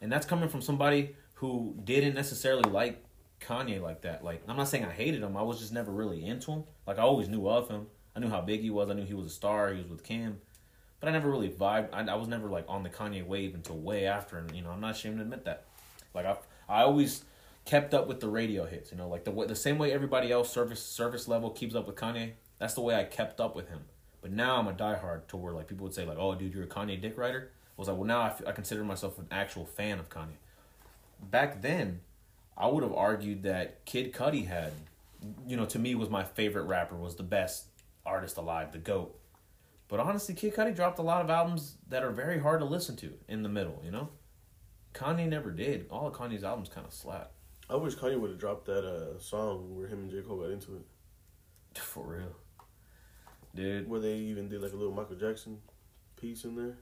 And 0.00 0.10
that's 0.10 0.26
coming 0.26 0.48
from 0.48 0.62
somebody 0.62 1.16
who 1.34 1.76
didn't 1.84 2.14
necessarily 2.14 2.68
like 2.70 3.02
Kanye 3.40 3.80
like 3.80 4.02
that. 4.02 4.24
Like 4.24 4.42
I'm 4.48 4.56
not 4.56 4.68
saying 4.68 4.84
I 4.84 4.90
hated 4.90 5.22
him. 5.22 5.36
I 5.36 5.42
was 5.42 5.58
just 5.58 5.72
never 5.72 5.92
really 5.92 6.24
into 6.24 6.52
him. 6.52 6.64
Like 6.86 6.98
I 6.98 7.02
always 7.02 7.28
knew 7.28 7.48
of 7.48 7.68
him. 7.68 7.86
I 8.14 8.20
knew 8.20 8.28
how 8.28 8.40
big 8.40 8.60
he 8.60 8.70
was. 8.70 8.90
I 8.90 8.94
knew 8.94 9.04
he 9.04 9.14
was 9.14 9.26
a 9.26 9.30
star. 9.30 9.72
He 9.72 9.80
was 9.80 9.88
with 9.88 10.04
Kim. 10.04 10.40
But 11.00 11.08
I 11.08 11.12
never 11.12 11.30
really 11.30 11.48
vibed. 11.48 11.88
I, 11.92 12.04
I 12.04 12.14
was 12.14 12.28
never 12.28 12.48
like 12.48 12.64
on 12.68 12.82
the 12.82 12.90
Kanye 12.90 13.26
wave 13.26 13.54
until 13.54 13.76
way 13.76 14.06
after, 14.06 14.38
and 14.38 14.54
you 14.54 14.62
know 14.62 14.70
I'm 14.70 14.80
not 14.80 14.92
ashamed 14.92 15.16
to 15.16 15.22
admit 15.22 15.44
that. 15.46 15.64
Like 16.14 16.26
I, 16.26 16.36
I 16.68 16.82
always 16.82 17.24
kept 17.64 17.94
up 17.94 18.06
with 18.06 18.20
the 18.20 18.28
radio 18.28 18.66
hits. 18.66 18.92
You 18.92 18.98
know, 18.98 19.08
like 19.08 19.24
the 19.24 19.32
the 19.46 19.56
same 19.56 19.78
way 19.78 19.92
everybody 19.92 20.30
else 20.30 20.50
service 20.52 20.82
service 20.82 21.26
level 21.26 21.50
keeps 21.50 21.74
up 21.74 21.86
with 21.86 21.96
Kanye. 21.96 22.32
That's 22.58 22.74
the 22.74 22.82
way 22.82 22.94
I 22.94 23.04
kept 23.04 23.40
up 23.40 23.56
with 23.56 23.68
him. 23.68 23.80
But 24.22 24.30
now 24.30 24.56
I'm 24.56 24.68
a 24.68 24.72
diehard 24.72 25.26
to 25.28 25.36
where 25.36 25.52
like 25.52 25.66
people 25.68 25.84
would 25.84 25.94
say 25.94 26.06
like, 26.06 26.16
"Oh, 26.18 26.34
dude, 26.34 26.54
you're 26.54 26.64
a 26.64 26.68
Kanye 26.68 27.00
dick 27.00 27.18
writer." 27.18 27.50
I 27.76 27.80
was 27.80 27.88
like, 27.88 27.96
well, 27.96 28.06
now 28.06 28.20
I, 28.20 28.26
f- 28.28 28.42
I 28.46 28.52
consider 28.52 28.84
myself 28.84 29.18
an 29.18 29.26
actual 29.30 29.64
fan 29.64 29.98
of 29.98 30.10
Kanye. 30.10 30.36
Back 31.20 31.62
then, 31.62 32.00
I 32.56 32.66
would 32.66 32.82
have 32.82 32.92
argued 32.92 33.44
that 33.44 33.84
Kid 33.86 34.12
Cudi 34.12 34.46
had, 34.46 34.72
you 35.46 35.56
know, 35.56 35.64
to 35.66 35.78
me 35.78 35.94
was 35.94 36.10
my 36.10 36.22
favorite 36.22 36.64
rapper, 36.64 36.96
was 36.96 37.16
the 37.16 37.22
best 37.22 37.64
artist 38.04 38.36
alive, 38.36 38.72
the 38.72 38.78
goat. 38.78 39.18
But 39.88 40.00
honestly, 40.00 40.34
Kid 40.34 40.54
Cudi 40.54 40.76
dropped 40.76 40.98
a 40.98 41.02
lot 41.02 41.22
of 41.24 41.30
albums 41.30 41.76
that 41.88 42.02
are 42.02 42.10
very 42.10 42.38
hard 42.38 42.60
to 42.60 42.66
listen 42.66 42.94
to 42.96 43.14
in 43.26 43.42
the 43.42 43.48
middle, 43.48 43.80
you 43.84 43.90
know? 43.90 44.10
Kanye 44.94 45.26
never 45.26 45.50
did. 45.50 45.86
All 45.90 46.06
of 46.06 46.14
Kanye's 46.14 46.44
albums 46.44 46.68
kind 46.68 46.86
of 46.86 46.92
slap. 46.92 47.32
I 47.70 47.76
wish 47.76 47.94
Kanye 47.94 48.20
would 48.20 48.30
have 48.30 48.38
dropped 48.38 48.66
that 48.66 48.84
uh, 48.84 49.18
song 49.18 49.74
where 49.76 49.86
him 49.86 50.00
and 50.00 50.10
J 50.10 50.20
Cole 50.20 50.36
got 50.36 50.50
into 50.50 50.76
it, 50.76 51.78
For 51.78 52.04
real. 52.04 52.36
Dude. 53.54 53.88
where 53.88 54.00
they 54.00 54.14
even 54.14 54.48
did 54.48 54.62
like 54.62 54.72
a 54.72 54.76
little 54.76 54.94
Michael 54.94 55.16
Jackson 55.16 55.58
piece 56.16 56.44
in 56.44 56.56
there. 56.56 56.76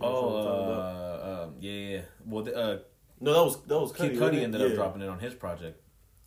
You 0.00 0.06
know 0.06 0.12
what 0.12 0.40
I'm 0.40 0.44
talking 0.44 0.66
Oh, 0.68 1.40
uh, 1.42 1.44
um, 1.44 1.54
yeah, 1.60 1.72
yeah. 1.72 2.00
Well, 2.26 2.44
the, 2.44 2.56
uh, 2.56 2.78
no, 3.20 3.34
that 3.34 3.44
was 3.44 3.62
that 3.64 3.78
was 3.78 3.92
Kid 3.92 4.12
Cudi. 4.12 4.42
Ended 4.42 4.60
yeah. 4.60 4.68
up 4.68 4.74
dropping 4.74 5.02
it 5.02 5.08
on 5.08 5.18
his 5.18 5.34
project 5.34 5.80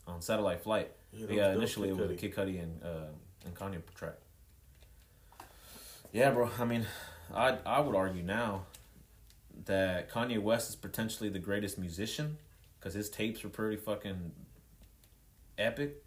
on 0.08 0.22
Satellite 0.22 0.62
Flight. 0.62 0.92
Yeah, 1.12 1.28
Yeah, 1.30 1.48
was- 1.48 1.48
was 1.48 1.58
initially 1.58 1.90
Kid 1.90 2.00
it 2.00 2.02
was 2.02 2.12
a 2.12 2.16
Kid 2.16 2.36
Cudi 2.36 2.62
and 2.62 2.84
uh, 2.84 3.08
and 3.46 3.56
Kanye 3.56 3.82
track. 3.96 4.16
Yeah, 6.12 6.30
bro. 6.32 6.50
I 6.60 6.66
mean, 6.66 6.86
I 7.34 7.58
I 7.66 7.80
would 7.80 7.96
argue 7.96 8.22
now 8.24 8.66
that 9.66 10.10
Kanye 10.12 10.42
West 10.42 10.70
is 10.70 10.76
potentially 10.76 11.30
the 11.30 11.40
greatest 11.40 11.78
musician 11.78 12.38
because 12.80 12.94
his 12.94 13.10
tapes 13.10 13.44
are 13.44 13.50
pretty 13.50 13.78
fucking 13.78 14.32
epic. 15.58 16.03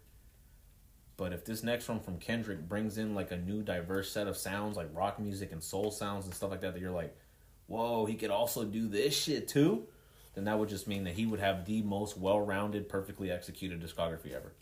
But 1.17 1.33
if 1.33 1.43
this 1.43 1.63
next 1.63 1.89
one 1.89 1.99
from 1.99 2.19
Kendrick 2.19 2.69
brings 2.69 2.99
in 2.99 3.15
like 3.15 3.31
a 3.31 3.37
new 3.37 3.63
diverse 3.63 4.11
set 4.11 4.27
of 4.27 4.37
sounds, 4.37 4.77
like 4.77 4.87
rock 4.93 5.19
music 5.19 5.51
and 5.51 5.63
soul 5.63 5.89
sounds 5.89 6.25
and 6.25 6.33
stuff 6.33 6.51
like 6.51 6.61
that, 6.61 6.73
that 6.73 6.79
you're 6.79 6.91
like, 6.91 7.17
whoa, 7.65 8.05
he 8.05 8.13
could 8.13 8.29
also 8.29 8.63
do 8.63 8.87
this 8.87 9.17
shit 9.17 9.47
too, 9.47 9.87
then 10.35 10.43
that 10.43 10.59
would 10.59 10.69
just 10.69 10.87
mean 10.87 11.03
that 11.05 11.15
he 11.15 11.25
would 11.25 11.39
have 11.39 11.65
the 11.65 11.81
most 11.81 12.17
well-rounded, 12.17 12.87
perfectly 12.87 13.31
executed 13.31 13.81
discography 13.81 14.31
ever. 14.33 14.53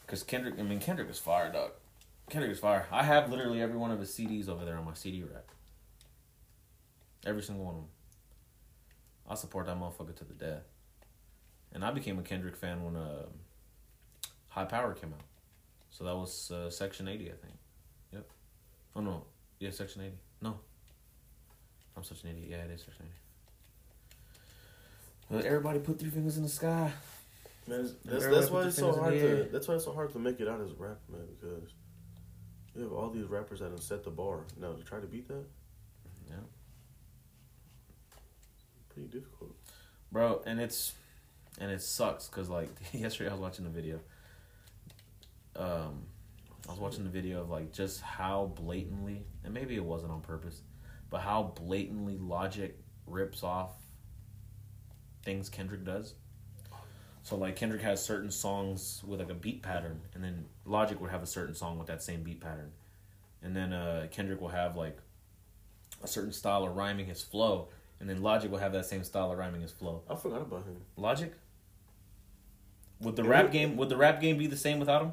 Because 0.00 0.24
Kendrick, 0.24 0.58
I 0.58 0.62
mean, 0.62 0.80
Kendrick 0.80 1.08
is 1.08 1.20
fire, 1.20 1.52
dog. 1.52 1.70
Kendrick 2.28 2.50
is 2.50 2.58
fire. 2.58 2.86
I 2.90 3.04
have 3.04 3.30
literally 3.30 3.62
every 3.62 3.76
one 3.76 3.92
of 3.92 4.00
his 4.00 4.10
CDs 4.10 4.48
over 4.48 4.64
there 4.64 4.76
on 4.76 4.84
my 4.84 4.94
CD 4.94 5.22
rack. 5.22 5.46
Every 7.24 7.42
single 7.42 7.64
one 7.64 7.74
of 7.76 7.80
them. 7.82 7.90
I 9.28 9.34
support 9.36 9.66
that 9.66 9.78
motherfucker 9.78 10.16
to 10.16 10.24
the 10.24 10.34
death. 10.34 10.64
And 11.72 11.84
I 11.84 11.92
became 11.92 12.18
a 12.18 12.22
Kendrick 12.22 12.56
fan 12.56 12.84
when 12.84 12.96
uh, 12.96 13.26
HiiiPoWeR 14.56 15.00
came 15.00 15.12
out. 15.12 15.24
So 15.90 16.04
that 16.04 16.14
was 16.14 16.50
uh, 16.50 16.70
Section 16.70 17.08
80, 17.08 17.26
I 17.26 17.28
think. 17.34 17.54
Yep. 18.12 18.26
Oh, 18.96 19.00
no. 19.00 19.24
Yeah, 19.58 19.70
Section 19.70 20.02
80. 20.02 20.14
No. 20.42 20.58
I'm 21.96 22.04
Section 22.04 22.30
80. 22.30 22.46
Yeah, 22.50 22.56
it 22.58 22.70
is 22.70 22.80
Section 22.82 23.06
80. 23.06 23.14
Well, 25.30 25.42
everybody 25.46 25.78
put 25.78 25.98
three 26.00 26.10
fingers 26.10 26.36
in 26.36 26.42
the 26.42 26.48
sky. 26.48 26.92
Man, 27.68 27.88
that's, 28.04 28.26
that's 28.26 28.50
why 28.50 28.64
it's 28.64 28.76
so 28.76 28.92
hard 28.92 29.14
to. 29.14 29.48
That's 29.52 29.68
why 29.68 29.74
it's 29.74 29.84
so 29.84 29.92
hard 29.92 30.12
to 30.12 30.18
make 30.18 30.40
it 30.40 30.48
out 30.48 30.60
as 30.60 30.70
a 30.72 30.74
rapper, 30.74 30.98
man. 31.12 31.20
Because 31.40 31.70
you 32.74 32.82
have 32.82 32.92
all 32.92 33.10
these 33.10 33.26
rappers 33.26 33.60
that 33.60 33.70
have 33.70 33.82
set 33.82 34.02
the 34.02 34.10
bar. 34.10 34.40
Now 34.60 34.72
to 34.72 34.82
try 34.82 34.98
to 34.98 35.06
beat 35.06 35.28
that, 35.28 35.44
Yeah. 36.28 36.36
pretty 38.88 39.08
difficult. 39.08 39.52
bro 40.10 40.42
and 40.46 40.60
it's 40.60 40.94
and 41.60 41.70
it 41.70 41.80
sucks 41.82 42.26
because 42.28 42.48
like 42.48 42.68
yesterday 42.92 43.30
i 43.30 43.32
was 43.32 43.40
watching 43.40 43.64
the 43.64 43.70
video 43.70 44.00
um 45.60 46.02
i 46.68 46.70
was 46.70 46.80
watching 46.80 47.04
the 47.04 47.10
video 47.10 47.40
of 47.40 47.50
like 47.50 47.72
just 47.72 48.00
how 48.00 48.50
blatantly 48.56 49.22
and 49.44 49.52
maybe 49.52 49.76
it 49.76 49.84
wasn't 49.84 50.10
on 50.10 50.20
purpose 50.20 50.62
but 51.10 51.20
how 51.20 51.42
blatantly 51.54 52.16
logic 52.18 52.78
rips 53.06 53.42
off 53.42 53.70
things 55.22 55.48
kendrick 55.48 55.84
does 55.84 56.14
so 57.22 57.36
like 57.36 57.56
kendrick 57.56 57.82
has 57.82 58.02
certain 58.02 58.30
songs 58.30 59.02
with 59.06 59.20
like 59.20 59.30
a 59.30 59.34
beat 59.34 59.62
pattern 59.62 60.00
and 60.14 60.24
then 60.24 60.46
logic 60.64 61.00
would 61.00 61.10
have 61.10 61.22
a 61.22 61.26
certain 61.26 61.54
song 61.54 61.78
with 61.78 61.86
that 61.86 62.02
same 62.02 62.22
beat 62.22 62.40
pattern 62.40 62.72
and 63.42 63.54
then 63.54 63.72
uh 63.72 64.06
kendrick 64.10 64.40
will 64.40 64.48
have 64.48 64.76
like 64.76 64.98
a 66.02 66.06
certain 66.08 66.32
style 66.32 66.64
of 66.64 66.74
rhyming 66.76 67.06
his 67.06 67.22
flow 67.22 67.68
and 67.98 68.08
then 68.08 68.22
logic 68.22 68.50
will 68.50 68.58
have 68.58 68.72
that 68.72 68.86
same 68.86 69.04
style 69.04 69.30
of 69.30 69.38
rhyming 69.38 69.60
his 69.60 69.72
flow 69.72 70.02
I 70.08 70.16
forgot 70.16 70.40
about 70.40 70.64
him. 70.64 70.76
Logic? 70.96 71.32
Would 73.00 73.16
the 73.16 73.24
rap 73.24 73.50
game 73.52 73.76
would 73.76 73.88
the 73.88 73.96
rap 73.96 74.20
game 74.20 74.38
be 74.38 74.46
the 74.46 74.56
same 74.56 74.78
without 74.78 75.02
him? 75.02 75.12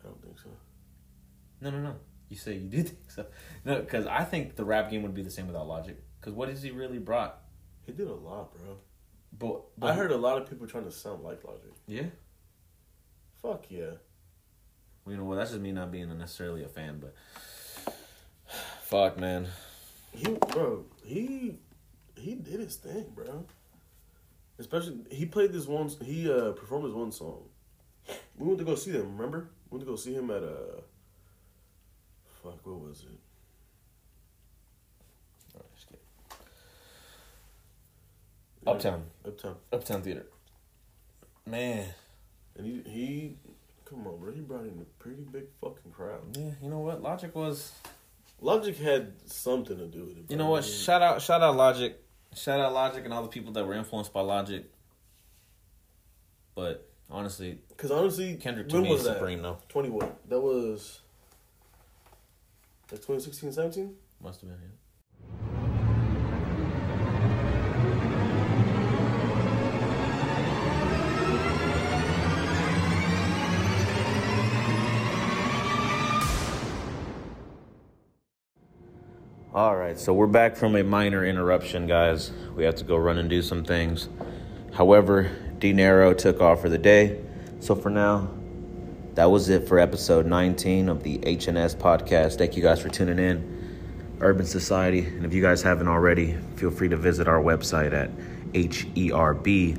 I 0.00 0.08
don't 0.08 0.22
think 0.22 0.38
so. 0.38 0.50
No, 1.60 1.70
no, 1.70 1.78
no. 1.78 1.94
You 2.28 2.36
say 2.36 2.54
you 2.54 2.68
do 2.68 2.82
think 2.82 3.10
so. 3.10 3.26
No, 3.64 3.80
because 3.80 4.06
I 4.06 4.24
think 4.24 4.56
the 4.56 4.64
rap 4.64 4.90
game 4.90 5.02
would 5.02 5.14
be 5.14 5.22
the 5.22 5.30
same 5.30 5.46
without 5.46 5.66
Logic. 5.66 5.96
Because 6.20 6.34
what 6.34 6.48
has 6.48 6.62
he 6.62 6.70
really 6.70 6.98
brought? 6.98 7.38
He 7.84 7.92
did 7.92 8.08
a 8.08 8.14
lot, 8.14 8.52
bro. 8.52 8.76
But, 9.38 9.62
but 9.78 9.90
I 9.90 9.94
heard 9.94 10.12
a 10.12 10.16
lot 10.16 10.40
of 10.40 10.48
people 10.48 10.66
trying 10.66 10.84
to 10.84 10.92
sound 10.92 11.22
like 11.22 11.44
Logic. 11.44 11.72
Yeah. 11.86 12.06
Fuck 13.42 13.66
yeah. 13.70 13.92
Well, 15.04 15.12
you 15.12 15.16
know 15.18 15.24
what? 15.24 15.36
That's 15.36 15.50
just 15.50 15.62
me 15.62 15.72
not 15.72 15.92
being 15.92 16.16
necessarily 16.18 16.64
a 16.64 16.68
fan, 16.68 17.00
but 17.00 17.14
fuck, 18.82 19.18
man. 19.18 19.46
He, 20.12 20.24
bro, 20.48 20.84
he 21.04 21.58
he 22.16 22.34
did 22.34 22.60
his 22.60 22.76
thing, 22.76 23.06
bro. 23.14 23.44
Especially 24.58 24.96
he 25.10 25.26
played 25.26 25.52
this 25.52 25.66
one. 25.66 25.90
He 26.02 26.30
uh 26.30 26.52
performed 26.52 26.86
this 26.86 26.94
one 26.94 27.12
song. 27.12 27.42
We 28.36 28.46
went 28.46 28.58
to 28.58 28.64
go 28.64 28.74
see 28.74 28.90
them. 28.92 29.16
Remember? 29.16 29.50
We 29.70 29.76
went 29.78 29.86
to 29.86 29.90
go 29.92 29.96
see 29.96 30.14
him 30.14 30.30
at 30.30 30.42
uh. 30.42 30.80
Fuck, 32.42 32.64
what 32.64 32.80
was 32.80 33.02
it? 33.02 33.18
Uptown, 38.66 39.04
Uptown, 39.24 39.56
Uptown 39.72 40.02
Theater. 40.02 40.26
Man, 41.46 41.86
and 42.56 42.66
he 42.66 42.90
he, 42.90 43.36
come 43.84 44.04
on, 44.06 44.18
bro. 44.18 44.32
He 44.32 44.40
brought 44.40 44.62
in 44.62 44.80
a 44.80 45.02
pretty 45.02 45.22
big 45.22 45.44
fucking 45.60 45.92
crowd. 45.92 46.36
yeah. 46.36 46.50
You 46.60 46.68
know 46.70 46.80
what? 46.80 47.00
Logic 47.00 47.32
was. 47.34 47.72
Logic 48.40 48.76
had 48.76 49.12
something 49.26 49.78
to 49.78 49.86
do 49.86 50.04
with 50.06 50.18
it. 50.18 50.24
You 50.28 50.36
know 50.36 50.50
what? 50.50 50.64
I 50.64 50.66
mean, 50.66 50.76
Shout 50.76 51.00
out, 51.00 51.22
shout 51.22 51.42
out 51.42 51.56
Logic, 51.56 51.96
shout 52.34 52.58
out 52.60 52.72
Logic, 52.74 53.04
and 53.04 53.14
all 53.14 53.22
the 53.22 53.28
people 53.28 53.52
that 53.52 53.64
were 53.64 53.74
influenced 53.74 54.12
by 54.12 54.20
Logic. 54.20 54.64
But 56.56 56.90
honestly, 57.10 57.58
Cause 57.76 57.90
honestly, 57.90 58.36
Kendrick 58.36 58.68
to 58.68 58.80
me 58.80 58.88
was 58.90 59.00
is 59.00 59.06
that? 59.06 59.14
supreme 59.14 59.42
though. 59.42 59.58
Twenty 59.68 59.90
what? 59.90 60.16
That 60.28 60.40
was. 60.40 61.00
Like 62.90 63.00
2016, 63.00 63.52
17? 63.52 63.94
Must 64.22 64.40
have 64.42 64.50
been 64.50 64.58
yeah. 64.60 65.76
All 79.52 79.74
right, 79.74 79.98
so 79.98 80.12
we're 80.12 80.26
back 80.26 80.54
from 80.54 80.76
a 80.76 80.82
minor 80.84 81.24
interruption, 81.24 81.86
guys. 81.86 82.30
We 82.54 82.64
have 82.64 82.74
to 82.76 82.84
go 82.84 82.96
run 82.96 83.16
and 83.16 83.30
do 83.30 83.40
some 83.40 83.64
things. 83.64 84.08
However, 84.74 85.30
Dinero 85.58 86.12
took 86.12 86.40
off 86.40 86.60
for 86.60 86.68
the 86.68 86.78
day. 86.78 87.20
So 87.60 87.74
for 87.74 87.90
now, 87.90 88.28
that 89.14 89.30
was 89.30 89.48
it 89.48 89.66
for 89.66 89.78
episode 89.78 90.26
19 90.26 90.88
of 90.88 91.02
the 91.02 91.18
HNS 91.18 91.76
podcast. 91.76 92.36
Thank 92.38 92.56
you 92.56 92.62
guys 92.62 92.80
for 92.80 92.88
tuning 92.88 93.18
in. 93.18 93.56
Urban 94.20 94.46
Society. 94.46 95.06
And 95.06 95.24
if 95.24 95.34
you 95.34 95.42
guys 95.42 95.62
haven't 95.62 95.88
already, 95.88 96.36
feel 96.56 96.70
free 96.70 96.88
to 96.88 96.96
visit 96.96 97.28
our 97.28 97.40
website 97.42 97.92
at 97.92 98.10
H 98.54 98.86
E 98.94 99.10
R 99.12 99.34
B 99.34 99.76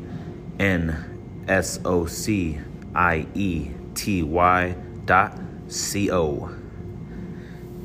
N 0.59 1.45
S 1.47 1.79
O 1.85 2.05
C 2.05 2.59
I 2.93 3.27
E 3.33 3.71
T 3.95 4.23
Y 4.23 4.75
dot 5.05 5.39
C 5.67 6.11
O. 6.11 6.49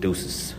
Deuces. 0.01 0.55